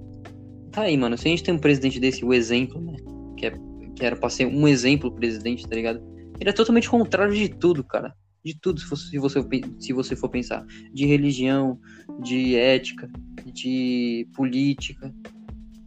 Tá 0.72 0.84
aí, 0.84 0.96
mano. 0.96 1.18
Se 1.18 1.28
a 1.28 1.32
gente 1.32 1.44
tem 1.44 1.54
um 1.54 1.60
presidente 1.60 2.00
desse, 2.00 2.24
o 2.24 2.34
exemplo, 2.34 2.80
né? 2.80 2.96
Que, 3.36 3.48
é, 3.48 3.54
que 3.96 4.06
era 4.06 4.16
pra 4.16 4.30
ser 4.30 4.46
um 4.46 4.66
exemplo 4.66 5.12
presidente, 5.12 5.68
tá 5.68 5.76
ligado? 5.76 6.02
Ele 6.40 6.50
é 6.50 6.54
totalmente 6.54 6.90
contrário 6.90 7.34
de 7.34 7.50
tudo, 7.50 7.84
cara. 7.84 8.16
De 8.46 8.56
tudo, 8.60 8.80
se 8.80 8.88
você, 8.88 9.10
se 9.10 9.18
você, 9.18 9.40
se 9.80 9.92
você 9.92 10.16
for 10.16 10.30
pensar. 10.30 10.64
De 10.94 11.08
religião, 11.08 11.80
de 12.22 12.56
ética, 12.56 13.10
de 13.44 14.28
política, 14.36 15.12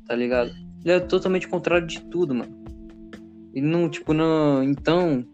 tá 0.04 0.16
ligado? 0.16 0.50
Ele 0.84 0.92
é 0.92 0.98
totalmente 0.98 1.46
contrário 1.46 1.86
de 1.86 2.00
tudo, 2.02 2.34
mano. 2.34 2.52
Ele 3.54 3.66
não, 3.66 3.88
tipo, 3.88 4.12
não. 4.12 4.62
Então. 4.62 5.24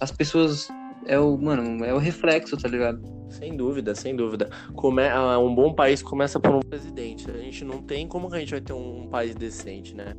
As 0.00 0.10
pessoas. 0.10 0.68
É 1.04 1.18
o, 1.18 1.36
mano, 1.36 1.84
é 1.84 1.92
o 1.92 1.98
reflexo, 1.98 2.56
tá 2.56 2.68
ligado? 2.68 3.02
Sem 3.32 3.56
dúvida, 3.56 3.94
sem 3.94 4.14
dúvida. 4.14 4.50
Come... 4.74 5.02
Ah, 5.08 5.38
um 5.38 5.54
bom 5.54 5.72
país 5.74 6.02
começa 6.02 6.38
por 6.38 6.54
um 6.54 6.60
presidente. 6.60 7.30
A 7.30 7.38
gente 7.38 7.64
não 7.64 7.82
tem 7.82 8.06
como 8.06 8.28
que 8.30 8.36
a 8.36 8.38
gente 8.38 8.50
vai 8.50 8.60
ter 8.60 8.74
um, 8.74 9.08
país 9.08 9.34
decente, 9.34 9.94
né? 9.94 10.14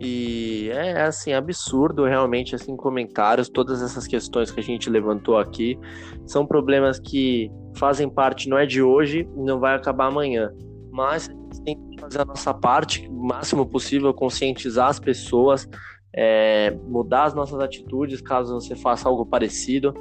E 0.00 0.68
é 0.72 1.02
assim, 1.02 1.32
absurdo 1.32 2.04
realmente, 2.04 2.54
assim, 2.54 2.76
comentários, 2.76 3.48
todas 3.48 3.82
essas 3.82 4.06
questões 4.06 4.50
que 4.50 4.60
a 4.60 4.62
gente 4.62 4.90
levantou 4.90 5.38
aqui 5.38 5.78
são 6.26 6.46
problemas 6.46 6.98
que 6.98 7.50
fazem 7.74 8.08
parte, 8.08 8.48
não 8.48 8.58
é 8.58 8.66
de 8.66 8.82
hoje 8.82 9.28
não 9.36 9.58
vai 9.60 9.74
acabar 9.74 10.06
amanhã. 10.06 10.52
Mas 10.90 11.28
a 11.28 11.32
gente 11.32 11.62
tem 11.62 11.90
que 11.90 12.00
fazer 12.00 12.20
a 12.20 12.24
nossa 12.24 12.52
parte, 12.52 13.06
o 13.08 13.12
máximo 13.12 13.64
possível, 13.66 14.12
conscientizar 14.12 14.88
as 14.88 14.98
pessoas, 14.98 15.68
é, 16.14 16.76
mudar 16.88 17.24
as 17.24 17.34
nossas 17.34 17.60
atitudes 17.60 18.20
caso 18.20 18.54
você 18.54 18.74
faça 18.74 19.08
algo 19.08 19.26
parecido 19.26 19.94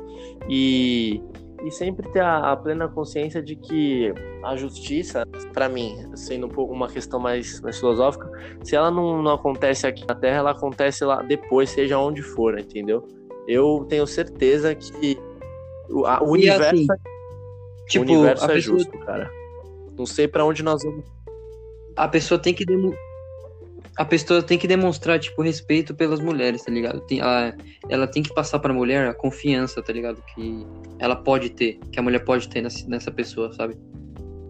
e 0.50 1.22
e 1.64 1.72
sempre 1.72 2.08
ter 2.12 2.22
a, 2.22 2.52
a, 2.52 2.58
plena 2.58 2.88
consciência 2.88 3.42
de 3.42 3.56
que 3.56 4.14
a 4.44 4.56
justiça, 4.56 5.26
para 5.54 5.68
mim, 5.68 5.98
sendo 6.16 6.46
um 6.46 6.50
pouco 6.50 6.74
uma 6.74 6.88
questão 6.88 7.20
mais, 7.20 7.60
mais 7.62 7.78
filosófica, 7.80 8.30
se 8.64 8.76
ela 8.76 8.92
não, 8.92 9.22
não 9.22 9.34
acontece 9.34 9.88
aqui 9.88 10.06
na 10.08 10.14
Terra, 10.14 10.38
ela 10.38 10.52
acontece 10.52 11.04
lá 11.04 11.22
depois, 11.22 11.70
seja 11.70 11.98
onde 11.98 12.22
for, 12.22 12.58
entendeu? 12.60 13.08
Eu 13.48 13.86
tenho 13.90 14.06
certeza 14.06 14.76
que 14.76 15.18
o, 15.90 16.06
a, 16.06 16.22
o 16.22 16.32
universo, 16.32 16.76
assim, 16.76 16.88
é, 16.92 17.88
tipo, 17.88 18.06
o 18.06 18.14
universo 18.14 18.46
é 18.46 18.54
pessoa... 18.54 18.80
justo, 18.80 18.98
cara. 19.00 19.32
Não 19.98 20.06
sei 20.06 20.28
para 20.28 20.46
onde 20.46 20.62
nós 20.62 20.84
vamos. 20.84 21.06
A 21.96 22.08
pessoa 22.08 22.40
tem 22.40 22.54
que 22.54 22.66
a 23.98 24.06
pessoa 24.06 24.44
tem 24.44 24.60
que 24.60 24.68
demonstrar, 24.68 25.20
tipo, 25.20 25.42
respeito 25.42 25.96
pelas 25.96 26.20
mulheres, 26.20 26.64
tá 26.64 26.72
ligado? 26.72 27.02
Tem, 27.02 27.20
ela, 27.20 27.56
ela 27.90 28.08
tem 28.08 28.22
que 28.22 28.32
passar 28.32 28.60
pra 28.60 28.72
mulher 28.72 29.08
a 29.08 29.14
confiança, 29.14 29.82
tá 29.82 29.92
ligado? 29.92 30.22
Que 30.36 30.66
ela 31.00 31.16
pode 31.16 31.50
ter, 31.50 31.80
que 31.92 32.00
a 32.00 32.04
mulher 32.04 32.24
pode 32.24 32.48
ter 32.48 32.62
nessa, 32.62 32.88
nessa 32.88 33.12
pessoa, 33.12 33.52
sabe? 33.54 33.76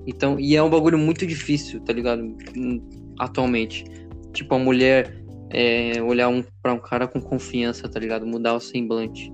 Então, 0.06 0.38
e 0.38 0.58
é 0.58 0.62
um 0.62 0.70
bagulho 0.70 0.98
muito 0.98 1.26
difícil, 1.26 1.80
tá 1.80 1.94
ligado? 1.94 2.24
Hum, 2.58 2.82
atualmente. 3.18 3.86
Tipo, 4.34 4.56
a 4.56 4.60
mulher 4.60 5.18
é, 5.50 6.02
olhar 6.02 6.28
um, 6.28 6.44
pra 6.62 6.74
um 6.74 6.80
cara 6.80 7.08
com 7.08 7.22
confiança, 7.22 7.88
tá 7.88 8.02
ligado? 8.02 8.28
Mudar 8.28 8.54
o 8.54 8.60
semblante, 8.60 9.32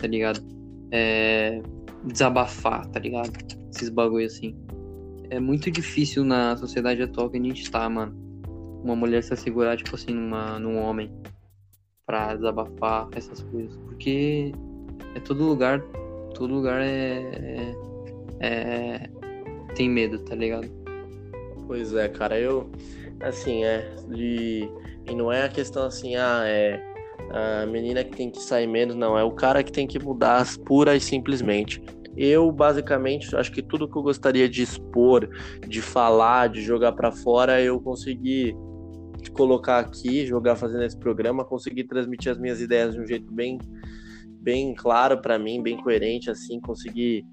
tá 0.00 0.06
ligado? 0.06 0.40
É, 0.92 1.60
desabafar, 2.04 2.86
tá 2.86 3.00
ligado? 3.00 3.32
Esses 3.74 3.88
bagulho 3.88 4.26
assim. 4.26 4.54
É 5.28 5.40
muito 5.40 5.72
difícil 5.72 6.24
na 6.24 6.56
sociedade 6.56 7.02
atual 7.02 7.28
que 7.28 7.36
a 7.36 7.42
gente 7.42 7.68
tá, 7.68 7.88
mano 7.88 8.29
uma 8.82 8.96
mulher 8.96 9.22
se 9.22 9.32
assegurar, 9.32 9.76
tipo 9.76 9.94
assim, 9.94 10.12
numa, 10.12 10.58
num 10.58 10.78
homem 10.78 11.10
pra 12.06 12.34
desabafar 12.34 13.08
essas 13.14 13.42
coisas. 13.42 13.76
Porque 13.76 14.52
é 15.14 15.20
todo 15.20 15.44
lugar, 15.44 15.80
todo 16.34 16.54
lugar 16.54 16.80
é, 16.80 17.74
é, 18.40 18.40
é 18.40 19.10
tem 19.74 19.88
medo, 19.88 20.18
tá 20.20 20.34
ligado? 20.34 20.68
Pois 21.66 21.94
é, 21.94 22.08
cara, 22.08 22.38
eu 22.38 22.70
assim, 23.20 23.64
é 23.64 23.94
de 24.08 24.68
e 25.08 25.14
não 25.14 25.32
é 25.32 25.44
a 25.44 25.48
questão 25.48 25.84
assim, 25.84 26.16
ah, 26.16 26.42
é 26.44 26.82
a 27.30 27.66
menina 27.66 28.02
que 28.02 28.16
tem 28.16 28.30
que 28.30 28.40
sair 28.40 28.66
menos, 28.66 28.96
não, 28.96 29.16
é 29.18 29.22
o 29.22 29.30
cara 29.30 29.62
que 29.62 29.70
tem 29.70 29.86
que 29.86 29.98
mudar 29.98 30.44
pura 30.64 30.96
e 30.96 31.00
simplesmente. 31.00 31.82
Eu, 32.16 32.50
basicamente, 32.50 33.34
acho 33.36 33.52
que 33.52 33.62
tudo 33.62 33.88
que 33.88 33.96
eu 33.96 34.02
gostaria 34.02 34.48
de 34.48 34.62
expor, 34.62 35.28
de 35.66 35.80
falar, 35.80 36.48
de 36.48 36.60
jogar 36.60 36.92
para 36.92 37.12
fora, 37.12 37.60
eu 37.62 37.80
consegui 37.80 38.54
de 39.20 39.30
colocar 39.30 39.78
aqui, 39.78 40.26
jogar 40.26 40.56
fazendo 40.56 40.84
esse 40.84 40.98
programa, 40.98 41.44
conseguir 41.44 41.84
transmitir 41.84 42.32
as 42.32 42.38
minhas 42.38 42.60
ideias 42.60 42.94
de 42.94 43.00
um 43.00 43.06
jeito 43.06 43.32
bem 43.32 43.58
bem 44.42 44.74
claro 44.74 45.20
para 45.20 45.38
mim, 45.38 45.62
bem 45.62 45.76
coerente 45.76 46.30
assim, 46.30 46.60
conseguir 46.60 47.24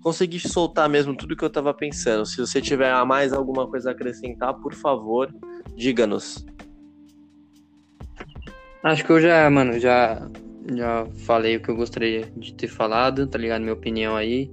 conseguir 0.00 0.40
soltar 0.40 0.88
mesmo 0.88 1.16
tudo 1.16 1.36
que 1.36 1.44
eu 1.44 1.48
estava 1.48 1.72
pensando. 1.72 2.26
Se 2.26 2.36
você 2.36 2.60
tiver 2.60 2.92
mais 3.04 3.32
alguma 3.32 3.68
coisa 3.68 3.90
a 3.90 3.92
acrescentar, 3.92 4.54
por 4.54 4.74
favor, 4.74 5.32
diga-nos. 5.76 6.44
Acho 8.82 9.04
que 9.04 9.10
eu 9.12 9.20
já, 9.20 9.48
mano, 9.48 9.78
já 9.78 10.28
já 10.76 11.06
falei 11.26 11.56
o 11.56 11.62
que 11.62 11.70
eu 11.70 11.76
gostaria 11.76 12.30
de 12.36 12.54
ter 12.54 12.68
falado, 12.68 13.26
tá 13.26 13.38
ligado? 13.38 13.62
Minha 13.62 13.72
opinião 13.74 14.16
aí. 14.16 14.50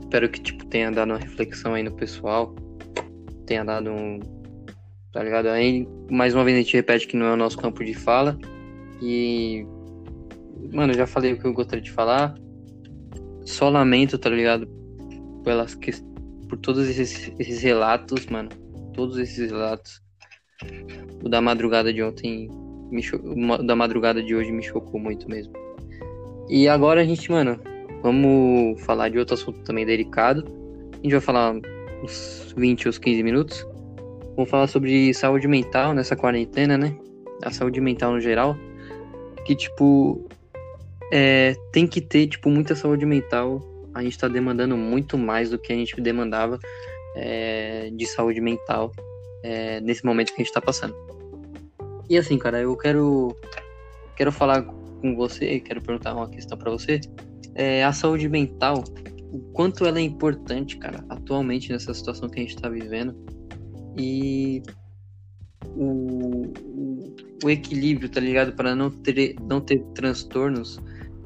Espero 0.00 0.28
que, 0.28 0.40
tipo, 0.40 0.64
tenha 0.66 0.90
dado 0.90 1.10
uma 1.10 1.18
reflexão 1.18 1.74
aí 1.74 1.82
no 1.82 1.92
pessoal. 1.92 2.54
Tenha 3.46 3.64
dado 3.64 3.90
um. 3.90 4.20
Tá 5.18 5.24
ligado? 5.24 5.48
Aí, 5.48 5.84
mais 6.08 6.32
uma 6.32 6.44
vez, 6.44 6.56
a 6.56 6.60
gente 6.60 6.76
repete 6.76 7.08
que 7.08 7.16
não 7.16 7.26
é 7.26 7.32
o 7.32 7.36
nosso 7.36 7.58
campo 7.58 7.84
de 7.84 7.92
fala. 7.92 8.38
E. 9.02 9.66
Mano, 10.72 10.94
já 10.94 11.08
falei 11.08 11.32
o 11.32 11.38
que 11.40 11.44
eu 11.44 11.52
gostaria 11.52 11.82
de 11.82 11.90
falar. 11.90 12.36
Só 13.44 13.68
lamento, 13.68 14.16
tá 14.16 14.30
ligado? 14.30 14.68
Pelas 15.42 15.74
que... 15.74 15.90
Por 16.48 16.56
todos 16.58 16.88
esses, 16.88 17.32
esses 17.36 17.60
relatos, 17.60 18.26
mano. 18.26 18.48
Todos 18.94 19.18
esses 19.18 19.50
relatos. 19.50 20.00
O 21.24 21.28
da 21.28 21.40
madrugada 21.40 21.92
de 21.92 22.00
ontem. 22.00 22.48
Me 22.88 23.02
cho... 23.02 23.16
O 23.16 23.62
da 23.64 23.74
madrugada 23.74 24.22
de 24.22 24.36
hoje 24.36 24.52
me 24.52 24.62
chocou 24.62 25.00
muito 25.00 25.28
mesmo. 25.28 25.52
E 26.48 26.68
agora 26.68 27.00
a 27.00 27.04
gente, 27.04 27.28
mano, 27.28 27.58
vamos 28.04 28.80
falar 28.82 29.08
de 29.08 29.18
outro 29.18 29.34
assunto 29.34 29.64
também 29.64 29.84
delicado. 29.84 30.44
A 30.92 30.96
gente 30.98 31.10
vai 31.10 31.20
falar 31.20 31.56
uns 32.04 32.54
20 32.56 32.86
ou 32.86 32.94
15 32.94 33.22
minutos. 33.24 33.66
Vamos 34.38 34.52
falar 34.52 34.68
sobre 34.68 35.12
saúde 35.14 35.48
mental 35.48 35.92
nessa 35.92 36.14
quarentena, 36.14 36.78
né? 36.78 36.96
A 37.42 37.50
saúde 37.50 37.80
mental 37.80 38.12
no 38.12 38.20
geral. 38.20 38.56
Que, 39.44 39.52
tipo, 39.56 40.28
é, 41.12 41.56
tem 41.72 41.88
que 41.88 42.00
ter, 42.00 42.28
tipo, 42.28 42.48
muita 42.48 42.76
saúde 42.76 43.04
mental. 43.04 43.60
A 43.92 44.00
gente 44.00 44.16
tá 44.16 44.28
demandando 44.28 44.76
muito 44.76 45.18
mais 45.18 45.50
do 45.50 45.58
que 45.58 45.72
a 45.72 45.76
gente 45.76 46.00
demandava 46.00 46.56
é, 47.16 47.90
de 47.92 48.06
saúde 48.06 48.40
mental 48.40 48.92
é, 49.42 49.80
nesse 49.80 50.04
momento 50.04 50.32
que 50.32 50.40
a 50.40 50.44
gente 50.44 50.54
tá 50.54 50.60
passando. 50.60 50.94
E 52.08 52.16
assim, 52.16 52.38
cara, 52.38 52.60
eu 52.60 52.76
quero, 52.76 53.36
quero 54.14 54.30
falar 54.30 54.62
com 54.62 55.16
você, 55.16 55.58
quero 55.58 55.82
perguntar 55.82 56.14
uma 56.14 56.30
questão 56.30 56.56
para 56.56 56.70
você. 56.70 57.00
É, 57.56 57.82
a 57.82 57.92
saúde 57.92 58.28
mental, 58.28 58.84
o 59.32 59.40
quanto 59.52 59.84
ela 59.84 59.98
é 59.98 60.02
importante, 60.02 60.76
cara, 60.76 61.04
atualmente 61.08 61.72
nessa 61.72 61.92
situação 61.92 62.28
que 62.28 62.38
a 62.38 62.42
gente 62.42 62.54
está 62.54 62.68
vivendo. 62.68 63.16
E 63.98 64.62
o, 65.76 66.52
o, 67.42 67.50
equilíbrio, 67.50 68.08
tá 68.08 68.20
ligado? 68.20 68.52
Para 68.52 68.74
não 68.74 68.90
ter, 68.90 69.36
não 69.42 69.60
ter 69.60 69.82
transtornos 69.94 70.80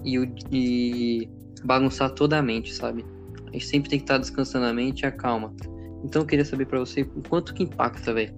e, 0.05 0.17
e 0.51 1.29
bagunçar 1.65 2.11
toda 2.11 2.39
a 2.39 2.43
mente, 2.43 2.75
sabe? 2.75 3.05
A 3.49 3.53
gente 3.53 3.67
sempre 3.67 3.91
tem 3.91 3.99
que 3.99 4.05
estar 4.05 4.15
tá 4.15 4.21
descansando 4.21 4.67
a 4.67 4.73
mente 4.73 5.03
e 5.03 5.07
a 5.07 5.13
calma. 5.13 5.55
Então 6.03 6.23
eu 6.23 6.27
queria 6.27 6.45
saber 6.45 6.67
para 6.67 6.79
você 6.79 7.03
o 7.03 7.23
quanto 7.29 7.55
que 7.55 7.63
impacta, 7.63 8.13
velho, 8.13 8.35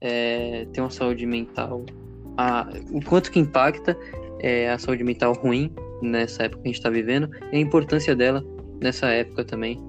é, 0.00 0.66
ter 0.72 0.80
uma 0.80 0.90
saúde 0.90 1.26
mental. 1.26 1.84
A, 2.36 2.68
o 2.90 3.02
quanto 3.02 3.30
que 3.30 3.38
impacta 3.38 3.96
é, 4.40 4.70
a 4.70 4.78
saúde 4.78 5.04
mental 5.04 5.32
ruim 5.34 5.72
nessa 6.02 6.44
época 6.44 6.62
que 6.62 6.68
a 6.68 6.70
gente 6.70 6.78
está 6.78 6.90
vivendo 6.90 7.30
e 7.52 7.56
a 7.56 7.60
importância 7.60 8.14
dela 8.14 8.44
nessa 8.80 9.06
época 9.06 9.44
também. 9.44 9.80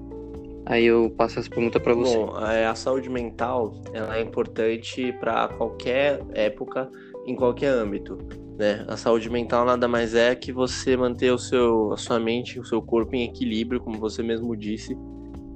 Aí 0.66 0.84
eu 0.84 1.08
passo 1.10 1.38
essa 1.38 1.48
pergunta 1.48 1.78
para 1.78 1.94
você. 1.94 2.16
Bom, 2.16 2.44
é, 2.44 2.66
a 2.66 2.74
saúde 2.74 3.08
mental 3.08 3.80
ela 3.92 4.18
é 4.18 4.20
importante 4.20 5.12
para 5.12 5.46
qualquer 5.46 6.20
época, 6.34 6.90
em 7.24 7.36
qualquer 7.36 7.68
âmbito. 7.68 8.18
Né? 8.58 8.84
A 8.88 8.96
saúde 8.96 9.30
mental 9.30 9.64
nada 9.64 9.86
mais 9.86 10.12
é 10.14 10.34
que 10.34 10.50
você 10.50 10.96
manter 10.96 11.30
o 11.30 11.38
seu, 11.38 11.92
a 11.92 11.96
sua 11.96 12.18
mente, 12.18 12.58
o 12.58 12.64
seu 12.64 12.82
corpo 12.82 13.14
em 13.14 13.22
equilíbrio, 13.22 13.80
como 13.80 13.96
você 13.98 14.24
mesmo 14.24 14.56
disse, 14.56 14.96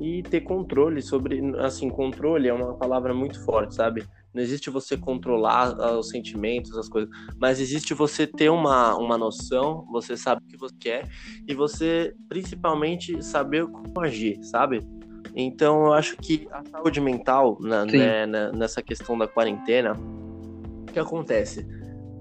e 0.00 0.22
ter 0.22 0.42
controle 0.42 1.02
sobre, 1.02 1.40
assim, 1.58 1.90
controle 1.90 2.48
é 2.48 2.54
uma 2.54 2.74
palavra 2.74 3.12
muito 3.12 3.42
forte, 3.44 3.74
sabe? 3.74 4.06
Não 4.32 4.40
existe 4.40 4.70
você 4.70 4.96
controlar 4.96 5.74
ah, 5.80 5.98
os 5.98 6.08
sentimentos, 6.08 6.76
as 6.78 6.88
coisas, 6.88 7.10
mas 7.36 7.58
existe 7.58 7.92
você 7.94 8.28
ter 8.28 8.48
uma, 8.48 8.96
uma 8.96 9.18
noção, 9.18 9.84
você 9.90 10.16
sabe 10.16 10.40
o 10.44 10.46
que 10.46 10.56
você 10.56 10.74
quer 10.78 11.08
e 11.48 11.52
você 11.52 12.14
principalmente 12.28 13.22
saber 13.24 13.66
como 13.66 14.00
agir, 14.00 14.38
sabe? 14.44 14.80
Então 15.34 15.86
eu 15.86 15.92
acho 15.92 16.16
que 16.16 16.48
a 16.50 16.62
saúde 16.64 17.00
mental 17.00 17.58
né, 17.60 18.26
né, 18.26 18.52
nessa 18.52 18.82
questão 18.82 19.16
da 19.16 19.28
quarentena, 19.28 19.92
o 19.92 20.92
que 20.92 20.98
acontece? 20.98 21.66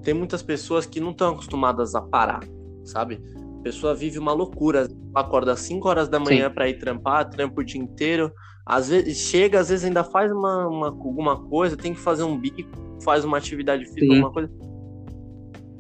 Tem 0.03 0.13
muitas 0.13 0.41
pessoas 0.41 0.85
que 0.85 0.99
não 0.99 1.11
estão 1.11 1.31
acostumadas 1.31 1.95
a 1.95 2.01
parar, 2.01 2.41
sabe? 2.83 3.21
A 3.59 3.61
pessoa 3.61 3.93
vive 3.93 4.17
uma 4.19 4.31
loucura, 4.31 4.87
acorda 5.13 5.53
às 5.53 5.59
5 5.61 5.87
horas 5.87 6.07
da 6.07 6.19
manhã 6.19 6.49
para 6.49 6.69
ir 6.69 6.79
trampar, 6.79 7.29
trampa 7.29 7.61
o 7.61 7.63
dia 7.63 7.81
inteiro, 7.81 8.31
às 8.65 8.89
vezes 8.89 9.17
chega, 9.17 9.59
às 9.59 9.69
vezes 9.69 9.83
ainda 9.83 10.03
faz 10.03 10.31
uma, 10.31 10.67
uma, 10.67 10.87
alguma 10.87 11.43
coisa, 11.43 11.75
tem 11.75 11.93
que 11.93 11.99
fazer 11.99 12.23
um 12.23 12.37
bico, 12.37 12.69
faz 13.03 13.25
uma 13.25 13.37
atividade 13.37 13.83
física, 13.85 14.05
Sim. 14.05 14.13
alguma 14.13 14.31
coisa. 14.31 14.49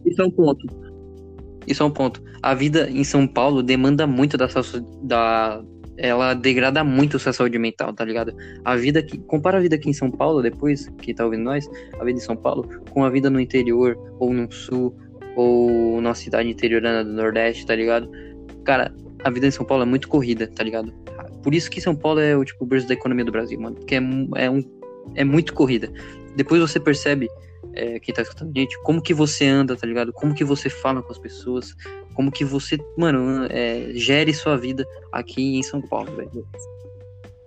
Isso 0.05 0.21
é 0.21 0.25
um 0.25 0.31
ponto. 0.31 0.67
Isso 1.67 1.83
é 1.83 1.85
um 1.85 1.91
ponto. 1.91 2.21
A 2.41 2.55
vida 2.55 2.89
em 2.89 3.03
São 3.03 3.27
Paulo 3.27 3.61
demanda 3.61 4.07
muito 4.07 4.35
da, 4.37 4.47
da 5.03 5.63
ela 5.99 6.33
degrada 6.33 6.83
muito 6.83 7.19
sua 7.19 7.33
saúde 7.33 7.59
mental, 7.59 7.93
tá 7.93 8.05
ligado? 8.05 8.33
A 8.63 8.75
vida 8.75 9.03
que 9.03 9.17
compara 9.17 9.57
a 9.57 9.61
vida 9.61 9.75
aqui 9.75 9.89
em 9.89 9.93
São 9.93 10.09
Paulo 10.09 10.41
depois 10.41 10.87
que 11.01 11.13
tá 11.13 11.25
ouvindo 11.25 11.43
nós, 11.43 11.69
a 11.99 12.03
vida 12.03 12.17
em 12.17 12.21
São 12.21 12.35
Paulo 12.35 12.67
com 12.89 13.03
a 13.03 13.09
vida 13.09 13.29
no 13.29 13.39
interior 13.39 13.97
ou 14.17 14.33
no 14.33 14.49
sul 14.51 14.95
ou 15.35 16.01
na 16.01 16.13
cidade 16.13 16.49
interiorana 16.49 17.03
do 17.03 17.11
Nordeste, 17.11 17.65
tá 17.65 17.75
ligado? 17.75 18.09
Cara, 18.63 18.93
a 19.23 19.29
vida 19.29 19.47
em 19.47 19.51
São 19.51 19.65
Paulo 19.65 19.83
é 19.83 19.85
muito 19.85 20.07
corrida, 20.07 20.47
tá 20.47 20.63
ligado? 20.63 20.93
Por 21.43 21.53
isso 21.53 21.69
que 21.69 21.81
São 21.81 21.95
Paulo 21.95 22.19
é 22.19 22.35
o 22.35 22.43
tipo 22.43 22.65
berço 22.65 22.87
da 22.87 22.93
economia 22.93 23.25
do 23.25 23.31
Brasil, 23.31 23.59
mano. 23.59 23.75
Porque 23.75 23.95
é, 23.95 24.01
é, 24.35 24.49
um, 24.49 24.63
é 25.15 25.23
muito 25.23 25.53
corrida. 25.53 25.91
Depois 26.35 26.61
você 26.61 26.79
percebe, 26.79 27.27
é, 27.73 27.99
quem 27.99 28.13
tá 28.13 28.21
escutando 28.21 28.51
a 28.55 28.59
gente, 28.59 28.79
como 28.83 29.01
que 29.01 29.13
você 29.13 29.45
anda, 29.45 29.75
tá 29.75 29.85
ligado? 29.85 30.11
Como 30.13 30.33
que 30.33 30.43
você 30.43 30.69
fala 30.69 31.01
com 31.01 31.11
as 31.11 31.17
pessoas. 31.17 31.75
Como 32.13 32.31
que 32.31 32.43
você, 32.43 32.77
mano, 32.97 33.47
é, 33.49 33.91
gere 33.93 34.33
sua 34.33 34.57
vida 34.57 34.85
aqui 35.11 35.57
em 35.57 35.63
São 35.63 35.81
Paulo, 35.81 36.15
velho. 36.15 36.45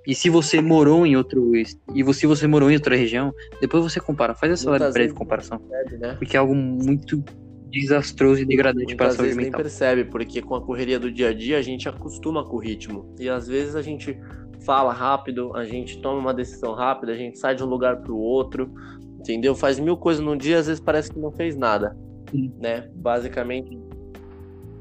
E 0.07 0.14
se 0.14 0.29
você 0.31 0.61
morou 0.61 1.07
em 1.07 1.16
outro. 1.16 1.53
E 1.57 2.14
se 2.14 2.27
você 2.27 2.47
morou 2.47 2.70
em 2.70 2.75
outra 2.75 2.97
região, 2.97 3.33
depois 3.61 3.83
você 3.85 4.01
compara. 4.01 4.35
Faz 4.35 4.53
essa 4.53 4.91
breve 4.91 5.12
comparação. 5.12 5.59
Percebe, 5.59 5.99
né? 5.99 6.14
Porque 6.18 6.37
é 6.37 6.41
algo 6.41 6.55
muito 6.55 7.23
desastroso 7.70 8.43
e 8.43 8.45
degradante 8.45 8.89
Muitas 8.89 8.97
para 8.97 9.07
a 9.07 9.11
saúde 9.11 9.23
vezes 9.23 9.37
mental. 9.37 9.59
nem 9.59 9.62
percebe, 9.62 10.05
porque 10.05 10.43
com 10.43 10.55
a 10.55 10.61
correria 10.61 11.01
do 11.01 11.11
dia 11.11 11.31
a 11.31 11.33
dia 11.33 11.59
a 11.59 11.62
gente 11.62 11.89
acostuma 11.89 12.45
com 12.45 12.57
o 12.57 12.59
ritmo. 12.59 13.14
E 13.18 13.29
às 13.29 13.49
vezes 13.49 13.75
a 13.75 13.81
gente 13.81 14.18
fala 14.64 14.93
rápido, 14.93 15.57
a 15.57 15.64
gente 15.64 16.01
toma 16.01 16.18
uma 16.18 16.35
decisão 16.35 16.75
rápida, 16.75 17.12
a 17.12 17.16
gente 17.16 17.39
sai 17.39 17.55
de 17.55 17.64
um 17.64 17.66
lugar 17.66 18.03
para 18.03 18.12
o 18.12 18.18
outro, 18.18 18.73
entendeu? 19.23 19.55
Faz 19.55 19.79
mil 19.79 19.97
coisas 19.97 20.25
num 20.25 20.37
dia, 20.37 20.59
às 20.59 20.66
vezes 20.66 20.81
parece 20.81 21.11
que 21.11 21.18
não 21.18 21.31
fez 21.31 21.57
nada, 21.57 21.97
Sim. 22.31 22.53
né? 22.61 22.89
Basicamente. 22.95 23.79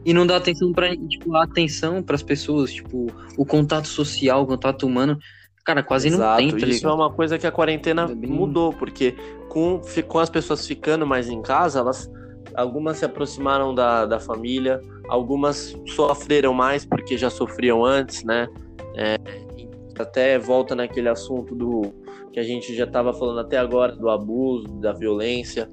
E 0.04 0.14
não 0.14 0.26
dá 0.26 0.38
atenção 0.38 0.74
para 0.74 0.96
tipo, 0.96 1.36
atenção 1.36 2.02
para 2.02 2.16
as 2.16 2.24
pessoas, 2.24 2.74
tipo, 2.74 3.08
o 3.38 3.46
contato 3.46 3.88
social, 3.88 4.44
o 4.44 4.48
contato 4.48 4.86
humano, 4.88 5.18
cara, 5.64 5.84
quase 5.84 6.08
Exato. 6.08 6.42
não 6.42 6.50
tem. 6.50 6.60
Tá 6.60 6.68
Isso 6.68 6.88
é 6.88 6.94
uma 6.94 7.12
coisa 7.12 7.38
que 7.38 7.46
a 7.46 7.52
quarentena 7.52 8.08
mudou, 8.08 8.74
porque 8.74 9.16
com, 9.48 9.80
com 10.08 10.20
as 10.20 10.30
pessoas 10.30 10.66
ficando 10.66 11.06
mais 11.06 11.30
em 11.30 11.42
casa, 11.42 11.80
elas 11.80 12.10
algumas 12.56 12.98
se 12.98 13.06
aproximaram 13.06 13.74
da, 13.74 14.06
da 14.06 14.20
família, 14.20 14.82
algumas 15.08 15.76
sofreram 15.88 16.54
mais 16.54 16.86
porque 16.86 17.18
já 17.18 17.30
sofriam 17.30 17.86
antes, 17.86 18.24
né? 18.24 18.48
É, 18.96 19.18
até 19.98 20.38
volta 20.38 20.76
naquele 20.76 21.08
assunto 21.08 21.56
do 21.56 21.94
que 22.32 22.40
a 22.40 22.44
gente 22.44 22.76
já 22.76 22.86
estava 22.86 23.14
falando 23.14 23.40
até 23.40 23.58
agora 23.58 23.96
do 23.96 24.10
abuso, 24.10 24.68
da 24.80 24.94
violência. 24.94 25.70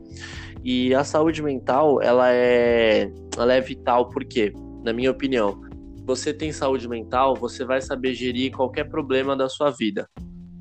E 0.65 0.95
a 0.95 1.05
saúde 1.05 1.43
mental, 1.43 2.03
ela 2.03 2.33
é, 2.33 3.11
ela 3.37 3.55
é 3.55 3.61
vital 3.61 4.09
porque, 4.09 4.53
na 4.85 4.93
minha 4.93 5.11
opinião, 5.11 5.61
você 6.05 6.33
tem 6.33 6.51
saúde 6.51 6.89
mental, 6.89 7.35
você 7.35 7.65
vai 7.65 7.81
saber 7.81 8.15
gerir 8.15 8.53
qualquer 8.53 8.85
problema 8.89 9.37
da 9.37 9.49
sua 9.49 9.71
vida. 9.71 10.09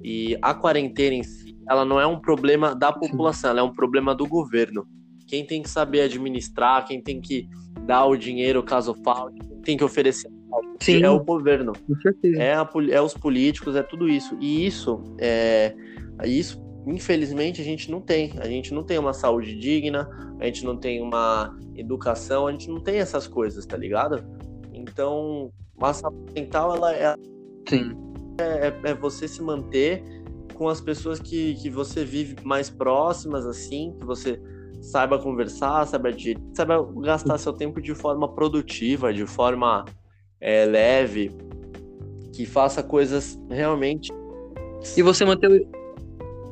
E 0.03 0.37
a 0.41 0.53
quarentena 0.53 1.15
em 1.15 1.23
si, 1.23 1.57
ela 1.69 1.83
não 1.83 1.99
é 1.99 2.05
um 2.05 2.19
problema 2.19 2.75
da 2.75 2.91
população, 2.91 3.49
ela 3.49 3.61
é 3.61 3.63
um 3.63 3.73
problema 3.73 4.13
do 4.13 4.27
governo. 4.27 4.85
Quem 5.27 5.45
tem 5.45 5.61
que 5.61 5.69
saber 5.69 6.01
administrar, 6.01 6.85
quem 6.85 7.01
tem 7.01 7.19
que 7.19 7.47
dar 7.85 8.05
o 8.05 8.15
dinheiro 8.15 8.63
caso 8.63 8.93
falte, 9.03 9.39
quem 9.39 9.61
tem 9.61 9.77
que 9.77 9.83
oferecer 9.83 10.36
Sim, 10.79 11.03
é 11.03 11.09
o 11.09 11.23
governo. 11.23 11.73
É, 12.35 12.53
a, 12.53 12.69
é 12.91 13.01
os 13.01 13.13
políticos, 13.13 13.75
é 13.75 13.83
tudo 13.83 14.07
isso. 14.07 14.37
E 14.39 14.65
isso, 14.65 15.01
é, 15.17 15.75
isso, 16.25 16.61
infelizmente, 16.85 17.61
a 17.61 17.63
gente 17.63 17.89
não 17.91 18.01
tem. 18.01 18.33
A 18.39 18.47
gente 18.47 18.73
não 18.73 18.83
tem 18.83 18.97
uma 18.97 19.13
saúde 19.13 19.57
digna, 19.57 20.07
a 20.39 20.45
gente 20.45 20.63
não 20.63 20.77
tem 20.77 21.01
uma 21.01 21.55
educação, 21.75 22.47
a 22.47 22.51
gente 22.51 22.69
não 22.69 22.79
tem 22.79 22.97
essas 22.97 23.27
coisas, 23.27 23.65
tá 23.65 23.77
ligado? 23.77 24.23
Então, 24.73 25.51
a 25.79 25.93
saúde 25.93 26.33
mental, 26.33 26.75
ela 26.75 26.93
é, 26.93 27.15
Sim. 27.67 27.95
É, 28.39 28.67
é, 28.67 28.91
é 28.91 28.93
você 28.93 29.27
se 29.27 29.41
manter 29.41 30.03
com 30.53 30.67
as 30.67 30.81
pessoas 30.81 31.19
que, 31.19 31.55
que 31.55 31.69
você 31.69 32.03
vive 32.03 32.35
mais 32.43 32.69
próximas, 32.69 33.45
assim, 33.45 33.95
que 33.99 34.05
você 34.05 34.41
saiba 34.81 35.19
conversar, 35.19 35.85
saiba, 35.85 36.11
de, 36.11 36.37
saiba 36.53 36.87
gastar 37.01 37.37
seu 37.37 37.53
tempo 37.53 37.81
de 37.81 37.93
forma 37.93 38.27
produtiva, 38.27 39.13
de 39.13 39.25
forma 39.25 39.85
é, 40.39 40.65
leve, 40.65 41.31
que 42.33 42.45
faça 42.45 42.83
coisas 42.83 43.39
realmente. 43.49 44.11
E 44.95 45.01
você 45.01 45.25
manter 45.25 45.49
o... 45.49 45.77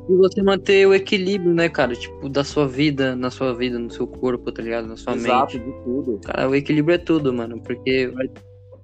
E 0.08 0.16
você 0.16 0.40
manter 0.40 0.86
o 0.86 0.94
equilíbrio, 0.94 1.52
né, 1.52 1.68
cara? 1.68 1.94
Tipo, 1.94 2.28
da 2.28 2.44
sua 2.44 2.68
vida, 2.68 3.16
na 3.16 3.28
sua 3.28 3.52
vida, 3.52 3.76
no 3.76 3.90
seu 3.90 4.06
corpo, 4.06 4.52
tá 4.52 4.62
ligado? 4.62 4.86
Na 4.86 4.96
sua 4.96 5.14
Exato, 5.14 5.58
mente. 5.58 5.66
de 5.66 5.82
tudo. 5.82 6.20
Cara, 6.24 6.48
o 6.48 6.54
equilíbrio 6.54 6.94
é 6.94 6.98
tudo, 6.98 7.32
mano. 7.32 7.60
Porque 7.60 8.06
vai, 8.14 8.30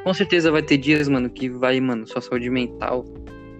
Com 0.02 0.12
certeza 0.12 0.50
vai 0.50 0.62
ter 0.62 0.78
dias, 0.78 1.08
mano, 1.08 1.30
que 1.30 1.48
vai, 1.48 1.80
mano, 1.80 2.06
sua 2.08 2.20
saúde 2.20 2.50
mental, 2.50 3.04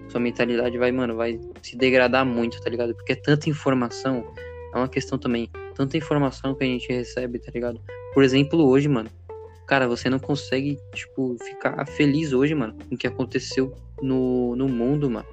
sua 0.09 0.19
mentalidade 0.19 0.77
vai, 0.77 0.91
mano, 0.91 1.15
vai 1.15 1.39
se 1.61 1.77
degradar 1.77 2.25
muito, 2.25 2.59
tá 2.61 2.69
ligado? 2.69 2.93
Porque 2.95 3.13
é 3.13 3.15
tanta 3.15 3.49
informação, 3.49 4.25
é 4.73 4.77
uma 4.77 4.89
questão 4.89 5.17
também, 5.17 5.49
tanta 5.73 5.95
informação 5.95 6.53
que 6.53 6.65
a 6.65 6.67
gente 6.67 6.91
recebe, 6.91 7.39
tá 7.39 7.49
ligado? 7.53 7.79
Por 8.13 8.23
exemplo, 8.25 8.59
hoje, 8.67 8.89
mano, 8.89 9.09
cara, 9.73 9.87
você 9.87 10.07
não 10.07 10.19
consegue, 10.19 10.77
tipo, 10.93 11.35
ficar 11.43 11.83
feliz 11.87 12.31
hoje, 12.31 12.53
mano, 12.53 12.75
com 12.87 12.93
o 12.93 12.97
que 12.97 13.07
aconteceu 13.07 13.73
no, 14.03 14.55
no 14.55 14.69
mundo, 14.69 15.09
mano. 15.09 15.25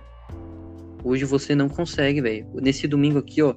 Hoje 1.05 1.26
você 1.26 1.55
não 1.55 1.68
consegue, 1.68 2.22
velho. 2.22 2.47
Nesse 2.55 2.88
domingo 2.88 3.18
aqui, 3.18 3.43
ó, 3.43 3.55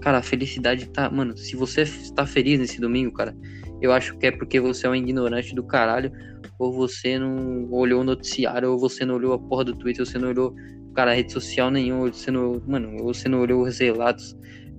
cara, 0.00 0.16
a 0.16 0.22
felicidade 0.22 0.88
tá. 0.88 1.10
Mano, 1.10 1.36
se 1.36 1.54
você 1.54 1.82
está 1.82 2.24
feliz 2.24 2.58
nesse 2.58 2.80
domingo, 2.80 3.12
cara, 3.12 3.36
eu 3.82 3.92
acho 3.92 4.16
que 4.16 4.28
é 4.28 4.30
porque 4.30 4.58
você 4.58 4.86
é 4.86 4.88
um 4.88 4.94
ignorante 4.94 5.54
do 5.54 5.62
caralho, 5.62 6.10
ou 6.58 6.72
você 6.72 7.18
não 7.18 7.70
olhou 7.70 8.00
o 8.00 8.04
noticiário, 8.04 8.72
ou 8.72 8.78
você 8.78 9.04
não 9.04 9.16
olhou 9.16 9.34
a 9.34 9.38
porra 9.38 9.64
do 9.64 9.76
Twitter, 9.76 10.00
ou 10.00 10.06
você 10.06 10.18
não 10.18 10.30
olhou, 10.30 10.54
cara, 10.94 11.12
rede 11.12 11.34
social 11.34 11.70
nenhuma, 11.70 12.04
ou 12.04 12.12
você 12.14 12.30
não. 12.30 12.62
Mano, 12.66 12.96
ou 13.02 13.12
você 13.12 13.28
não 13.28 13.42
olhou 13.42 13.62
os 13.62 13.78
relatos. 13.78 14.34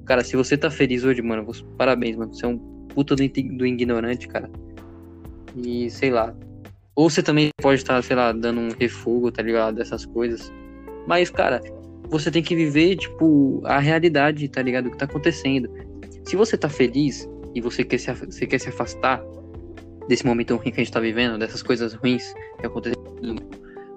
Cara, 0.08 0.24
se 0.24 0.36
você 0.36 0.58
tá 0.58 0.72
feliz 0.72 1.04
hoje, 1.04 1.22
mano, 1.22 1.46
parabéns, 1.78 2.16
mano. 2.16 2.34
Você 2.34 2.46
é 2.46 2.48
um 2.48 2.58
puta 2.88 3.16
do, 3.16 3.24
do 3.28 3.64
ignorante, 3.68 4.28
cara. 4.28 4.50
E 5.56 5.90
sei 5.90 6.10
lá. 6.10 6.36
Ou 6.96 7.10
você 7.10 7.22
também 7.22 7.50
pode 7.62 7.82
estar, 7.82 8.02
sei 8.02 8.16
lá, 8.16 8.32
dando 8.32 8.60
um 8.62 8.70
refugo, 8.80 9.32
tá 9.32 9.42
ligado? 9.42 9.76
Dessas 9.76 10.06
coisas. 10.06 10.52
Mas, 11.08 11.30
cara, 11.30 11.62
você 12.10 12.32
tem 12.32 12.42
que 12.42 12.56
viver, 12.56 12.96
tipo, 12.96 13.62
a 13.66 13.80
realidade, 13.80 14.48
tá 14.48 14.62
ligado? 14.62 14.88
O 14.88 14.92
que 14.92 14.98
tá 14.98 15.06
acontecendo. 15.06 15.70
Se 16.24 16.36
você 16.36 16.58
tá 16.58 16.70
feliz 16.70 17.30
e 17.54 17.62
você 17.62 17.84
quer 17.84 17.98
se, 17.98 18.12
você 18.14 18.46
quer 18.48 18.60
se 18.60 18.70
afastar 18.70 19.22
desse 20.08 20.26
momento 20.26 20.56
ruim 20.56 20.72
que 20.72 20.82
a 20.82 20.84
gente 20.84 20.92
tá 20.92 21.00
vivendo, 21.00 21.38
dessas 21.38 21.62
coisas 21.62 21.94
ruins 21.94 22.34
que 22.60 22.66
acontecem, 22.66 22.96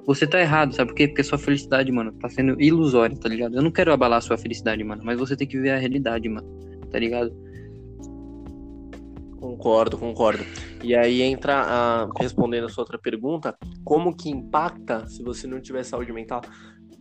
você 0.06 0.26
tá 0.26 0.40
errado, 0.40 0.74
sabe 0.74 0.88
por 0.88 0.96
quê? 0.96 1.06
Porque 1.06 1.22
sua 1.22 1.36
felicidade, 1.36 1.92
mano, 1.92 2.12
tá 2.12 2.28
sendo 2.30 2.61
ilusória, 2.61 3.14
tá 3.16 3.28
ligado? 3.28 3.56
Eu 3.56 3.62
não 3.62 3.70
quero 3.70 3.92
abalar 3.92 4.18
a 4.18 4.22
sua 4.22 4.38
felicidade, 4.38 4.82
mano, 4.82 5.02
mas 5.04 5.18
você 5.18 5.36
tem 5.36 5.46
que 5.46 5.56
viver 5.56 5.70
a 5.70 5.76
realidade, 5.76 6.28
mano, 6.28 6.48
tá 6.90 6.98
ligado? 6.98 7.30
Concordo, 9.59 9.98
concordo. 9.98 10.44
E 10.84 10.94
aí 10.94 11.20
entra 11.20 11.61
a, 11.61 12.09
respondendo 12.20 12.66
a 12.66 12.68
sua 12.68 12.82
outra 12.82 12.96
pergunta, 12.96 13.56
como 13.84 14.14
que 14.16 14.30
impacta 14.30 15.04
se 15.09 15.20
você 15.22 15.48
não 15.48 15.61
tiver 15.61 15.82
saúde 15.82 16.12
mental? 16.12 16.40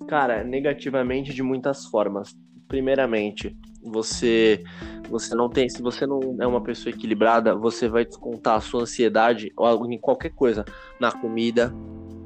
Cara, 0.07 0.43
negativamente 0.43 1.33
de 1.33 1.43
muitas 1.43 1.85
formas. 1.85 2.35
Primeiramente, 2.67 3.55
você 3.83 4.63
você 5.07 5.35
não 5.35 5.49
tem, 5.49 5.69
se 5.69 5.81
você 5.81 6.05
não 6.05 6.19
é 6.41 6.47
uma 6.47 6.61
pessoa 6.61 6.93
equilibrada, 6.93 7.55
você 7.55 7.87
vai 7.87 8.03
descontar 8.03 8.55
a 8.55 8.61
sua 8.61 8.81
ansiedade 8.81 9.53
ou 9.55 9.89
em 9.89 9.99
qualquer 9.99 10.31
coisa, 10.31 10.65
na 10.99 11.11
comida, 11.11 11.71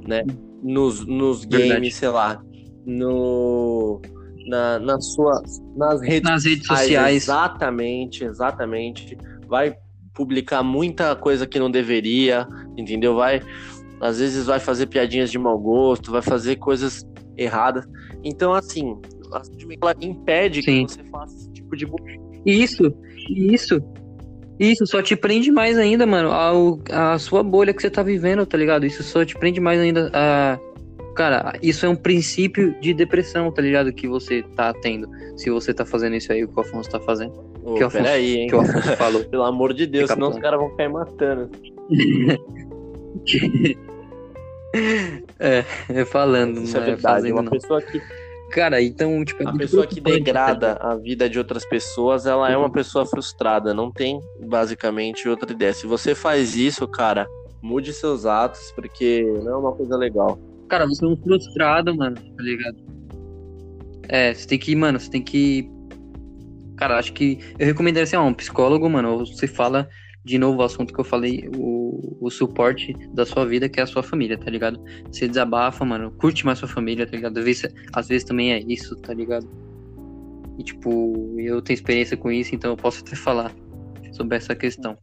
né? 0.07 0.23
Nos, 0.63 1.05
nos 1.05 1.43
games, 1.43 1.67
Verdade. 1.67 1.91
sei 1.91 2.09
lá, 2.09 2.41
no 2.85 4.01
na, 4.47 4.79
na 4.79 4.99
sua, 4.99 5.43
nas 5.75 6.01
redes, 6.01 6.21
nas 6.21 6.45
redes 6.45 6.65
sociais. 6.65 7.23
Exatamente, 7.23 8.23
exatamente. 8.23 9.17
Vai 9.47 9.75
publicar 10.21 10.61
muita 10.61 11.15
coisa 11.15 11.47
que 11.47 11.57
não 11.57 11.71
deveria, 11.71 12.47
entendeu? 12.77 13.15
Vai 13.15 13.41
às 13.99 14.19
vezes 14.19 14.47
vai 14.47 14.59
fazer 14.59 14.87
piadinhas 14.87 15.31
de 15.31 15.37
mau 15.37 15.57
gosto, 15.57 16.11
vai 16.11 16.21
fazer 16.21 16.55
coisas 16.55 17.05
erradas. 17.37 17.85
Então, 18.23 18.53
assim, 18.53 18.99
a 19.31 19.41
ela 19.81 19.95
impede 20.01 20.63
Sim. 20.63 20.85
que 20.85 20.93
você 20.93 21.03
faça 21.03 21.35
esse 21.35 21.51
tipo 21.51 21.75
de 21.75 21.87
Isso, 22.45 22.93
isso. 23.29 23.81
Isso 24.59 24.85
só 24.85 25.01
te 25.01 25.15
prende 25.15 25.51
mais 25.51 25.77
ainda, 25.77 26.05
mano, 26.05 26.29
a, 26.31 27.13
a 27.13 27.19
sua 27.19 27.41
bolha 27.41 27.73
que 27.73 27.81
você 27.81 27.89
tá 27.89 28.03
vivendo, 28.03 28.45
tá 28.45 28.57
ligado? 28.57 28.85
Isso 28.85 29.01
só 29.03 29.23
te 29.23 29.37
prende 29.37 29.59
mais 29.59 29.79
ainda 29.79 30.11
a. 30.13 30.59
Cara, 31.15 31.53
isso 31.61 31.85
é 31.85 31.89
um 31.89 31.95
princípio 31.95 32.79
de 32.79 32.93
depressão, 32.93 33.51
tá 33.51 33.61
ligado? 33.61 33.91
Que 33.91 34.07
você 34.07 34.43
tá 34.55 34.73
tendo. 34.73 35.09
Se 35.35 35.49
você 35.49 35.73
tá 35.73 35.85
fazendo 35.85 36.15
isso 36.15 36.31
aí, 36.31 36.43
o 36.43 36.47
que 36.47 36.57
o 36.57 36.61
Afonso 36.61 36.89
tá 36.89 36.99
fazendo. 36.99 37.50
Ô, 37.63 37.75
que 37.75 37.83
o 37.83 37.87
Afonso, 37.87 38.07
aí, 38.07 38.37
hein? 38.37 38.47
Que 38.47 38.55
o 38.55 38.61
Afonso 38.61 38.95
falou. 38.97 39.23
Pelo 39.29 39.43
amor 39.43 39.73
de 39.73 39.85
Deus, 39.85 40.09
senão 40.09 40.29
os 40.29 40.39
caras 40.39 40.59
vão 40.59 40.75
cair 40.75 40.89
matando. 40.89 41.49
é, 45.39 45.63
é 45.89 46.05
falando, 46.05 46.61
Isso 46.61 46.77
é 46.77 46.81
verdade. 46.81 47.31
Uma 47.31 47.41
não. 47.41 47.51
pessoa 47.51 47.81
que. 47.81 48.01
Cara, 48.51 48.81
então, 48.81 49.23
tipo. 49.23 49.43
É 49.43 49.47
a 49.47 49.53
pessoa 49.53 49.87
que 49.87 50.01
degrada 50.01 50.73
a 50.81 50.95
vida 50.95 51.29
de 51.29 51.37
outras 51.37 51.65
pessoas, 51.65 52.25
ela 52.25 52.47
uhum. 52.47 52.53
é 52.53 52.57
uma 52.57 52.65
uhum. 52.65 52.71
pessoa 52.71 53.05
frustrada. 53.05 53.73
Não 53.73 53.91
tem, 53.91 54.19
basicamente, 54.39 55.29
outra 55.29 55.51
ideia. 55.51 55.73
Se 55.73 55.87
você 55.87 56.13
faz 56.13 56.55
isso, 56.55 56.87
cara, 56.87 57.27
mude 57.61 57.93
seus 57.93 58.25
atos, 58.25 58.71
porque 58.71 59.23
não 59.43 59.51
é 59.53 59.57
uma 59.57 59.71
coisa 59.71 59.95
legal. 59.95 60.39
Cara, 60.67 60.85
você 60.87 61.03
é 61.03 61.07
um 61.07 61.17
frustrado, 61.17 61.95
mano, 61.95 62.15
tá 62.15 62.43
ligado? 62.43 62.77
É, 64.07 64.33
você 64.33 64.47
tem 64.47 64.59
que, 64.59 64.75
mano, 64.75 64.99
você 64.99 65.09
tem 65.09 65.21
que. 65.21 65.69
Cara, 66.81 66.97
acho 66.97 67.13
que 67.13 67.37
eu 67.59 67.67
recomendaria 67.67 68.05
assim, 68.05 68.15
ó, 68.15 68.23
um 68.23 68.33
psicólogo, 68.33 68.89
mano, 68.89 69.19
você 69.19 69.45
fala 69.45 69.87
de 70.25 70.39
novo 70.39 70.61
o 70.61 70.63
assunto 70.63 70.91
que 70.91 70.99
eu 70.99 71.03
falei, 71.03 71.47
o, 71.55 72.17
o 72.19 72.31
suporte 72.31 72.91
da 73.13 73.23
sua 73.23 73.45
vida, 73.45 73.69
que 73.69 73.79
é 73.79 73.83
a 73.83 73.85
sua 73.85 74.01
família, 74.01 74.35
tá 74.35 74.49
ligado? 74.49 74.83
Você 75.11 75.27
desabafa, 75.27 75.85
mano, 75.85 76.09
curte 76.09 76.43
mais 76.43 76.57
sua 76.57 76.67
família, 76.67 77.05
tá 77.05 77.15
ligado? 77.15 77.37
Às 77.37 77.45
vezes, 77.45 77.75
às 77.93 78.07
vezes 78.07 78.23
também 78.23 78.51
é 78.51 78.59
isso, 78.67 78.95
tá 78.95 79.13
ligado? 79.13 79.47
E, 80.57 80.63
tipo, 80.63 81.35
eu 81.37 81.61
tenho 81.61 81.75
experiência 81.75 82.17
com 82.17 82.31
isso, 82.31 82.55
então 82.55 82.71
eu 82.71 82.77
posso 82.77 83.01
até 83.01 83.15
falar 83.15 83.51
sobre 84.13 84.37
essa 84.37 84.55
questão. 84.55 84.97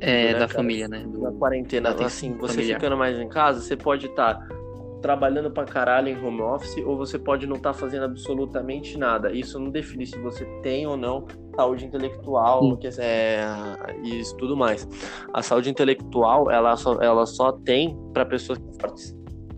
É, 0.00 0.28
né, 0.28 0.32
da 0.32 0.38
cara, 0.38 0.48
família, 0.48 0.88
né? 0.88 1.04
Do, 1.06 1.20
na 1.20 1.32
quarentena, 1.32 1.90
assim, 1.90 2.32
você 2.38 2.54
familiar. 2.54 2.80
ficando 2.80 2.96
mais 2.96 3.18
em 3.18 3.28
casa, 3.28 3.60
você 3.60 3.76
pode 3.76 4.06
estar 4.06 4.36
tá 4.36 4.61
trabalhando 5.02 5.50
pra 5.50 5.64
caralho 5.64 6.08
em 6.08 6.24
home 6.24 6.40
office 6.40 6.76
ou 6.86 6.96
você 6.96 7.18
pode 7.18 7.46
não 7.46 7.56
estar 7.56 7.72
tá 7.72 7.78
fazendo 7.78 8.04
absolutamente 8.04 8.96
nada. 8.96 9.32
Isso 9.32 9.58
não 9.58 9.70
define 9.70 10.06
se 10.06 10.18
você 10.18 10.44
tem 10.62 10.86
ou 10.86 10.96
não 10.96 11.26
saúde 11.54 11.84
intelectual, 11.84 12.78
que 12.78 12.88
é, 12.98 13.44
isso 14.02 14.34
tudo 14.36 14.56
mais. 14.56 14.88
A 15.34 15.42
saúde 15.42 15.68
intelectual, 15.68 16.50
ela 16.50 16.76
só, 16.76 16.94
ela 17.02 17.26
só 17.26 17.52
tem 17.52 17.98
para 18.14 18.24
pessoas 18.24 18.58
fortes, 18.80 19.14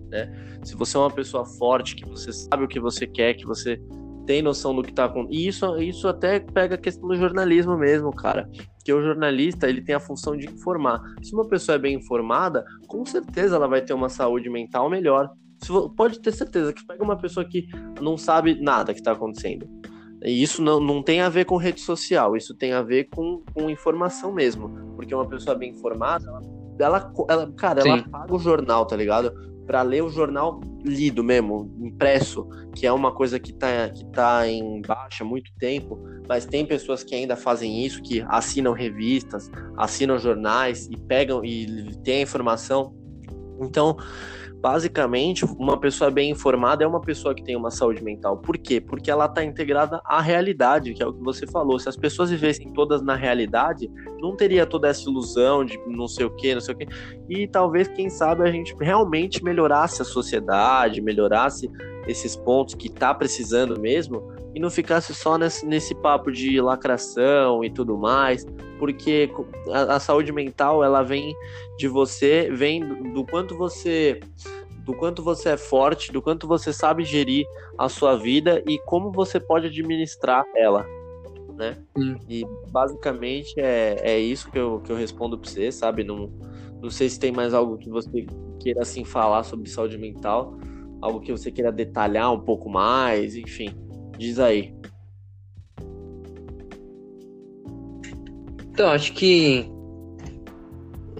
né? 0.08 0.32
Se 0.64 0.74
você 0.74 0.96
é 0.96 1.00
uma 1.00 1.10
pessoa 1.10 1.44
forte, 1.44 1.94
que 1.94 2.08
você 2.08 2.32
sabe 2.32 2.64
o 2.64 2.68
que 2.68 2.80
você 2.80 3.06
quer, 3.06 3.34
que 3.34 3.46
você 3.46 3.78
tem 4.26 4.42
noção 4.42 4.74
do 4.74 4.82
que 4.82 4.92
tá 4.92 5.04
acontecendo. 5.04 5.34
E 5.34 5.46
isso, 5.46 5.76
isso 5.78 6.08
até 6.08 6.40
pega 6.40 6.74
a 6.74 6.78
questão 6.78 7.08
do 7.08 7.16
jornalismo 7.16 7.76
mesmo, 7.76 8.10
cara. 8.14 8.48
Que 8.84 8.92
o 8.92 9.02
jornalista, 9.02 9.68
ele 9.68 9.82
tem 9.82 9.94
a 9.94 10.00
função 10.00 10.36
de 10.36 10.46
informar. 10.46 11.00
Se 11.22 11.34
uma 11.34 11.46
pessoa 11.46 11.76
é 11.76 11.78
bem 11.78 11.96
informada, 11.96 12.64
com 12.86 13.04
certeza 13.04 13.56
ela 13.56 13.68
vai 13.68 13.82
ter 13.82 13.94
uma 13.94 14.08
saúde 14.08 14.50
mental 14.50 14.90
melhor. 14.90 15.30
Pode 15.96 16.20
ter 16.20 16.32
certeza 16.32 16.72
que 16.72 16.86
pega 16.86 17.02
uma 17.02 17.16
pessoa 17.16 17.44
que 17.44 17.66
não 18.00 18.18
sabe 18.18 18.60
nada 18.60 18.92
que 18.92 19.00
está 19.00 19.12
acontecendo. 19.12 19.66
E 20.22 20.42
isso 20.42 20.62
não, 20.62 20.80
não 20.80 21.02
tem 21.02 21.20
a 21.20 21.28
ver 21.28 21.44
com 21.44 21.56
rede 21.56 21.80
social, 21.80 22.36
isso 22.36 22.54
tem 22.54 22.72
a 22.72 22.82
ver 22.82 23.08
com, 23.14 23.42
com 23.52 23.68
informação 23.68 24.32
mesmo. 24.32 24.70
Porque 24.96 25.14
uma 25.14 25.26
pessoa 25.28 25.54
bem 25.54 25.70
informada, 25.70 26.24
ela, 26.78 27.12
ela 27.28 27.52
cara, 27.52 27.82
Sim. 27.82 27.90
ela 27.90 28.08
paga 28.08 28.34
o 28.34 28.38
jornal, 28.38 28.86
tá 28.86 28.96
ligado? 28.96 29.32
Para 29.66 29.82
ler 29.82 30.02
o 30.02 30.08
jornal 30.08 30.60
lido 30.84 31.24
mesmo, 31.24 31.74
impresso, 31.80 32.46
que 32.74 32.86
é 32.86 32.92
uma 32.92 33.12
coisa 33.12 33.38
que 33.38 33.52
tá, 33.52 33.88
que 33.88 34.04
tá 34.06 34.46
em 34.46 34.82
baixa 34.82 35.24
há 35.24 35.26
muito 35.26 35.50
tempo, 35.58 35.98
mas 36.28 36.44
tem 36.44 36.64
pessoas 36.66 37.02
que 37.02 37.14
ainda 37.14 37.36
fazem 37.36 37.84
isso, 37.84 38.02
que 38.02 38.24
assinam 38.28 38.72
revistas, 38.72 39.50
assinam 39.76 40.18
jornais 40.18 40.86
e 40.90 40.96
pegam 40.96 41.44
e 41.44 41.94
tem 42.02 42.18
a 42.18 42.22
informação. 42.22 42.94
Então, 43.60 43.96
basicamente, 44.64 45.44
uma 45.44 45.78
pessoa 45.78 46.10
bem 46.10 46.30
informada 46.30 46.82
é 46.82 46.86
uma 46.86 47.02
pessoa 47.02 47.34
que 47.34 47.44
tem 47.44 47.54
uma 47.54 47.70
saúde 47.70 48.02
mental. 48.02 48.38
Por 48.38 48.56
quê? 48.56 48.80
Porque 48.80 49.10
ela 49.10 49.26
está 49.26 49.44
integrada 49.44 50.00
à 50.06 50.22
realidade, 50.22 50.94
que 50.94 51.02
é 51.02 51.06
o 51.06 51.12
que 51.12 51.22
você 51.22 51.46
falou. 51.46 51.78
Se 51.78 51.86
as 51.86 51.98
pessoas 51.98 52.30
vivessem 52.30 52.72
todas 52.72 53.02
na 53.02 53.14
realidade, 53.14 53.90
não 54.18 54.34
teria 54.34 54.64
toda 54.64 54.88
essa 54.88 55.02
ilusão 55.02 55.66
de 55.66 55.78
não 55.86 56.08
sei 56.08 56.24
o 56.24 56.30
que, 56.30 56.54
não 56.54 56.62
sei 56.62 56.74
o 56.74 56.78
que. 56.78 56.86
E 57.28 57.46
talvez, 57.46 57.88
quem 57.88 58.08
sabe, 58.08 58.42
a 58.42 58.50
gente 58.50 58.74
realmente 58.80 59.44
melhorasse 59.44 60.00
a 60.00 60.04
sociedade, 60.04 61.02
melhorasse 61.02 61.70
esses 62.08 62.34
pontos 62.34 62.74
que 62.74 62.86
está 62.86 63.12
precisando 63.12 63.78
mesmo 63.78 64.33
e 64.54 64.60
não 64.60 64.70
ficasse 64.70 65.12
só 65.12 65.36
nesse, 65.36 65.66
nesse 65.66 65.94
papo 65.94 66.30
de 66.30 66.60
lacração 66.60 67.64
e 67.64 67.70
tudo 67.70 67.98
mais, 67.98 68.46
porque 68.78 69.28
a, 69.72 69.96
a 69.96 70.00
saúde 70.00 70.32
mental 70.32 70.84
ela 70.84 71.02
vem 71.02 71.34
de 71.76 71.88
você, 71.88 72.48
vem 72.52 73.12
do, 73.12 73.26
quanto 73.26 73.56
você 73.56 74.20
do 74.84 74.94
quanto 74.94 75.22
você 75.22 75.50
é 75.50 75.56
forte, 75.56 76.12
do 76.12 76.20
quanto 76.20 76.46
você 76.46 76.72
sabe 76.72 77.04
gerir 77.04 77.46
a 77.78 77.88
sua 77.88 78.16
vida 78.16 78.62
e 78.68 78.78
como 78.80 79.10
você 79.10 79.40
pode 79.40 79.66
administrar 79.66 80.44
ela, 80.54 80.86
né? 81.56 81.78
Hum. 81.96 82.16
E 82.28 82.46
basicamente 82.70 83.54
é, 83.56 83.96
é 84.02 84.18
isso 84.18 84.50
que 84.50 84.58
eu, 84.58 84.80
que 84.80 84.92
eu 84.92 84.96
respondo 84.96 85.38
para 85.38 85.50
você, 85.50 85.72
sabe? 85.72 86.04
Não, 86.04 86.30
não 86.82 86.90
sei 86.90 87.08
se 87.08 87.18
tem 87.18 87.32
mais 87.32 87.54
algo 87.54 87.78
que 87.78 87.88
você 87.88 88.26
queira 88.60 88.82
assim 88.82 89.04
falar 89.04 89.42
sobre 89.42 89.70
saúde 89.70 89.96
mental, 89.96 90.54
algo 91.00 91.18
que 91.20 91.32
você 91.32 91.50
queira 91.50 91.72
detalhar 91.72 92.30
um 92.30 92.40
pouco 92.40 92.68
mais, 92.68 93.36
enfim, 93.36 93.74
diz 94.18 94.38
aí. 94.38 94.74
Então, 98.72 98.90
acho 98.90 99.12
que 99.12 99.70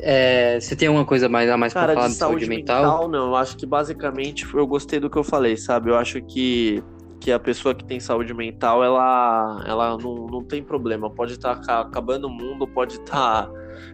É, 0.06 0.58
você 0.60 0.76
tem 0.76 0.88
alguma 0.88 1.06
coisa 1.06 1.28
mais 1.28 1.48
a 1.48 1.56
mais 1.56 1.72
Cara, 1.72 1.94
pra 1.94 1.94
falar 1.94 2.08
de 2.08 2.12
de 2.14 2.18
saúde, 2.18 2.44
saúde 2.44 2.46
mental? 2.46 2.82
mental, 2.82 3.08
não. 3.08 3.28
Eu 3.28 3.36
acho 3.36 3.56
que 3.56 3.64
basicamente 3.64 4.44
eu 4.54 4.66
gostei 4.66 5.00
do 5.00 5.08
que 5.08 5.16
eu 5.16 5.24
falei, 5.24 5.56
sabe? 5.56 5.90
Eu 5.90 5.96
acho 5.96 6.20
que, 6.22 6.82
que 7.20 7.32
a 7.32 7.38
pessoa 7.38 7.74
que 7.74 7.84
tem 7.84 7.98
saúde 8.00 8.34
mental, 8.34 8.84
ela, 8.84 9.64
ela 9.66 9.96
não, 9.96 10.26
não 10.26 10.44
tem 10.44 10.62
problema. 10.62 11.08
Pode 11.10 11.32
estar 11.34 11.52
acabando 11.52 12.26
o 12.26 12.30
mundo, 12.30 12.66
pode 12.68 12.96
estar 12.96 13.48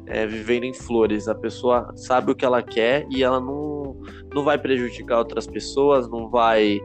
é, 0.07 0.27
vivendo 0.27 0.65
em 0.65 0.75
flores. 0.75 1.29
A 1.29 1.35
pessoa 1.35 1.93
sabe 1.95 2.33
o 2.33 2.35
que 2.35 2.45
ela 2.45 2.63
quer 2.63 3.07
e 3.11 3.23
ela 3.23 3.39
não, 3.39 3.97
não 4.35 4.43
vai 4.43 4.59
prejudicar 4.59 5.19
outras 5.19 5.47
pessoas, 5.47 6.09
não 6.11 6.29
vai 6.29 6.81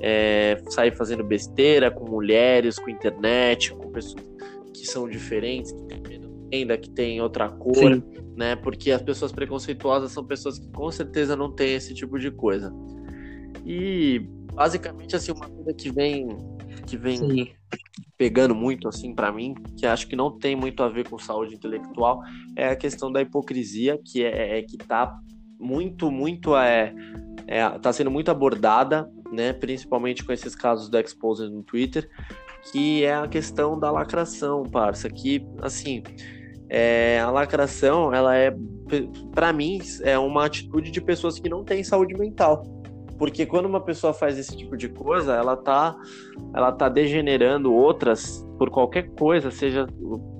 é, 0.00 0.62
sair 0.70 0.96
fazendo 0.96 1.22
besteira 1.22 1.90
com 1.90 2.08
mulheres, 2.08 2.78
com 2.78 2.88
internet, 2.88 3.72
com 3.74 3.90
pessoas 3.90 4.24
que 4.72 4.86
são 4.86 5.08
diferentes, 5.08 5.72
que 5.72 5.82
têm 5.84 6.20
renda, 6.52 6.76
que 6.76 6.90
têm 6.90 7.20
outra 7.20 7.48
cor, 7.48 7.74
Sim. 7.74 8.02
né? 8.36 8.56
Porque 8.56 8.90
as 8.90 9.02
pessoas 9.02 9.30
preconceituosas 9.30 10.10
são 10.12 10.24
pessoas 10.24 10.58
que 10.58 10.68
com 10.70 10.90
certeza 10.90 11.36
não 11.36 11.52
têm 11.52 11.74
esse 11.74 11.94
tipo 11.94 12.18
de 12.18 12.30
coisa. 12.30 12.72
E 13.64 14.26
basicamente 14.52 15.14
assim 15.14 15.32
uma 15.32 15.48
coisa 15.48 15.72
que 15.72 15.90
vem 15.90 16.28
que 16.86 16.96
vem 16.96 17.16
Sim. 17.18 17.48
pegando 18.16 18.54
muito 18.54 18.88
assim 18.88 19.14
para 19.14 19.30
mim, 19.30 19.54
que 19.76 19.86
acho 19.86 20.08
que 20.08 20.16
não 20.16 20.36
tem 20.36 20.56
muito 20.56 20.82
a 20.82 20.88
ver 20.88 21.08
com 21.08 21.18
saúde 21.18 21.54
intelectual, 21.54 22.20
é 22.56 22.68
a 22.68 22.76
questão 22.76 23.12
da 23.12 23.22
hipocrisia, 23.22 23.98
que 24.04 24.24
é, 24.24 24.58
é 24.58 24.62
que 24.62 24.76
tá 24.76 25.14
muito 25.58 26.10
muito 26.10 26.56
é, 26.56 26.92
é 27.46 27.68
tá 27.78 27.92
sendo 27.92 28.10
muito 28.10 28.30
abordada, 28.30 29.08
né, 29.32 29.52
principalmente 29.52 30.24
com 30.24 30.32
esses 30.32 30.54
casos 30.54 30.88
do 30.88 30.98
Exposed 30.98 31.50
no 31.50 31.62
Twitter, 31.62 32.08
que 32.72 33.04
é 33.04 33.14
a 33.14 33.28
questão 33.28 33.78
da 33.78 33.90
lacração, 33.90 34.64
parça, 34.64 35.08
que 35.08 35.46
assim, 35.62 36.02
é, 36.68 37.18
a 37.20 37.30
lacração, 37.30 38.12
ela 38.14 38.36
é 38.36 38.54
para 39.32 39.52
mim 39.52 39.80
é 40.02 40.18
uma 40.18 40.46
atitude 40.46 40.90
de 40.90 41.00
pessoas 41.00 41.38
que 41.38 41.48
não 41.48 41.64
têm 41.64 41.82
saúde 41.84 42.14
mental. 42.14 42.64
Porque 43.18 43.44
quando 43.44 43.66
uma 43.66 43.82
pessoa 43.82 44.14
faz 44.14 44.38
esse 44.38 44.56
tipo 44.56 44.78
de 44.78 44.88
coisa, 44.88 45.34
ela 45.34 45.54
tá, 45.54 45.94
ela 46.54 46.72
tá 46.72 46.88
degenerando 46.88 47.70
outras 47.70 48.42
por 48.56 48.70
qualquer 48.70 49.10
coisa, 49.10 49.50
seja 49.50 49.86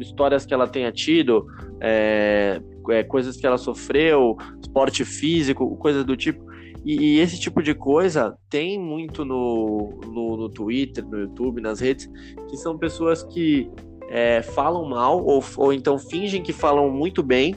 histórias 0.00 0.46
que 0.46 0.54
ela 0.54 0.66
tenha 0.66 0.90
tido, 0.90 1.46
é, 1.78 2.58
é, 2.88 3.02
coisas 3.02 3.36
que 3.36 3.46
ela 3.46 3.58
sofreu, 3.58 4.36
esporte 4.62 5.04
físico, 5.04 5.76
coisas 5.76 6.06
do 6.06 6.16
tipo. 6.16 6.49
E, 6.84 7.16
e 7.16 7.20
esse 7.20 7.38
tipo 7.38 7.62
de 7.62 7.74
coisa 7.74 8.36
tem 8.48 8.78
muito 8.78 9.24
no, 9.24 10.00
no, 10.06 10.36
no, 10.36 10.48
Twitter, 10.48 11.04
no 11.06 11.20
YouTube, 11.20 11.60
nas 11.60 11.80
redes, 11.80 12.10
que 12.48 12.56
são 12.56 12.78
pessoas 12.78 13.22
que 13.22 13.70
é, 14.08 14.42
falam 14.42 14.84
mal 14.88 15.24
ou, 15.24 15.44
ou 15.56 15.72
então 15.72 15.98
fingem 15.98 16.42
que 16.42 16.52
falam 16.52 16.90
muito 16.90 17.22
bem 17.22 17.54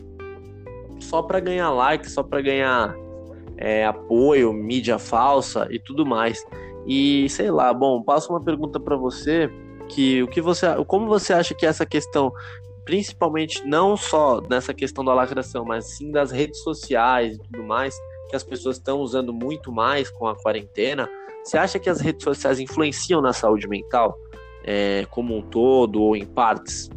só 0.99 1.21
para 1.21 1.39
ganhar 1.39 1.71
like, 1.71 2.09
só 2.09 2.21
para 2.21 2.41
ganhar 2.41 2.95
é, 3.57 3.85
apoio, 3.85 4.51
mídia 4.53 4.99
falsa 4.99 5.67
e 5.69 5.79
tudo 5.79 6.05
mais. 6.05 6.43
E 6.85 7.29
sei 7.29 7.49
lá, 7.49 7.73
bom, 7.73 8.01
passo 8.03 8.31
uma 8.31 8.41
pergunta 8.41 8.79
para 8.79 8.95
você 8.95 9.49
que 9.89 10.23
o 10.23 10.27
que 10.27 10.41
você, 10.41 10.67
como 10.85 11.07
você 11.07 11.33
acha 11.33 11.53
que 11.53 11.65
essa 11.65 11.85
questão, 11.85 12.31
principalmente 12.83 13.65
não 13.65 13.95
só 13.95 14.41
nessa 14.49 14.73
questão 14.73 15.03
da 15.03 15.13
lacração, 15.13 15.63
mas 15.65 15.85
sim 15.85 16.11
das 16.11 16.31
redes 16.31 16.61
sociais 16.61 17.35
e 17.35 17.39
tudo 17.39 17.63
mais, 17.63 17.95
que 18.33 18.37
as 18.37 18.43
pessoas 18.43 18.77
estão 18.77 18.99
usando 18.99 19.31
muito 19.31 19.71
mais 19.71 20.09
com 20.09 20.25
a 20.25 20.35
quarentena, 20.35 21.07
você 21.43 21.55
acha 21.55 21.77
que 21.77 21.87
as 21.87 22.01
redes 22.01 22.23
sociais 22.23 22.59
influenciam 22.59 23.21
na 23.21 23.31
saúde 23.31 23.67
mental, 23.67 24.17
é, 24.65 25.05
como 25.11 25.37
um 25.37 25.41
todo 25.43 26.01
ou 26.01 26.15
em 26.15 26.25
partes? 26.25 26.89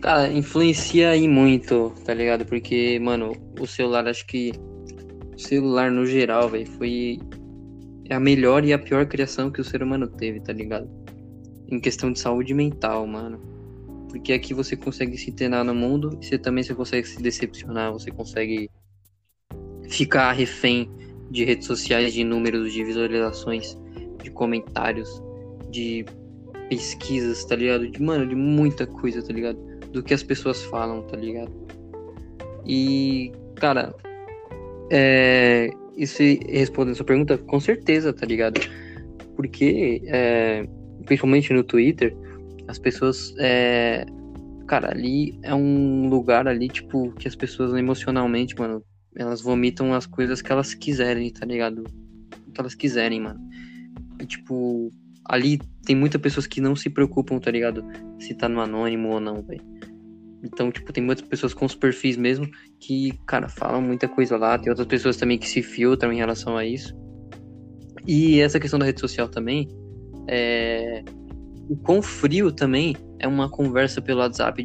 Cara, 0.00 0.32
influencia 0.32 1.10
aí 1.10 1.28
muito, 1.28 1.92
tá 2.02 2.14
ligado? 2.14 2.46
Porque, 2.46 2.98
mano, 2.98 3.32
o 3.60 3.66
celular, 3.66 4.08
acho 4.08 4.26
que 4.26 4.52
o 5.34 5.38
celular 5.38 5.90
no 5.90 6.06
geral, 6.06 6.48
velho, 6.48 6.66
foi 6.78 7.18
a 8.08 8.18
melhor 8.18 8.64
e 8.64 8.72
a 8.72 8.78
pior 8.78 9.04
criação 9.04 9.50
que 9.50 9.60
o 9.60 9.64
ser 9.64 9.82
humano 9.82 10.08
teve, 10.08 10.40
tá 10.40 10.54
ligado? 10.54 10.88
Em 11.68 11.78
questão 11.78 12.10
de 12.10 12.18
saúde 12.18 12.54
mental, 12.54 13.06
mano. 13.06 13.51
Porque 14.12 14.34
aqui 14.34 14.52
você 14.52 14.76
consegue 14.76 15.16
se 15.16 15.30
internar 15.30 15.64
no 15.64 15.74
mundo 15.74 16.18
e 16.20 16.26
você 16.26 16.36
também 16.36 16.62
você 16.62 16.74
consegue 16.74 17.08
se 17.08 17.20
decepcionar, 17.20 17.90
você 17.90 18.10
consegue 18.10 18.70
ficar 19.88 20.32
refém 20.32 20.90
de 21.30 21.44
redes 21.44 21.66
sociais, 21.66 22.12
de 22.12 22.22
números, 22.22 22.74
de 22.74 22.84
visualizações, 22.84 23.74
de 24.22 24.30
comentários, 24.30 25.08
de 25.70 26.04
pesquisas, 26.68 27.42
tá 27.46 27.56
ligado? 27.56 27.88
De, 27.88 28.02
mano, 28.02 28.28
de 28.28 28.34
muita 28.34 28.86
coisa, 28.86 29.22
tá 29.22 29.32
ligado? 29.32 29.58
Do 29.90 30.02
que 30.02 30.12
as 30.12 30.22
pessoas 30.22 30.62
falam, 30.64 31.00
tá 31.04 31.16
ligado? 31.16 31.50
E, 32.66 33.32
cara, 33.54 33.94
é, 34.90 35.70
isso 35.96 36.22
respondendo 36.50 36.92
a 36.92 36.96
sua 36.96 37.06
pergunta, 37.06 37.38
com 37.38 37.58
certeza, 37.58 38.12
tá 38.12 38.26
ligado? 38.26 38.60
Porque, 39.36 40.02
é, 40.04 40.68
principalmente 41.06 41.50
no 41.54 41.64
Twitter, 41.64 42.14
as 42.72 42.78
pessoas, 42.78 43.34
é, 43.38 44.04
cara, 44.66 44.90
ali 44.90 45.38
é 45.42 45.54
um 45.54 46.08
lugar 46.08 46.48
ali, 46.48 46.68
tipo, 46.68 47.12
que 47.12 47.28
as 47.28 47.36
pessoas 47.36 47.74
emocionalmente, 47.74 48.58
mano, 48.58 48.82
elas 49.14 49.42
vomitam 49.42 49.92
as 49.92 50.06
coisas 50.06 50.40
que 50.40 50.50
elas 50.50 50.74
quiserem, 50.74 51.30
tá 51.30 51.44
ligado? 51.44 51.84
Que 52.52 52.60
elas 52.60 52.74
quiserem, 52.74 53.20
mano. 53.20 53.40
E, 54.20 54.26
tipo, 54.26 54.90
ali 55.26 55.60
tem 55.84 55.94
muitas 55.94 56.20
pessoas 56.20 56.46
que 56.46 56.60
não 56.60 56.74
se 56.74 56.88
preocupam, 56.88 57.38
tá 57.38 57.50
ligado? 57.50 57.84
Se 58.18 58.34
tá 58.34 58.48
no 58.48 58.60
anônimo 58.60 59.10
ou 59.10 59.20
não, 59.20 59.42
velho. 59.42 59.62
Então, 60.42 60.72
tipo, 60.72 60.92
tem 60.92 61.04
muitas 61.04 61.26
pessoas 61.26 61.54
com 61.54 61.66
os 61.66 61.74
perfis 61.74 62.16
mesmo 62.16 62.48
que, 62.80 63.12
cara, 63.26 63.48
falam 63.48 63.82
muita 63.82 64.08
coisa 64.08 64.36
lá. 64.36 64.58
Tem 64.58 64.70
outras 64.70 64.88
pessoas 64.88 65.16
também 65.16 65.38
que 65.38 65.48
se 65.48 65.62
filtram 65.62 66.12
em 66.12 66.16
relação 66.16 66.56
a 66.56 66.64
isso. 66.64 66.96
E 68.06 68.40
essa 68.40 68.58
questão 68.58 68.78
da 68.78 68.86
rede 68.86 69.00
social 69.00 69.28
também, 69.28 69.68
é... 70.26 71.04
o 71.72 71.76
quão 71.76 72.02
frio 72.02 72.52
também 72.52 72.94
é 73.18 73.26
uma 73.26 73.48
conversa 73.48 74.02
pelo 74.02 74.20
WhatsApp 74.20 74.62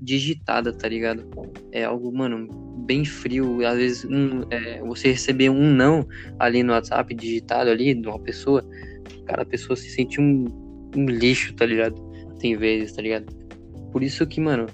digitada, 0.00 0.72
tá 0.72 0.88
ligado? 0.88 1.24
É 1.70 1.84
algo, 1.84 2.12
mano, 2.12 2.48
bem 2.84 3.04
frio. 3.04 3.64
Às 3.64 3.76
vezes, 3.76 4.04
um, 4.04 4.42
é, 4.50 4.80
você 4.80 5.12
receber 5.12 5.50
um 5.50 5.72
não 5.72 6.04
ali 6.36 6.64
no 6.64 6.72
WhatsApp 6.72 7.14
digitado 7.14 7.70
ali 7.70 7.94
de 7.94 8.08
uma 8.08 8.18
pessoa, 8.18 8.68
cara, 9.24 9.42
a 9.42 9.46
pessoa 9.46 9.76
se 9.76 9.88
sente 9.88 10.20
um, 10.20 10.46
um 10.96 11.06
lixo, 11.06 11.54
tá 11.54 11.64
ligado? 11.64 11.94
Tem 12.40 12.56
vezes, 12.56 12.92
tá 12.92 13.02
ligado? 13.02 13.32
Por 13.92 14.02
isso 14.02 14.26
que, 14.26 14.40
mano, 14.40 14.66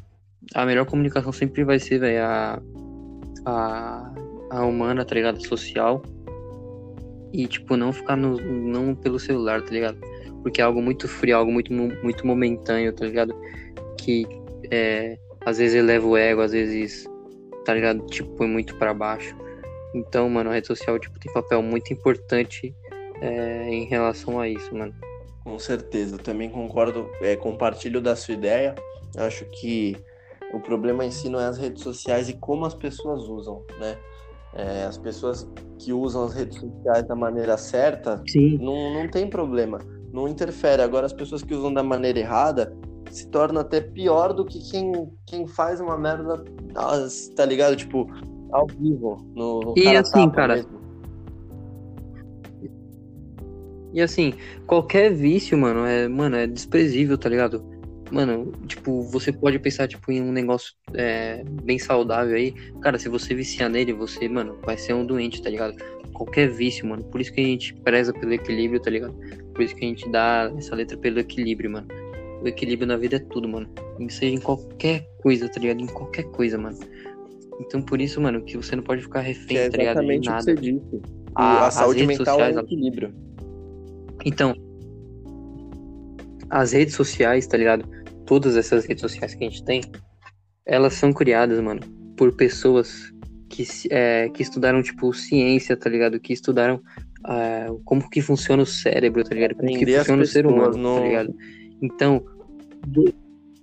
a 0.55 0.65
melhor 0.65 0.87
comunicação 0.87 1.33
sempre 1.33 1.65
vai 1.65 1.79
ser, 1.79 1.99
velho, 1.99 2.25
a, 2.25 2.63
a, 3.45 4.15
a 4.53 4.65
humana, 4.65 5.05
tá 5.05 5.15
ligado? 5.15 5.47
Social. 5.47 6.03
E, 7.31 7.47
tipo, 7.47 7.77
não 7.77 7.93
ficar 7.93 8.17
no, 8.17 8.39
não 8.41 8.95
pelo 8.95 9.19
celular, 9.19 9.61
tá 9.61 9.71
ligado? 9.71 9.99
Porque 10.45 10.61
é 10.61 10.65
algo 10.65 10.81
muito 10.81 11.09
frio, 11.09 11.39
algo 11.39 11.51
muito, 11.51 11.73
muito 11.73 12.25
momentâneo, 12.27 12.93
tá 12.93 13.07
ligado? 13.07 13.35
Que 13.99 14.25
é, 14.71 15.19
às 15.45 15.59
vezes 15.59 15.75
eleva 15.75 16.07
o 16.07 16.17
ego, 16.17 16.43
às 16.43 16.53
vezes, 16.53 17.05
tá 17.65 17.75
ligado? 17.75 18.05
Tipo, 18.07 18.29
põe 18.37 18.47
muito 18.47 18.77
para 18.77 18.95
baixo. 18.95 19.35
Então, 19.95 20.29
mano, 20.29 20.51
a 20.51 20.53
rede 20.53 20.67
social, 20.67 20.99
tipo, 20.99 21.19
tem 21.19 21.33
papel 21.33 21.63
muito 21.63 21.93
importante 21.93 22.75
é, 23.23 23.69
em 23.71 23.87
relação 23.87 24.39
a 24.39 24.47
isso, 24.47 24.73
mano. 24.77 24.95
Com 25.43 25.59
certeza, 25.59 26.17
eu 26.17 26.19
também 26.19 26.51
concordo, 26.51 27.11
é, 27.23 27.35
compartilho 27.37 28.01
da 28.01 28.15
sua 28.15 28.35
ideia. 28.35 28.75
Acho 29.17 29.47
que 29.47 29.97
o 30.53 30.61
problema 30.61 31.05
em 31.05 31.11
si 31.11 31.31
não 31.31 31.41
é 31.41 31.47
as 31.47 31.57
redes 31.59 31.83
sociais 31.83 32.29
e 32.29 32.35
como 32.35 32.67
as 32.67 32.75
pessoas 32.75 33.23
usam, 33.25 33.65
né? 33.81 33.97
É, 34.55 34.85
as 34.85 34.97
pessoas 34.97 35.49
que 35.79 35.93
usam 35.93 36.25
as 36.25 36.35
redes 36.35 36.59
sociais 36.59 37.07
da 37.09 37.17
maneira 37.17 37.57
certa, 37.57 38.23
Sim. 38.29 38.59
Não, 38.59 38.95
não 38.95 39.09
tem 39.09 39.29
problema, 39.29 39.79
não 40.15 40.29
interfere. 40.29 40.81
Agora, 40.81 41.07
as 41.07 41.13
pessoas 41.13 41.43
que 41.43 41.53
usam 41.53 41.75
da 41.75 41.83
maneira 41.83 42.21
errada 42.21 42.75
se 43.11 43.29
torna 43.29 43.61
até 43.61 43.81
pior 43.81 44.33
do 44.33 44.45
que 44.45 44.61
quem, 44.71 45.11
quem 45.27 45.47
faz 45.47 45.81
uma 45.81 45.99
merda, 45.99 46.43
tá 47.37 47.45
ligado? 47.45 47.77
Tipo, 47.77 48.07
ao 48.53 48.67
vivo, 48.67 49.17
no, 49.35 49.75
e 49.77 49.83
cara 49.83 50.01
assim, 50.01 50.31
cara. 50.31 50.57
Mesmo. 50.57 50.85
E 53.93 54.01
assim, 54.01 54.35
qualquer 54.67 55.13
vício, 55.13 55.57
mano, 55.59 55.85
é, 55.85 56.09
mano, 56.09 56.37
é 56.37 56.47
desprezível, 56.47 57.19
tá 57.19 57.29
ligado? 57.29 57.65
Mano, 58.11 58.53
tipo, 58.67 59.03
você 59.03 59.33
pode 59.33 59.59
pensar, 59.59 59.89
tipo, 59.89 60.11
em 60.13 60.21
um 60.21 60.33
negócio 60.33 60.75
é, 60.95 61.43
bem 61.63 61.79
saudável 61.79 62.37
aí. 62.37 62.53
Cara, 62.81 62.99
se 62.99 63.09
você 63.09 63.35
viciar 63.35 63.71
nele, 63.71 63.93
você, 63.93 64.29
mano, 64.29 64.59
vai 64.65 64.77
ser 64.77 64.95
um 64.95 65.07
doente, 65.07 65.43
tá 65.43 65.51
ligado? 65.51 65.77
Qualquer 66.13 66.49
vício, 66.49 66.87
mano. 66.87 67.05
Por 67.05 67.21
isso 67.21 67.33
que 67.33 67.41
a 67.41 67.45
gente 67.45 67.75
preza 67.75 68.13
pelo 68.13 68.33
equilíbrio, 68.33 68.81
tá 68.81 68.91
ligado? 68.91 69.15
Por 69.55 69.63
isso 69.63 69.75
que 69.75 69.85
a 69.85 69.89
gente 69.89 70.09
dá 70.11 70.53
essa 70.57 70.75
letra 70.75 70.97
pelo 70.97 71.19
equilíbrio, 71.21 71.71
mano. 71.71 71.87
O 72.43 72.49
equilíbrio 72.49 72.87
na 72.87 72.97
vida 72.97 73.17
é 73.17 73.19
tudo, 73.21 73.49
mano. 73.49 73.69
Seja 74.11 74.35
em 74.35 74.41
qualquer 74.41 75.09
coisa, 75.23 75.49
tá 75.49 75.61
ligado? 75.61 75.81
Em 75.81 75.87
qualquer 75.87 76.25
coisa, 76.25 76.59
mano. 76.59 76.79
Então, 77.61 77.81
por 77.81 78.01
isso, 78.01 78.21
mano, 78.21 78.43
que 78.45 78.57
você 78.57 78.75
não 78.77 78.83
pode 78.83 79.03
ficar 79.03 79.21
refém, 79.21 79.57
é 79.57 79.71
tá 79.71 79.79
ligado? 79.79 80.01
De 80.05 80.13
exatamente 80.13 80.19
o 80.19 80.23
que 80.23 80.29
nada. 80.29 80.43
você 80.43 80.55
disse. 80.55 81.03
A- 81.37 81.67
a 81.67 81.71
saúde 81.71 82.03
as 82.03 82.07
redes 82.09 82.19
mental 82.19 82.35
é 82.35 82.45
sociais, 82.45 82.57
um 82.57 82.61
equilíbrio. 82.61 83.15
Então, 84.25 84.55
as 86.51 86.73
redes 86.73 86.95
sociais, 86.95 87.47
tá 87.47 87.57
ligado? 87.57 87.89
todas 88.27 88.57
essas 88.57 88.85
redes 88.87 89.03
sociais 89.03 89.35
que 89.35 89.45
a 89.45 89.49
gente 89.49 89.65
tem, 89.65 89.81
elas 90.67 90.95
são 90.95 91.13
criadas, 91.13 91.61
mano, 91.61 91.81
por 92.17 92.35
pessoas 92.35 93.13
que, 93.49 93.65
é, 93.91 94.29
que 94.31 94.43
estudaram, 94.43 94.83
tipo, 94.83 95.13
ciência, 95.13 95.77
tá 95.77 95.89
ligado? 95.91 96.19
Que 96.19 96.33
estudaram 96.33 96.81
é, 97.29 97.67
como 97.85 98.09
que 98.09 98.21
funciona 98.21 98.63
o 98.63 98.67
cérebro, 98.67 99.25
tá 99.25 99.35
ligado? 99.35 99.55
Como 99.55 99.79
que 99.79 99.87
funciona 99.87 100.23
o 100.23 100.27
ser 100.27 100.47
humano, 100.47 100.77
no... 100.77 100.97
tá 100.97 101.03
ligado? 101.03 101.35
Então, 101.83 102.25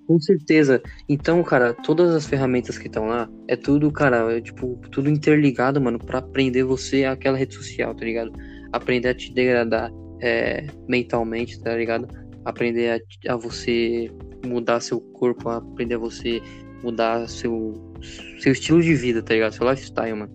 com 0.07 0.19
certeza. 0.19 0.81
Então, 1.07 1.41
cara, 1.43 1.73
todas 1.73 2.13
as 2.13 2.25
ferramentas 2.25 2.77
que 2.77 2.87
estão 2.87 3.07
lá, 3.07 3.29
é 3.47 3.55
tudo, 3.55 3.91
cara, 3.91 4.37
é, 4.37 4.41
tipo, 4.41 4.79
tudo 4.91 5.09
interligado, 5.09 5.79
mano, 5.79 5.99
pra 5.99 6.19
aprender 6.19 6.63
você 6.63 7.05
aquela 7.05 7.37
rede 7.37 7.55
social, 7.55 7.95
tá 7.95 8.03
ligado? 8.03 8.31
Aprender 8.73 9.09
a 9.09 9.15
te 9.15 9.33
degradar 9.33 9.91
é, 10.19 10.65
mentalmente, 10.87 11.59
tá 11.61 11.75
ligado? 11.75 12.07
Aprender 12.43 13.01
a, 13.27 13.33
a 13.33 13.37
você 13.37 14.11
mudar 14.45 14.81
seu 14.81 14.99
corpo, 14.99 15.49
aprender 15.49 15.95
a 15.95 15.99
você 15.99 16.41
mudar 16.83 17.29
seu, 17.29 17.93
seu 18.39 18.51
estilo 18.51 18.81
de 18.81 18.95
vida, 18.95 19.21
tá 19.21 19.33
ligado? 19.33 19.53
Seu 19.53 19.69
lifestyle, 19.69 20.13
mano. 20.13 20.33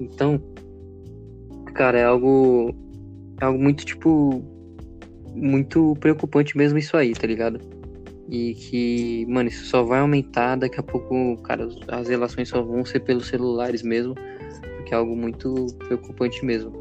Então, 0.00 0.42
cara, 1.74 1.98
é 1.98 2.04
algo. 2.04 2.74
É 3.40 3.44
algo 3.44 3.58
muito, 3.62 3.84
tipo. 3.84 4.42
Muito 5.34 5.96
preocupante 5.98 6.56
mesmo 6.56 6.78
isso 6.78 6.96
aí, 6.96 7.12
tá 7.12 7.26
ligado? 7.26 7.58
E 8.28 8.54
que, 8.54 9.26
mano, 9.28 9.48
isso 9.48 9.66
só 9.66 9.82
vai 9.82 9.98
aumentar 9.98 10.56
daqui 10.56 10.78
a 10.78 10.82
pouco, 10.82 11.36
cara, 11.42 11.68
as 11.88 12.08
relações 12.08 12.48
só 12.48 12.62
vão 12.62 12.84
ser 12.84 13.00
pelos 13.00 13.26
celulares 13.26 13.82
mesmo, 13.82 14.14
porque 14.76 14.94
é 14.94 14.96
algo 14.96 15.16
muito 15.16 15.66
preocupante 15.78 16.44
mesmo. 16.44 16.72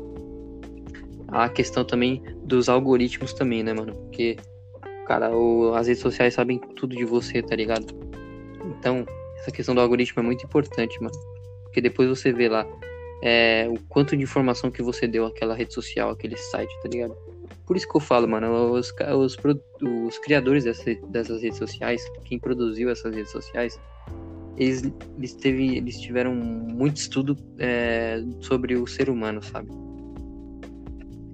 A 1.28 1.50
questão 1.50 1.84
também 1.84 2.22
dos 2.46 2.70
algoritmos 2.70 3.34
também, 3.34 3.64
né, 3.64 3.74
mano? 3.74 3.94
Porque, 3.94 4.38
cara, 5.08 5.36
o, 5.36 5.74
as 5.74 5.88
redes 5.88 6.02
sociais 6.02 6.36
sabem 6.36 6.60
tudo 6.76 6.96
de 6.96 7.04
você, 7.04 7.42
tá 7.42 7.56
ligado? 7.56 7.88
Então, 8.78 9.04
essa 9.40 9.52
questão 9.52 9.74
do 9.74 9.82
algoritmo 9.82 10.22
é 10.22 10.26
muito 10.26 10.46
importante, 10.46 11.02
mano. 11.02 11.16
Porque 11.64 11.82
depois 11.82 12.08
você 12.08 12.32
vê 12.32 12.48
lá 12.48 12.66
é, 13.26 13.66
o 13.70 13.80
quanto 13.88 14.18
de 14.18 14.22
informação 14.22 14.70
que 14.70 14.84
você 14.84 15.08
deu 15.08 15.26
àquela 15.26 15.56
rede 15.56 15.74
social, 15.74 16.10
aquele 16.10 16.36
site, 16.36 16.70
tá 16.82 16.90
ligado? 16.90 17.16
Por 17.66 17.78
isso 17.78 17.88
que 17.88 17.96
eu 17.96 18.02
falo, 18.02 18.28
mano, 18.28 18.74
os, 18.74 18.94
os, 19.18 19.38
os 19.82 20.18
criadores 20.18 20.66
dessas, 20.66 20.98
dessas 21.08 21.42
redes 21.42 21.58
sociais, 21.58 22.06
quem 22.26 22.38
produziu 22.38 22.90
essas 22.90 23.16
redes 23.16 23.32
sociais, 23.32 23.80
eles, 24.58 24.84
eles, 25.18 25.34
teve, 25.36 25.78
eles 25.78 26.02
tiveram 26.02 26.36
muito 26.36 26.98
estudo 26.98 27.38
é, 27.60 28.22
sobre 28.42 28.76
o 28.76 28.86
ser 28.86 29.10
humano, 29.10 29.42
sabe? 29.42 29.70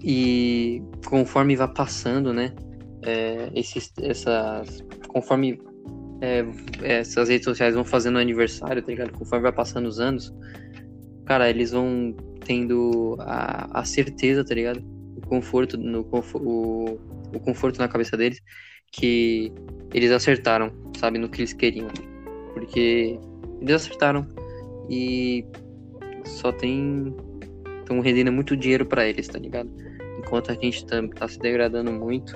E 0.03 0.83
conforme 1.07 1.55
vai 1.55 1.73
passando, 1.73 2.31
né? 2.31 2.53
É, 3.01 3.49
esses, 3.55 3.91
essas, 3.99 4.85
conforme 5.07 5.59
é, 6.21 6.45
essas 6.83 7.29
redes 7.29 7.45
sociais 7.45 7.73
vão 7.73 7.83
fazendo 7.83 8.19
aniversário, 8.19 8.79
tá 8.79 8.89
ligado? 8.89 9.11
Conforme 9.13 9.41
vai 9.41 9.51
passando 9.51 9.87
os 9.87 9.99
anos, 9.99 10.31
cara, 11.29 11.47
eles 11.47 11.69
vão 11.69 12.15
tendo 12.43 13.15
a, 13.19 13.81
a 13.81 13.85
certeza, 13.85 14.43
tá 14.43 14.55
ligado? 14.55 14.83
O 15.15 15.21
conforto, 15.27 15.77
no, 15.77 16.01
o, 16.01 16.99
o 17.35 17.39
conforto 17.39 17.77
na 17.77 17.87
cabeça 17.87 18.17
deles 18.17 18.41
que 18.91 19.53
eles 19.93 20.11
acertaram, 20.11 20.71
sabe, 20.97 21.19
no 21.19 21.29
que 21.29 21.41
eles 21.41 21.53
queriam. 21.53 21.87
Porque 22.51 23.19
eles 23.61 23.75
acertaram 23.75 24.27
e 24.89 25.45
só 26.25 26.51
tem. 26.51 27.15
Estão 27.77 27.99
rendendo 27.99 28.31
muito 28.31 28.57
dinheiro 28.57 28.87
para 28.87 29.07
eles, 29.07 29.27
tá 29.27 29.37
ligado? 29.37 29.69
Enquanto 30.17 30.51
a 30.51 30.55
gente 30.55 30.83
tá, 30.87 30.95
tá 31.09 31.27
se 31.27 31.37
degradando 31.37 31.91
muito. 31.91 32.33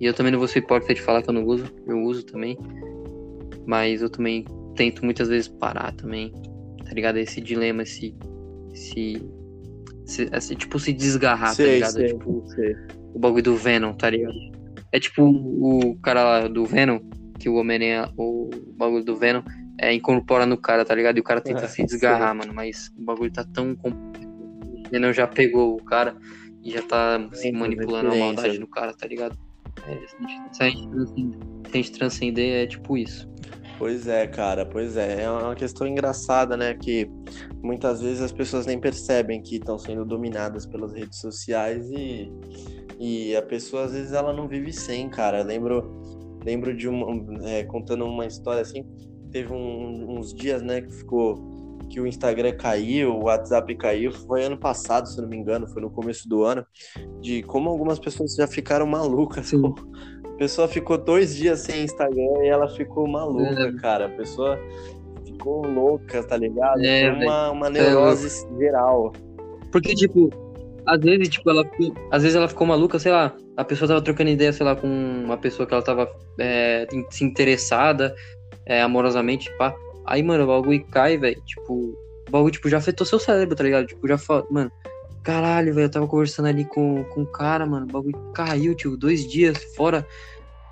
E 0.00 0.06
eu 0.06 0.12
também 0.12 0.32
não 0.32 0.40
vou 0.40 0.48
ser 0.48 0.58
hipócrita 0.58 0.92
de 0.92 1.00
falar 1.00 1.22
que 1.22 1.30
eu 1.30 1.34
não 1.34 1.44
uso, 1.44 1.72
eu 1.86 2.02
uso 2.02 2.26
também. 2.26 2.58
Mas 3.64 4.02
eu 4.02 4.10
também 4.10 4.44
tento 4.74 5.04
muitas 5.04 5.28
vezes 5.28 5.46
parar 5.46 5.92
também, 5.92 6.32
tá 6.92 6.94
ligado? 6.94 7.16
Esse 7.16 7.40
dilema, 7.40 7.82
esse. 7.82 8.14
esse, 8.70 9.26
esse, 10.06 10.28
esse 10.30 10.54
tipo, 10.54 10.78
se 10.78 10.92
desgarrar, 10.92 11.48
tá 11.48 11.54
sei, 11.54 11.66
tá 11.66 11.72
ligado? 11.72 11.92
Sei, 11.92 12.06
tipo, 12.08 12.44
sei. 12.48 12.76
o 13.14 13.18
bagulho 13.18 13.42
do 13.42 13.56
Venom, 13.56 13.94
tá 13.94 14.10
ligado? 14.10 14.34
É 14.92 15.00
tipo 15.00 15.22
o 15.24 15.96
cara 16.02 16.22
lá 16.22 16.48
do 16.48 16.66
Venom, 16.66 17.00
que 17.38 17.48
o 17.48 17.54
Homem-Aranha, 17.54 18.12
o 18.18 18.50
bagulho 18.76 19.02
do 19.02 19.16
Venom, 19.16 19.42
é, 19.80 19.90
incorpora 19.94 20.44
no 20.44 20.58
cara, 20.58 20.84
tá 20.84 20.94
ligado? 20.94 21.16
E 21.16 21.20
o 21.20 21.24
cara 21.24 21.40
tenta 21.40 21.66
se 21.66 21.82
desgarrar, 21.82 22.34
mano, 22.34 22.52
mas 22.52 22.92
o 22.98 23.02
bagulho 23.02 23.32
tá 23.32 23.42
tão. 23.42 23.72
O 23.72 24.90
Venom 24.90 25.14
já 25.14 25.26
pegou 25.26 25.74
o 25.74 25.82
cara 25.82 26.14
e 26.62 26.72
já 26.72 26.82
tá 26.82 27.26
se 27.32 27.50
manipulando 27.52 28.12
a 28.12 28.14
maldade 28.14 28.58
no 28.58 28.66
cara, 28.66 28.92
tá 28.92 29.06
ligado? 29.06 29.38
É, 29.88 29.96
se, 30.52 30.62
a 30.62 30.68
gente, 30.68 30.88
se 30.90 31.72
a 31.72 31.76
gente 31.76 31.92
transcender, 31.92 32.64
é 32.64 32.66
tipo 32.66 32.98
isso. 32.98 33.26
Pois 33.82 34.06
é, 34.06 34.28
cara, 34.28 34.64
pois 34.64 34.96
é. 34.96 35.24
É 35.24 35.28
uma 35.28 35.56
questão 35.56 35.88
engraçada, 35.88 36.56
né? 36.56 36.72
Que 36.72 37.10
muitas 37.60 38.00
vezes 38.00 38.22
as 38.22 38.30
pessoas 38.30 38.64
nem 38.64 38.78
percebem 38.78 39.42
que 39.42 39.56
estão 39.56 39.76
sendo 39.76 40.04
dominadas 40.04 40.64
pelas 40.64 40.92
redes 40.92 41.18
sociais 41.18 41.90
e, 41.90 42.30
e 43.00 43.34
a 43.34 43.42
pessoa 43.42 43.86
às 43.86 43.92
vezes 43.92 44.12
ela 44.12 44.32
não 44.32 44.46
vive 44.46 44.72
sem, 44.72 45.08
cara. 45.08 45.40
Eu 45.40 45.44
lembro, 45.44 46.00
lembro 46.44 46.76
de 46.76 46.86
uma. 46.86 47.08
É, 47.44 47.64
contando 47.64 48.04
uma 48.04 48.24
história 48.24 48.62
assim, 48.62 48.84
teve 49.32 49.52
um, 49.52 50.16
uns 50.16 50.32
dias, 50.32 50.62
né, 50.62 50.82
que 50.82 50.92
ficou. 50.92 51.80
Que 51.90 52.00
o 52.00 52.06
Instagram 52.06 52.56
caiu, 52.56 53.16
o 53.16 53.24
WhatsApp 53.24 53.74
caiu, 53.74 54.12
foi 54.12 54.44
ano 54.44 54.56
passado, 54.56 55.08
se 55.08 55.20
não 55.20 55.28
me 55.28 55.36
engano, 55.36 55.66
foi 55.66 55.82
no 55.82 55.90
começo 55.90 56.28
do 56.28 56.44
ano, 56.44 56.64
de 57.20 57.42
como 57.42 57.68
algumas 57.68 57.98
pessoas 57.98 58.36
já 58.36 58.46
ficaram 58.46 58.86
malucas 58.86 59.50
com, 59.50 59.74
pessoa 60.42 60.66
ficou 60.66 60.98
dois 60.98 61.36
dias 61.36 61.60
sem 61.60 61.84
Instagram 61.84 62.42
e 62.42 62.48
ela 62.48 62.68
ficou 62.68 63.06
maluca, 63.06 63.62
é. 63.62 63.72
cara. 63.80 64.06
A 64.06 64.08
pessoa 64.08 64.58
ficou 65.24 65.64
louca, 65.64 66.20
tá 66.24 66.36
ligado? 66.36 66.84
É, 66.84 67.14
Foi 67.14 67.24
uma, 67.24 67.50
uma 67.52 67.70
neurose 67.70 68.44
é 68.44 68.58
geral. 68.58 69.12
Porque, 69.70 69.94
tipo, 69.94 70.30
às 70.84 70.98
vezes, 70.98 71.28
tipo, 71.28 71.48
ela 71.48 71.64
às 72.10 72.24
vezes 72.24 72.36
ela 72.36 72.48
ficou 72.48 72.66
maluca, 72.66 72.98
sei 72.98 73.12
lá, 73.12 73.32
a 73.56 73.64
pessoa 73.64 73.86
tava 73.86 74.02
trocando 74.02 74.30
ideia, 74.30 74.52
sei 74.52 74.66
lá, 74.66 74.74
com 74.74 74.88
uma 74.88 75.38
pessoa 75.38 75.64
que 75.64 75.74
ela 75.74 75.82
tava 75.82 76.10
é, 76.40 76.88
se 77.08 77.24
interessada 77.24 78.12
é, 78.66 78.82
amorosamente, 78.82 79.48
pá. 79.56 79.72
Aí, 80.04 80.24
mano, 80.24 80.42
o 80.42 80.48
bagulho 80.48 80.84
cai, 80.90 81.16
velho. 81.16 81.40
Tipo, 81.46 81.72
o 81.72 82.30
bagulho, 82.32 82.52
tipo, 82.52 82.68
já 82.68 82.78
afetou 82.78 83.06
seu 83.06 83.20
cérebro, 83.20 83.54
tá 83.54 83.62
ligado? 83.62 83.86
Tipo, 83.86 84.08
já 84.08 84.16
mano, 84.50 84.72
Caralho, 85.22 85.72
velho, 85.72 85.86
eu 85.86 85.90
tava 85.90 86.06
conversando 86.06 86.46
ali 86.46 86.64
com, 86.64 87.04
com 87.04 87.22
o 87.22 87.26
cara, 87.26 87.64
mano. 87.64 87.86
O 87.86 87.92
bagulho 87.92 88.18
caiu, 88.34 88.74
tio, 88.74 88.96
dois 88.96 89.26
dias 89.26 89.56
fora. 89.76 90.06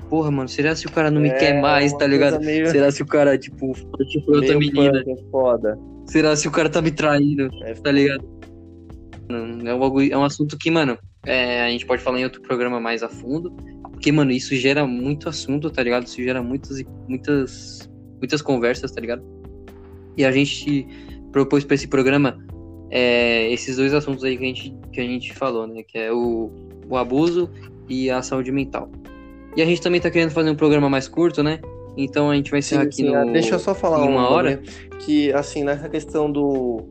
Porra, 0.08 0.30
mano, 0.30 0.48
será 0.48 0.74
se 0.74 0.86
o 0.86 0.90
cara 0.90 1.10
não 1.10 1.20
me 1.20 1.28
é, 1.28 1.34
quer 1.34 1.60
mais, 1.60 1.92
tá 1.92 2.06
ligado? 2.06 2.40
Meio... 2.40 2.68
Será 2.68 2.90
se 2.90 3.02
o 3.02 3.06
cara, 3.06 3.38
tipo, 3.38 3.72
tipo 4.08 4.32
outra 4.32 4.58
menina? 4.58 5.04
É 5.06 5.30
foda. 5.30 5.78
Será 6.06 6.34
se 6.34 6.48
o 6.48 6.50
cara 6.50 6.68
tá 6.68 6.82
me 6.82 6.90
traindo, 6.90 7.48
é 7.62 7.74
tá 7.74 7.92
ligado? 7.92 8.28
É 9.64 9.74
um, 9.74 9.78
bagulho, 9.78 10.12
é 10.12 10.16
um 10.16 10.24
assunto 10.24 10.58
que, 10.58 10.70
mano, 10.70 10.98
é, 11.24 11.62
a 11.62 11.70
gente 11.70 11.86
pode 11.86 12.02
falar 12.02 12.18
em 12.18 12.24
outro 12.24 12.42
programa 12.42 12.80
mais 12.80 13.04
a 13.04 13.08
fundo. 13.08 13.54
Porque, 13.92 14.10
mano, 14.10 14.32
isso 14.32 14.56
gera 14.56 14.84
muito 14.86 15.28
assunto, 15.28 15.70
tá 15.70 15.82
ligado? 15.82 16.06
Isso 16.06 16.20
gera 16.22 16.42
muitas, 16.42 16.82
muitas, 17.06 17.88
muitas 18.18 18.42
conversas, 18.42 18.90
tá 18.90 19.00
ligado? 19.00 19.22
E 20.16 20.24
a 20.24 20.32
gente 20.32 20.86
propôs 21.30 21.64
pra 21.64 21.76
esse 21.76 21.86
programa 21.86 22.36
é, 22.90 23.50
esses 23.52 23.76
dois 23.76 23.94
assuntos 23.94 24.24
aí 24.24 24.36
que 24.36 24.44
a 24.44 24.46
gente, 24.46 24.76
que 24.92 25.00
a 25.00 25.04
gente 25.04 25.32
falou, 25.32 25.66
né? 25.66 25.82
Que 25.82 25.98
é 25.98 26.12
o, 26.12 26.50
o 26.88 26.96
abuso 26.96 27.48
e 27.88 28.10
a 28.10 28.22
saúde 28.22 28.50
mental. 28.50 28.90
E 29.56 29.62
a 29.62 29.64
gente 29.64 29.80
também 29.80 30.00
tá 30.00 30.10
querendo 30.10 30.30
fazer 30.30 30.50
um 30.50 30.56
programa 30.56 30.88
mais 30.88 31.08
curto, 31.08 31.42
né? 31.42 31.60
Então 31.96 32.30
a 32.30 32.34
gente 32.34 32.50
vai 32.50 32.60
encerrar 32.60 32.82
aqui 32.82 32.96
sim, 32.96 33.10
no, 33.10 33.32
Deixa 33.32 33.54
eu 33.54 33.58
só 33.58 33.74
falar 33.74 34.02
uma 34.02 34.28
hora. 34.28 34.62
Que, 35.00 35.32
assim, 35.32 35.64
nessa 35.64 35.88
questão 35.88 36.30
do, 36.30 36.82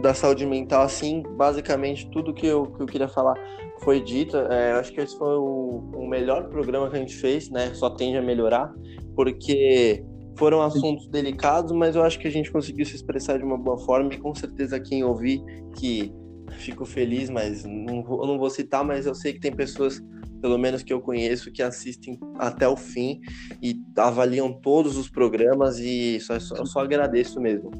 da 0.00 0.14
saúde 0.14 0.46
mental, 0.46 0.82
assim, 0.82 1.22
basicamente 1.36 2.08
tudo 2.10 2.32
que 2.32 2.46
eu, 2.46 2.66
que 2.66 2.82
eu 2.82 2.86
queria 2.86 3.08
falar 3.08 3.34
foi 3.82 4.00
dito. 4.00 4.36
É, 4.36 4.72
acho 4.72 4.92
que 4.92 5.00
esse 5.00 5.16
foi 5.16 5.36
o, 5.36 5.82
o 5.94 6.08
melhor 6.08 6.48
programa 6.48 6.88
que 6.88 6.96
a 6.96 6.98
gente 6.98 7.14
fez, 7.14 7.50
né? 7.50 7.72
Só 7.74 7.90
tende 7.90 8.16
a 8.16 8.22
melhorar, 8.22 8.72
porque 9.14 10.02
foram 10.38 10.62
assuntos 10.62 11.08
delicados, 11.08 11.72
mas 11.72 11.96
eu 11.96 12.02
acho 12.02 12.18
que 12.18 12.28
a 12.28 12.30
gente 12.30 12.50
conseguiu 12.50 12.86
se 12.86 12.94
expressar 12.94 13.38
de 13.38 13.44
uma 13.44 13.58
boa 13.58 13.76
forma 13.78 14.14
e 14.14 14.18
com 14.18 14.32
certeza 14.32 14.78
quem 14.78 15.02
ouvir 15.02 15.42
que 15.76 16.12
fico 16.52 16.86
feliz, 16.86 17.28
mas 17.28 17.64
não 17.64 18.04
vou, 18.04 18.24
não 18.24 18.38
vou 18.38 18.48
citar, 18.48 18.84
mas 18.84 19.04
eu 19.04 19.14
sei 19.14 19.32
que 19.32 19.40
tem 19.40 19.52
pessoas, 19.52 20.00
pelo 20.40 20.56
menos 20.56 20.84
que 20.84 20.92
eu 20.92 21.00
conheço, 21.00 21.50
que 21.52 21.60
assistem 21.60 22.18
até 22.38 22.68
o 22.68 22.76
fim 22.76 23.20
e 23.60 23.82
avaliam 23.96 24.52
todos 24.52 24.96
os 24.96 25.10
programas 25.10 25.80
e 25.80 26.20
só, 26.20 26.38
só, 26.38 26.64
só 26.64 26.80
agradeço 26.80 27.40
mesmo. 27.40 27.70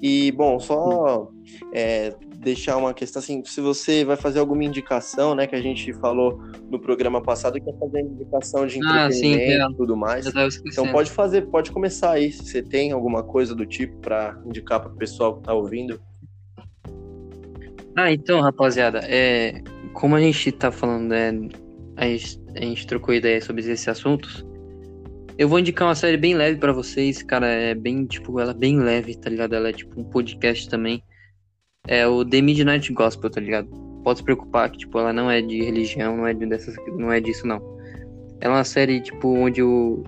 E, 0.00 0.32
bom, 0.32 0.58
só 0.58 1.30
é, 1.74 2.14
deixar 2.46 2.76
uma 2.76 2.94
questão 2.94 3.18
assim, 3.18 3.44
se 3.44 3.60
você 3.60 4.04
vai 4.04 4.16
fazer 4.16 4.38
alguma 4.38 4.62
indicação, 4.62 5.34
né, 5.34 5.48
que 5.48 5.56
a 5.56 5.60
gente 5.60 5.92
falou 5.94 6.40
no 6.70 6.78
programa 6.78 7.20
passado, 7.20 7.60
que 7.60 7.68
é 7.68 7.72
fazer 7.72 8.02
indicação 8.02 8.64
de 8.64 8.78
entretenimento 8.78 9.64
ah, 9.64 9.68
sim, 9.68 9.72
e 9.72 9.76
tudo 9.76 9.96
mais. 9.96 10.26
Então 10.64 10.92
pode 10.92 11.10
fazer, 11.10 11.42
pode 11.48 11.72
começar 11.72 12.12
aí, 12.12 12.30
se 12.30 12.44
você 12.44 12.62
tem 12.62 12.92
alguma 12.92 13.24
coisa 13.24 13.52
do 13.52 13.66
tipo 13.66 13.96
para 13.96 14.40
indicar 14.46 14.78
para 14.78 14.92
o 14.92 14.96
pessoal 14.96 15.36
que 15.36 15.42
tá 15.42 15.52
ouvindo. 15.52 16.00
Ah, 17.96 18.12
então, 18.12 18.40
rapaziada, 18.40 19.00
é, 19.02 19.60
como 19.92 20.14
a 20.14 20.20
gente 20.20 20.52
tá 20.52 20.70
falando, 20.70 21.08
né, 21.08 21.32
a 21.96 22.06
gente, 22.06 22.40
a 22.54 22.60
gente 22.60 22.86
trocou 22.86 23.12
ideia 23.12 23.40
sobre 23.40 23.62
esses 23.62 23.88
assuntos, 23.88 24.46
Eu 25.36 25.48
vou 25.48 25.58
indicar 25.58 25.86
uma 25.88 25.94
série 25.94 26.16
bem 26.16 26.34
leve 26.34 26.58
para 26.58 26.72
vocês, 26.72 27.22
cara. 27.22 27.46
É 27.46 27.74
bem, 27.74 28.06
tipo, 28.06 28.40
ela 28.40 28.52
é 28.52 28.54
bem 28.54 28.78
leve, 28.78 29.16
tá 29.16 29.28
ligado? 29.28 29.54
Ela 29.54 29.68
é 29.68 29.72
tipo 29.72 30.00
um 30.00 30.04
podcast 30.04 30.66
também. 30.68 31.02
É 31.88 32.06
o 32.06 32.24
The 32.24 32.40
Midnight 32.40 32.92
Gospel, 32.92 33.30
tá 33.30 33.40
ligado? 33.40 33.68
Pode 34.02 34.18
se 34.18 34.24
preocupar 34.24 34.70
que, 34.70 34.78
tipo, 34.78 34.98
ela 34.98 35.12
não 35.12 35.30
é 35.30 35.40
de 35.40 35.62
religião, 35.62 36.16
não 36.16 36.26
é 36.26 36.34
de 36.34 36.46
dessas, 36.46 36.74
não 36.96 37.12
é 37.12 37.20
disso, 37.20 37.46
não. 37.46 37.56
Ela 38.40 38.54
é 38.54 38.58
uma 38.58 38.64
série, 38.64 39.00
tipo, 39.00 39.28
onde 39.28 39.62
o. 39.62 40.02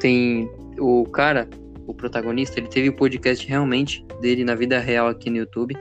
Tem. 0.00 0.50
O 0.78 1.04
cara, 1.06 1.48
o 1.86 1.94
protagonista, 1.94 2.58
ele 2.58 2.68
teve 2.68 2.88
o 2.88 2.96
podcast 2.96 3.46
realmente 3.46 4.04
dele 4.20 4.44
na 4.44 4.54
vida 4.54 4.78
real 4.78 5.08
aqui 5.08 5.30
no 5.30 5.38
YouTube. 5.38 5.76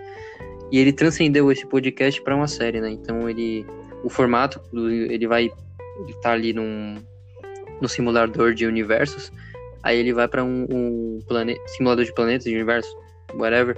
E 0.72 0.80
ele 0.80 0.94
transcendeu 0.94 1.52
esse 1.52 1.66
podcast 1.66 2.22
para 2.22 2.36
uma 2.36 2.48
série, 2.48 2.80
né? 2.80 2.90
Então 2.90 3.30
ele. 3.30 3.66
O 4.04 4.10
formato, 4.10 4.60
ele 4.74 5.28
vai. 5.28 5.52
Ele 6.00 6.14
tá 6.22 6.32
ali 6.32 6.54
num 6.54 6.96
no 7.82 7.90
simulador 7.90 8.54
de 8.54 8.66
universos. 8.66 9.32
Aí 9.84 9.98
ele 9.98 10.14
vai 10.14 10.28
para 10.28 10.44
um, 10.44 10.68
um 10.70 11.20
planeta, 11.28 11.60
simulador 11.68 12.06
de 12.06 12.14
planetas, 12.14 12.44
de 12.46 12.54
universos, 12.54 12.96
whatever. 13.34 13.76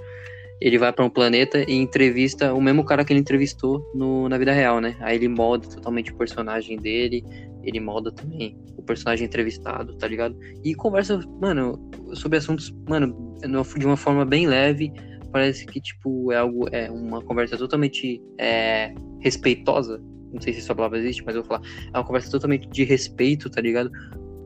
Ele 0.64 0.78
vai 0.78 0.93
para 0.93 1.03
um 1.03 1.09
planeta 1.09 1.70
e 1.70 1.74
entrevista 1.74 2.53
o 2.53 2.61
mesmo 2.61 2.86
cara 2.86 3.03
que 3.03 3.11
ele 3.11 3.20
entrevistou 3.20 3.86
no, 3.93 4.30
na 4.30 4.38
vida 4.38 4.53
real, 4.53 4.80
né? 4.80 4.95
Aí 5.01 5.18
ele 5.18 5.28
molda 5.28 5.68
totalmente 5.68 6.11
o 6.11 6.16
personagem 6.16 6.78
dele, 6.78 7.22
ele 7.64 7.82
molda 7.82 8.14
também 8.14 8.57
o 8.78 8.82
personagem 8.82 9.28
entrevistado, 9.28 9.93
tá 9.97 10.07
ligado? 10.07 10.38
E 10.64 10.74
conversa, 10.74 11.20
mano, 11.41 11.78
sobre 12.14 12.38
assuntos, 12.38 12.74
mano, 12.88 13.36
de 13.78 13.86
uma 13.86 13.97
forma 13.97 14.24
bem 14.24 14.47
leve. 14.47 14.93
Parece 15.34 15.66
que, 15.66 15.82
tipo, 15.82 16.32
é 16.32 16.38
algo, 16.38 16.68
é 16.72 16.89
uma 16.89 17.22
conversa 17.22 17.57
totalmente 17.57 18.22
é, 18.39 18.93
respeitosa 19.20 20.01
não 20.34 20.41
sei 20.41 20.51
se 20.51 20.59
essa 20.59 20.74
palavra 20.74 20.97
existe, 20.97 21.24
mas 21.24 21.36
eu 21.36 21.43
vou 21.43 21.47
falar, 21.47 21.61
é 21.93 21.97
uma 21.97 22.03
conversa 22.03 22.32
totalmente 22.32 22.68
de 22.68 22.84
respeito, 22.84 23.49
tá 23.49 23.61
ligado? 23.61 23.91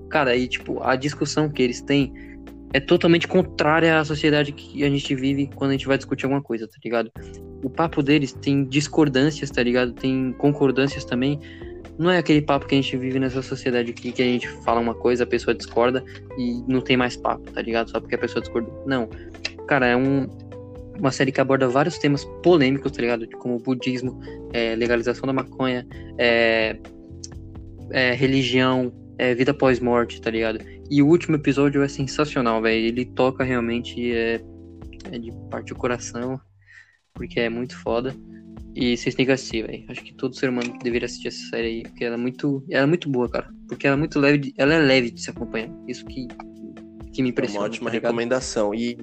Cara, 0.09 0.31
aí, 0.31 0.47
tipo, 0.47 0.83
a 0.83 0.95
discussão 0.97 1.49
que 1.49 1.63
eles 1.63 1.81
têm 1.81 2.13
é 2.73 2.79
totalmente 2.79 3.27
contrária 3.27 3.99
à 3.99 4.03
sociedade 4.03 4.51
que 4.51 4.83
a 4.83 4.89
gente 4.89 5.15
vive 5.15 5.49
quando 5.55 5.71
a 5.71 5.73
gente 5.73 5.87
vai 5.87 5.97
discutir 5.97 6.25
alguma 6.25 6.41
coisa, 6.41 6.67
tá 6.67 6.77
ligado? 6.83 7.11
O 7.63 7.69
papo 7.69 8.03
deles 8.03 8.33
tem 8.33 8.65
discordâncias, 8.65 9.49
tá 9.49 9.63
ligado? 9.63 9.93
Tem 9.93 10.33
concordâncias 10.37 11.05
também. 11.05 11.39
Não 11.97 12.11
é 12.11 12.17
aquele 12.17 12.41
papo 12.41 12.67
que 12.67 12.75
a 12.75 12.81
gente 12.81 12.95
vive 12.97 13.19
nessa 13.19 13.41
sociedade 13.41 13.91
aqui 13.91 14.11
que 14.11 14.21
a 14.21 14.25
gente 14.25 14.47
fala 14.63 14.79
uma 14.79 14.93
coisa, 14.93 15.23
a 15.23 15.27
pessoa 15.27 15.55
discorda 15.55 16.03
e 16.37 16.61
não 16.67 16.81
tem 16.81 16.97
mais 16.97 17.15
papo, 17.15 17.49
tá 17.51 17.61
ligado? 17.61 17.89
Só 17.89 17.99
porque 17.99 18.15
a 18.15 18.19
pessoa 18.19 18.41
discordou. 18.41 18.83
Não. 18.85 19.09
Cara, 19.67 19.87
é 19.87 19.95
um, 19.95 20.27
uma 20.99 21.11
série 21.11 21.31
que 21.31 21.41
aborda 21.41 21.67
vários 21.67 21.97
temas 21.97 22.25
polêmicos, 22.43 22.91
tá 22.91 23.01
ligado? 23.01 23.27
Como 23.37 23.57
budismo, 23.57 24.19
é, 24.53 24.75
legalização 24.75 25.25
da 25.25 25.33
maconha, 25.33 25.87
é, 26.17 26.77
é, 27.91 28.13
religião, 28.13 28.91
é, 29.17 29.33
vida 29.33 29.53
pós-morte, 29.53 30.21
tá 30.21 30.29
ligado? 30.29 30.59
E 30.89 31.01
o 31.01 31.07
último 31.07 31.35
episódio 31.35 31.83
é 31.83 31.87
sensacional, 31.87 32.61
velho. 32.61 32.85
Ele 32.85 33.05
toca 33.05 33.43
realmente 33.43 34.13
é, 34.13 34.41
é 35.11 35.19
de 35.19 35.31
parte 35.49 35.73
do 35.73 35.75
coração, 35.75 36.39
porque 37.13 37.39
é 37.39 37.49
muito 37.49 37.77
foda. 37.77 38.15
E 38.73 38.95
vocês 38.95 39.15
têm 39.15 39.25
que 39.25 39.31
assistir, 39.31 39.65
velho. 39.65 39.85
Acho 39.89 40.03
que 40.03 40.13
todo 40.13 40.35
ser 40.35 40.49
humano 40.49 40.77
deveria 40.83 41.07
assistir 41.07 41.29
essa 41.29 41.49
série 41.49 41.67
aí, 41.67 41.83
porque 41.83 42.05
ela 42.05 42.15
é 42.15 42.17
muito, 42.17 42.63
ela 42.69 42.83
é 42.83 42.85
muito 42.85 43.09
boa, 43.09 43.27
cara. 43.27 43.49
Porque 43.67 43.87
ela 43.87 43.95
é 43.95 43.99
muito 43.99 44.19
leve, 44.19 44.37
de, 44.37 44.53
ela 44.57 44.73
é 44.75 44.79
leve 44.79 45.11
de 45.11 45.21
se 45.21 45.29
acompanhar. 45.29 45.69
Isso 45.87 46.05
que, 46.05 46.27
que 47.11 47.23
me 47.23 47.29
impressiona. 47.29 47.65
É 47.65 47.67
uma 47.67 47.67
ótima 47.67 47.89
tá 47.89 47.93
recomendação. 47.95 48.73
E 48.75 48.97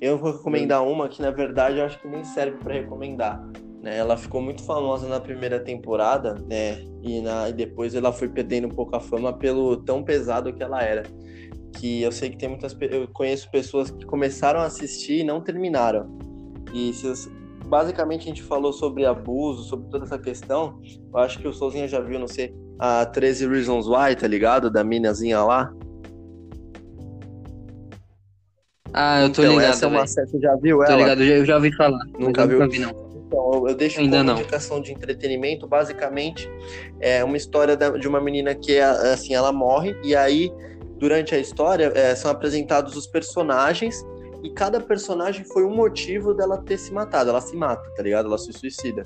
eu 0.00 0.18
vou 0.18 0.32
recomendar 0.32 0.84
uma 0.84 1.08
que, 1.08 1.22
na 1.22 1.30
verdade, 1.30 1.78
eu 1.78 1.84
acho 1.84 2.00
que 2.00 2.08
nem 2.08 2.24
serve 2.24 2.58
para 2.58 2.74
recomendar. 2.74 3.40
Né? 3.82 3.98
Ela 3.98 4.16
ficou 4.16 4.40
muito 4.40 4.62
famosa 4.62 5.08
na 5.08 5.18
primeira 5.18 5.58
temporada, 5.58 6.34
né? 6.48 6.84
E, 7.02 7.20
na, 7.20 7.48
e 7.48 7.52
depois 7.52 7.94
ela 7.94 8.12
foi 8.12 8.28
perdendo 8.28 8.68
um 8.68 8.70
pouco 8.70 8.94
a 8.94 9.00
fama 9.00 9.32
pelo 9.32 9.76
tão 9.78 10.04
pesado 10.04 10.52
que 10.52 10.62
ela 10.62 10.80
era. 10.80 11.02
Que 11.78 12.00
eu 12.00 12.12
sei 12.12 12.30
que 12.30 12.38
tem 12.38 12.48
muitas... 12.48 12.76
Eu 12.80 13.08
conheço 13.08 13.50
pessoas 13.50 13.90
que 13.90 14.06
começaram 14.06 14.60
a 14.60 14.66
assistir 14.66 15.20
e 15.20 15.24
não 15.24 15.40
terminaram. 15.40 16.16
E 16.72 16.92
se, 16.92 17.28
basicamente 17.66 18.22
a 18.22 18.24
gente 18.26 18.42
falou 18.42 18.72
sobre 18.72 19.04
abuso, 19.04 19.64
sobre 19.64 19.88
toda 19.90 20.04
essa 20.04 20.18
questão. 20.18 20.78
Eu 21.12 21.18
acho 21.18 21.40
que 21.40 21.48
o 21.48 21.52
Souzinha 21.52 21.88
já 21.88 22.00
viu, 22.00 22.20
não 22.20 22.28
sei, 22.28 22.54
a 22.78 23.04
13 23.04 23.48
Reasons 23.48 23.88
Why, 23.88 24.14
tá 24.14 24.28
ligado? 24.28 24.70
Da 24.70 24.84
minazinha 24.84 25.42
lá. 25.42 25.72
Ah, 28.92 29.22
eu 29.22 29.32
tô 29.32 29.42
então, 29.42 29.54
ligado. 29.54 29.70
Essa 29.70 29.86
é 29.86 29.88
uma 29.88 30.06
série, 30.06 30.28
você 30.28 30.38
já 30.38 30.54
viu 30.56 30.84
ela? 30.84 30.92
Tô 30.92 30.98
ligado, 30.98 31.22
eu 31.22 31.26
já, 31.26 31.34
eu 31.34 31.44
já 31.46 31.56
ouvi 31.56 31.74
falar. 31.74 32.04
Nunca 32.18 32.46
viu? 32.46 32.60
Nunca 32.60 32.70
vi, 32.70 32.78
não. 32.78 33.01
Então, 33.32 33.66
eu 33.66 33.74
deixo 33.74 33.98
Ainda 33.98 34.20
uma 34.20 34.32
indicação 34.32 34.80
de 34.80 34.92
entretenimento. 34.92 35.66
Basicamente, 35.66 36.50
é 37.00 37.24
uma 37.24 37.36
história 37.36 37.74
de 37.76 38.06
uma 38.06 38.20
menina 38.20 38.54
que, 38.54 38.74
é, 38.74 38.82
assim, 38.82 39.34
ela 39.34 39.50
morre 39.50 39.96
e 40.04 40.14
aí, 40.14 40.52
durante 40.98 41.34
a 41.34 41.38
história, 41.38 41.90
é, 41.94 42.14
são 42.14 42.30
apresentados 42.30 42.94
os 42.94 43.06
personagens 43.06 44.04
e 44.42 44.50
cada 44.50 44.78
personagem 44.80 45.44
foi 45.44 45.64
um 45.64 45.74
motivo 45.74 46.34
dela 46.34 46.58
ter 46.58 46.76
se 46.76 46.92
matado. 46.92 47.30
Ela 47.30 47.40
se 47.40 47.56
mata, 47.56 47.88
tá 47.96 48.02
ligado? 48.02 48.26
Ela 48.26 48.36
se 48.36 48.52
suicida. 48.52 49.04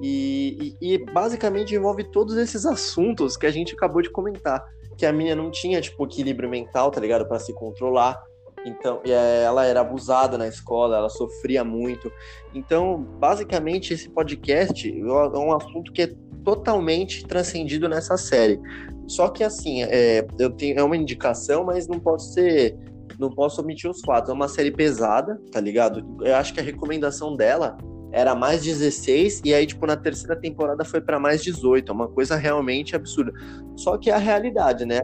E, 0.00 0.76
e, 0.80 0.94
e 0.94 1.04
basicamente 1.12 1.74
envolve 1.74 2.04
todos 2.04 2.36
esses 2.36 2.64
assuntos 2.64 3.36
que 3.36 3.46
a 3.46 3.50
gente 3.50 3.74
acabou 3.74 4.00
de 4.00 4.10
comentar. 4.10 4.64
Que 4.96 5.04
a 5.04 5.12
menina 5.12 5.34
não 5.34 5.50
tinha, 5.50 5.80
tipo, 5.80 6.04
equilíbrio 6.04 6.48
mental, 6.48 6.90
tá 6.90 7.00
ligado? 7.00 7.26
para 7.26 7.40
se 7.40 7.52
controlar 7.52 8.22
então, 8.64 9.00
é, 9.04 9.44
ela 9.44 9.64
era 9.64 9.80
abusada 9.80 10.36
na 10.36 10.46
escola, 10.46 10.96
ela 10.96 11.08
sofria 11.08 11.64
muito. 11.64 12.12
Então, 12.54 13.02
basicamente, 13.18 13.94
esse 13.94 14.08
podcast 14.08 14.88
é 14.88 15.38
um 15.38 15.52
assunto 15.54 15.92
que 15.92 16.02
é 16.02 16.12
totalmente 16.44 17.26
transcendido 17.26 17.88
nessa 17.88 18.16
série. 18.16 18.60
Só 19.06 19.28
que, 19.28 19.42
assim, 19.42 19.82
é, 19.82 20.26
eu 20.38 20.50
tenho, 20.50 20.78
é 20.78 20.82
uma 20.82 20.96
indicação, 20.96 21.64
mas 21.64 21.88
não 21.88 21.98
posso 21.98 22.32
ser. 22.34 22.76
Não 23.18 23.30
posso 23.30 23.60
omitir 23.60 23.90
os 23.90 24.00
fatos. 24.00 24.30
É 24.30 24.32
uma 24.32 24.48
série 24.48 24.70
pesada, 24.70 25.38
tá 25.52 25.60
ligado? 25.60 26.18
Eu 26.22 26.36
acho 26.36 26.54
que 26.54 26.60
a 26.60 26.62
recomendação 26.62 27.36
dela 27.36 27.76
era 28.12 28.34
mais 28.34 28.62
16, 28.62 29.42
e 29.44 29.54
aí, 29.54 29.66
tipo, 29.66 29.86
na 29.86 29.96
terceira 29.96 30.34
temporada 30.36 30.84
foi 30.84 31.00
para 31.00 31.18
mais 31.18 31.42
18. 31.42 31.90
É 31.90 31.94
uma 31.94 32.08
coisa 32.08 32.36
realmente 32.36 32.96
absurda. 32.96 33.32
Só 33.76 33.98
que 33.98 34.10
é 34.10 34.14
a 34.14 34.18
realidade, 34.18 34.84
né? 34.84 35.00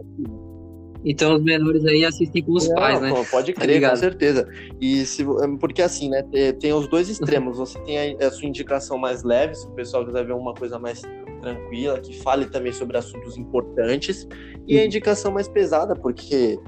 Então 1.04 1.36
os 1.36 1.42
menores 1.42 1.84
aí 1.86 2.04
assistem 2.04 2.42
com 2.42 2.52
os 2.52 2.68
não, 2.68 2.74
pais, 2.74 3.00
né? 3.00 3.12
Pode 3.30 3.52
tá 3.52 3.60
crer, 3.60 3.80
tá 3.80 3.90
com 3.90 3.96
certeza. 3.96 4.48
E 4.80 5.04
se, 5.04 5.24
porque 5.60 5.82
assim, 5.82 6.08
né? 6.08 6.22
Tem 6.60 6.72
os 6.72 6.88
dois 6.88 7.08
extremos. 7.08 7.58
Você 7.58 7.78
tem 7.80 8.16
a, 8.16 8.26
a, 8.26 8.30
sua 8.30 8.48
indicação 8.48 8.98
mais 8.98 9.22
leve, 9.22 9.54
se 9.54 9.66
o 9.66 9.70
pessoal 9.70 10.04
quiser 10.04 10.26
ver 10.26 10.32
uma 10.32 10.54
coisa 10.54 10.78
mais 10.78 11.02
tranquila, 11.40 12.00
que 12.00 12.16
fale 12.20 12.46
também 12.46 12.72
sobre 12.72 12.96
assuntos 12.96 13.36
importantes, 13.36 14.26
e 14.66 14.78
a 14.78 14.84
indicação 14.84 15.30
mais 15.30 15.48
pesada, 15.48 15.94
porque 15.94 16.58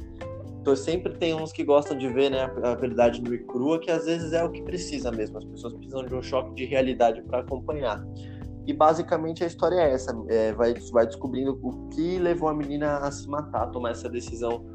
então, 0.68 0.76
sempre 0.76 1.14
tem 1.14 1.34
uns 1.34 1.50
que 1.50 1.64
gostam 1.64 1.96
de 1.96 2.06
ver 2.08 2.30
né, 2.30 2.50
a 2.62 2.74
verdade 2.74 3.22
nua 3.22 3.34
e 3.34 3.38
crua, 3.38 3.80
que 3.80 3.90
às 3.90 4.04
vezes 4.04 4.34
é 4.34 4.44
o 4.44 4.50
que 4.50 4.62
precisa 4.62 5.10
mesmo. 5.10 5.38
As 5.38 5.44
pessoas 5.46 5.72
precisam 5.72 6.04
de 6.04 6.14
um 6.14 6.20
choque 6.20 6.54
de 6.54 6.66
realidade 6.66 7.22
para 7.22 7.38
acompanhar. 7.38 8.04
E 8.68 8.72
basicamente 8.74 9.42
a 9.42 9.46
história 9.46 9.76
é 9.76 9.94
essa: 9.94 10.14
é, 10.28 10.52
vai, 10.52 10.74
vai 10.92 11.06
descobrindo 11.06 11.58
o 11.62 11.88
que 11.88 12.18
levou 12.18 12.50
a 12.50 12.54
menina 12.54 12.98
a 12.98 13.10
se 13.10 13.26
matar, 13.26 13.62
a 13.62 13.66
tomar 13.68 13.92
essa 13.92 14.10
decisão 14.10 14.66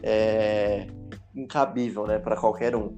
é, 0.00 0.86
incabível 1.34 2.06
né, 2.06 2.20
para 2.20 2.36
qualquer 2.36 2.76
um. 2.76 2.96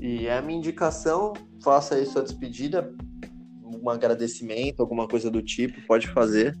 E 0.00 0.28
é 0.28 0.38
a 0.38 0.42
minha 0.42 0.56
indicação: 0.56 1.32
faça 1.60 1.96
aí 1.96 2.06
sua 2.06 2.22
despedida, 2.22 2.94
um 3.64 3.90
agradecimento, 3.90 4.80
alguma 4.80 5.08
coisa 5.08 5.28
do 5.28 5.42
tipo, 5.42 5.84
pode 5.88 6.06
fazer. 6.06 6.56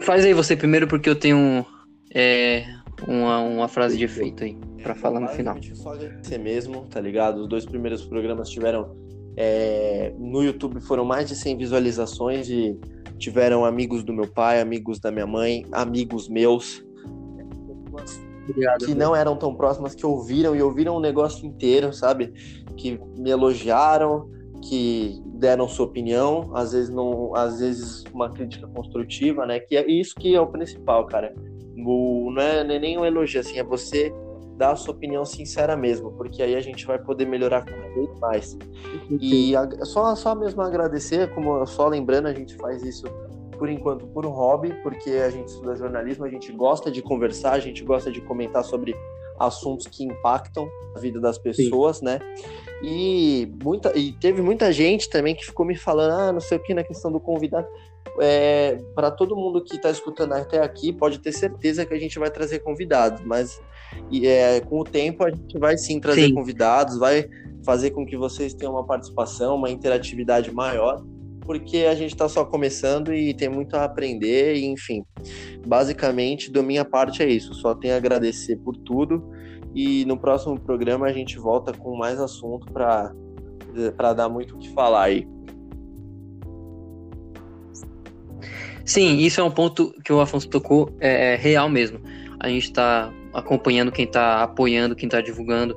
Faz 0.00 0.26
aí 0.26 0.34
você 0.34 0.54
primeiro, 0.54 0.86
porque 0.86 1.08
eu 1.08 1.18
tenho 1.18 1.64
é, 2.14 2.66
uma, 3.06 3.40
uma 3.40 3.68
frase 3.68 3.96
de 3.96 4.04
efeito 4.04 4.44
aí 4.44 4.58
para 4.82 4.94
falar 4.94 5.20
no 5.20 5.28
final. 5.28 5.56
Só 5.72 5.94
agradecer 5.94 6.36
mesmo, 6.36 6.82
tá 6.82 7.00
ligado? 7.00 7.40
Os 7.40 7.48
dois 7.48 7.64
primeiros 7.64 8.04
programas 8.04 8.50
tiveram 8.50 9.07
é, 9.40 10.12
no 10.18 10.42
YouTube 10.42 10.80
foram 10.80 11.04
mais 11.04 11.28
de 11.28 11.36
100 11.36 11.58
visualizações 11.58 12.50
e 12.50 12.76
tiveram 13.18 13.64
amigos 13.64 14.02
do 14.02 14.12
meu 14.12 14.26
pai, 14.26 14.60
amigos 14.60 14.98
da 14.98 15.12
minha 15.12 15.28
mãe, 15.28 15.64
amigos 15.70 16.28
meus. 16.28 16.84
Obrigado, 18.48 18.84
que 18.84 18.94
não 18.96 19.14
eram 19.14 19.36
tão 19.36 19.54
próximas, 19.54 19.94
que 19.94 20.04
ouviram 20.04 20.56
e 20.56 20.62
ouviram 20.62 20.96
o 20.96 21.00
negócio 21.00 21.46
inteiro, 21.46 21.92
sabe? 21.92 22.32
Que 22.76 22.98
me 23.16 23.30
elogiaram, 23.30 24.28
que 24.60 25.22
deram 25.26 25.68
sua 25.68 25.86
opinião, 25.86 26.50
às 26.52 26.72
vezes 26.72 26.90
não, 26.90 27.32
às 27.36 27.60
vezes 27.60 28.02
uma 28.12 28.30
crítica 28.30 28.66
construtiva, 28.66 29.46
né? 29.46 29.60
Que 29.60 29.76
é 29.76 29.88
isso 29.88 30.16
que 30.16 30.34
é 30.34 30.40
o 30.40 30.48
principal, 30.48 31.06
cara. 31.06 31.32
O, 31.76 32.32
não, 32.32 32.42
é, 32.42 32.64
não 32.64 32.74
é 32.74 32.78
nem 32.80 32.98
um 32.98 33.04
elogio, 33.04 33.38
assim, 33.38 33.56
é 33.56 33.62
você 33.62 34.12
dar 34.58 34.72
a 34.72 34.76
sua 34.76 34.92
opinião 34.92 35.24
sincera 35.24 35.76
mesmo, 35.76 36.10
porque 36.12 36.42
aí 36.42 36.56
a 36.56 36.60
gente 36.60 36.84
vai 36.84 36.98
poder 36.98 37.24
melhorar 37.26 37.64
cada 37.64 37.88
vez 37.94 38.10
mais. 38.20 38.58
E 39.08 39.54
a, 39.54 39.66
só, 39.84 40.14
só 40.16 40.34
mesmo 40.34 40.60
agradecer, 40.60 41.32
como 41.34 41.64
só 41.64 41.86
lembrando, 41.86 42.26
a 42.26 42.34
gente 42.34 42.56
faz 42.56 42.82
isso 42.82 43.06
por 43.56 43.68
enquanto 43.68 44.06
por 44.08 44.26
um 44.26 44.30
hobby, 44.30 44.72
porque 44.82 45.10
a 45.10 45.30
gente 45.30 45.48
estuda 45.48 45.76
jornalismo, 45.76 46.24
a 46.24 46.28
gente 46.28 46.52
gosta 46.52 46.90
de 46.90 47.00
conversar, 47.00 47.52
a 47.52 47.58
gente 47.58 47.82
gosta 47.84 48.10
de 48.10 48.20
comentar 48.20 48.64
sobre 48.64 48.94
assuntos 49.38 49.86
que 49.86 50.04
impactam 50.04 50.68
a 50.94 50.98
vida 50.98 51.20
das 51.20 51.38
pessoas, 51.38 51.98
Sim. 51.98 52.06
né? 52.06 52.20
E, 52.82 53.52
muita, 53.62 53.96
e 53.98 54.12
teve 54.12 54.40
muita 54.40 54.72
gente 54.72 55.08
também 55.08 55.34
que 55.34 55.44
ficou 55.44 55.66
me 55.66 55.76
falando, 55.76 56.12
ah, 56.12 56.32
não 56.32 56.40
sei 56.40 56.58
o 56.58 56.62
que, 56.62 56.72
na 56.72 56.84
questão 56.84 57.10
do 57.10 57.18
convidado. 57.18 57.66
É, 58.20 58.78
para 58.94 59.10
todo 59.10 59.36
mundo 59.36 59.62
que 59.62 59.76
está 59.76 59.90
escutando 59.90 60.32
até 60.32 60.60
aqui, 60.60 60.92
pode 60.92 61.18
ter 61.18 61.32
certeza 61.32 61.84
que 61.84 61.94
a 61.94 61.98
gente 61.98 62.18
vai 62.18 62.30
trazer 62.30 62.60
convidados, 62.60 63.24
mas 63.24 63.60
é, 64.24 64.60
com 64.60 64.80
o 64.80 64.84
tempo 64.84 65.24
a 65.24 65.30
gente 65.30 65.58
vai 65.58 65.76
sim 65.76 66.00
trazer 66.00 66.26
sim. 66.26 66.34
convidados, 66.34 66.98
vai 66.98 67.28
fazer 67.64 67.90
com 67.90 68.06
que 68.06 68.16
vocês 68.16 68.54
tenham 68.54 68.72
uma 68.72 68.84
participação, 68.84 69.56
uma 69.56 69.70
interatividade 69.70 70.52
maior, 70.52 71.04
porque 71.48 71.86
a 71.90 71.94
gente 71.94 72.10
está 72.10 72.28
só 72.28 72.44
começando 72.44 73.10
e 73.10 73.32
tem 73.32 73.48
muito 73.48 73.74
a 73.74 73.84
aprender, 73.84 74.56
e, 74.56 74.66
enfim. 74.66 75.02
Basicamente, 75.66 76.52
da 76.52 76.62
minha 76.62 76.84
parte 76.84 77.22
é 77.22 77.26
isso, 77.26 77.54
só 77.54 77.74
tenho 77.74 77.94
a 77.94 77.96
agradecer 77.96 78.56
por 78.56 78.76
tudo 78.76 79.32
e 79.74 80.04
no 80.04 80.18
próximo 80.18 80.60
programa 80.60 81.06
a 81.06 81.12
gente 81.12 81.38
volta 81.38 81.72
com 81.72 81.96
mais 81.96 82.20
assunto 82.20 82.70
para 82.70 84.12
dar 84.12 84.28
muito 84.28 84.56
o 84.56 84.58
que 84.58 84.68
falar 84.74 85.04
aí. 85.04 85.26
Sim, 88.84 89.16
isso 89.16 89.40
é 89.40 89.44
um 89.44 89.50
ponto 89.50 89.94
que 90.04 90.12
o 90.12 90.20
Afonso 90.20 90.50
tocou, 90.50 90.94
é, 91.00 91.32
é 91.32 91.36
real 91.36 91.70
mesmo. 91.70 91.98
A 92.38 92.50
gente 92.50 92.64
está 92.64 93.10
acompanhando 93.32 93.90
quem 93.90 94.04
está 94.04 94.42
apoiando, 94.42 94.94
quem 94.94 95.06
está 95.06 95.22
divulgando, 95.22 95.74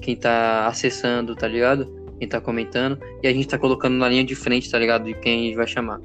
quem 0.00 0.14
está 0.14 0.68
acessando, 0.68 1.34
tá 1.34 1.48
ligado? 1.48 1.97
Quem 2.18 2.26
está 2.26 2.40
comentando. 2.40 2.98
E 3.22 3.28
a 3.28 3.32
gente 3.32 3.46
está 3.46 3.58
colocando 3.58 3.96
na 3.96 4.08
linha 4.08 4.24
de 4.24 4.34
frente, 4.34 4.70
tá 4.70 4.78
ligado? 4.78 5.04
De 5.04 5.14
quem 5.14 5.40
a 5.40 5.42
gente 5.44 5.56
vai 5.56 5.66
chamar. 5.66 6.00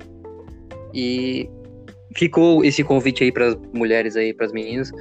E 0.93 1.49
ficou 2.15 2.63
esse 2.63 2.83
convite 2.83 3.23
aí 3.23 3.31
para 3.31 3.47
as 3.47 3.57
mulheres 3.73 4.15
aí, 4.15 4.33
para 4.33 4.45
as 4.45 4.51
meninas, 4.51 4.91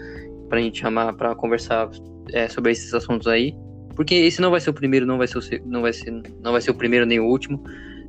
para 0.48 0.58
a 0.58 0.62
gente 0.62 0.80
chamar 0.80 1.12
para 1.14 1.34
conversar 1.34 1.90
é, 2.32 2.48
sobre 2.48 2.72
esses 2.72 2.92
assuntos 2.94 3.26
aí, 3.26 3.54
porque 3.94 4.14
esse 4.14 4.40
não 4.40 4.50
vai 4.50 4.60
ser 4.60 4.70
o 4.70 4.74
primeiro, 4.74 5.06
não 5.06 5.18
vai 5.18 5.26
ser 5.26 5.38
o, 5.38 5.42
não 5.66 5.82
vai 5.82 5.92
ser, 5.92 6.10
não 6.42 6.52
vai 6.52 6.60
ser 6.60 6.70
o 6.70 6.74
primeiro 6.74 7.04
nem 7.04 7.20
o 7.20 7.26
último 7.26 7.62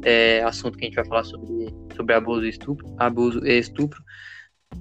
é, 0.03 0.41
assunto 0.43 0.77
que 0.77 0.85
a 0.85 0.87
gente 0.87 0.95
vai 0.95 1.05
falar 1.05 1.23
sobre, 1.23 1.73
sobre 1.95 2.15
abuso 2.15 2.45
e 2.45 2.49
estupro, 2.49 2.85
abuso 2.97 3.45
e 3.45 3.59
estupro. 3.59 4.01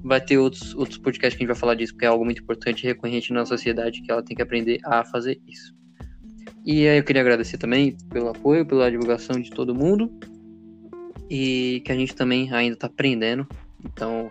Vai 0.03 0.21
ter 0.21 0.39
outros, 0.39 0.75
outros 0.75 0.99
podcasts 0.99 1.37
que 1.37 1.43
a 1.43 1.47
gente 1.47 1.53
vai 1.53 1.61
falar 1.61 1.75
disso, 1.75 1.93
porque 1.93 2.07
é 2.07 2.09
algo 2.09 2.25
muito 2.25 2.43
importante 2.43 2.83
e 2.83 2.87
recorrente 2.87 3.33
na 3.33 3.45
sociedade 3.45 4.01
que 4.01 4.11
ela 4.11 4.23
tem 4.23 4.35
que 4.35 4.43
aprender 4.43 4.79
a 4.85 5.05
fazer 5.05 5.41
isso. 5.47 5.75
E 6.65 6.87
aí 6.87 6.99
eu 6.99 7.05
queria 7.05 7.23
agradecer 7.23 7.59
também 7.59 7.97
pelo 8.11 8.29
apoio, 8.29 8.65
pela 8.65 8.91
divulgação 8.91 9.41
de 9.41 9.51
todo 9.51 9.75
mundo. 9.75 10.11
E 11.29 11.83
que 11.85 11.93
a 11.93 11.95
gente 11.95 12.15
também 12.15 12.53
ainda 12.53 12.75
está 12.75 12.87
aprendendo. 12.87 13.47
Então, 13.85 14.31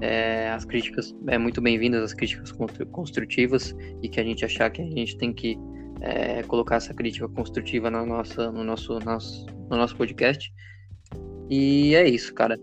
é, 0.00 0.50
as 0.50 0.64
críticas 0.64 1.14
é 1.26 1.38
muito 1.38 1.60
bem-vindas, 1.60 2.02
as 2.02 2.14
críticas 2.14 2.52
construtivas 2.92 3.74
e 4.02 4.08
que 4.08 4.20
a 4.20 4.24
gente 4.24 4.44
achar 4.44 4.70
que 4.70 4.82
a 4.82 4.84
gente 4.84 5.16
tem 5.16 5.32
que 5.32 5.58
é, 6.00 6.42
colocar 6.44 6.76
essa 6.76 6.94
crítica 6.94 7.28
construtiva 7.28 7.90
na 7.90 8.04
nossa, 8.04 8.52
no, 8.52 8.62
nosso, 8.62 8.98
nosso, 9.00 9.46
no 9.68 9.76
nosso 9.76 9.96
podcast. 9.96 10.52
E 11.50 11.94
é 11.94 12.08
isso, 12.08 12.32
cara. 12.34 12.58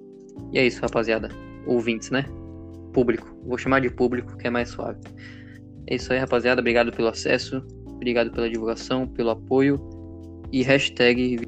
E 0.54 0.60
é 0.60 0.66
isso, 0.66 0.82
rapaziada. 0.82 1.30
Ouvintes, 1.66 2.12
né? 2.12 2.26
Público. 2.94 3.36
Vou 3.46 3.58
chamar 3.58 3.82
de 3.82 3.90
público, 3.90 4.38
que 4.38 4.48
é 4.48 4.50
mais 4.50 4.70
suave. 4.70 5.00
É 5.88 5.96
isso 5.96 6.14
aí, 6.14 6.20
rapaziada. 6.20 6.62
Obrigado 6.62 6.92
pelo 6.92 7.10
acesso. 7.10 7.62
Obrigado 7.96 8.32
pela 8.32 8.50
divulgação, 8.50 9.08
pelo 9.08 9.32
apoio. 9.32 9.80
E 10.52 10.62
hashtag 10.62 11.40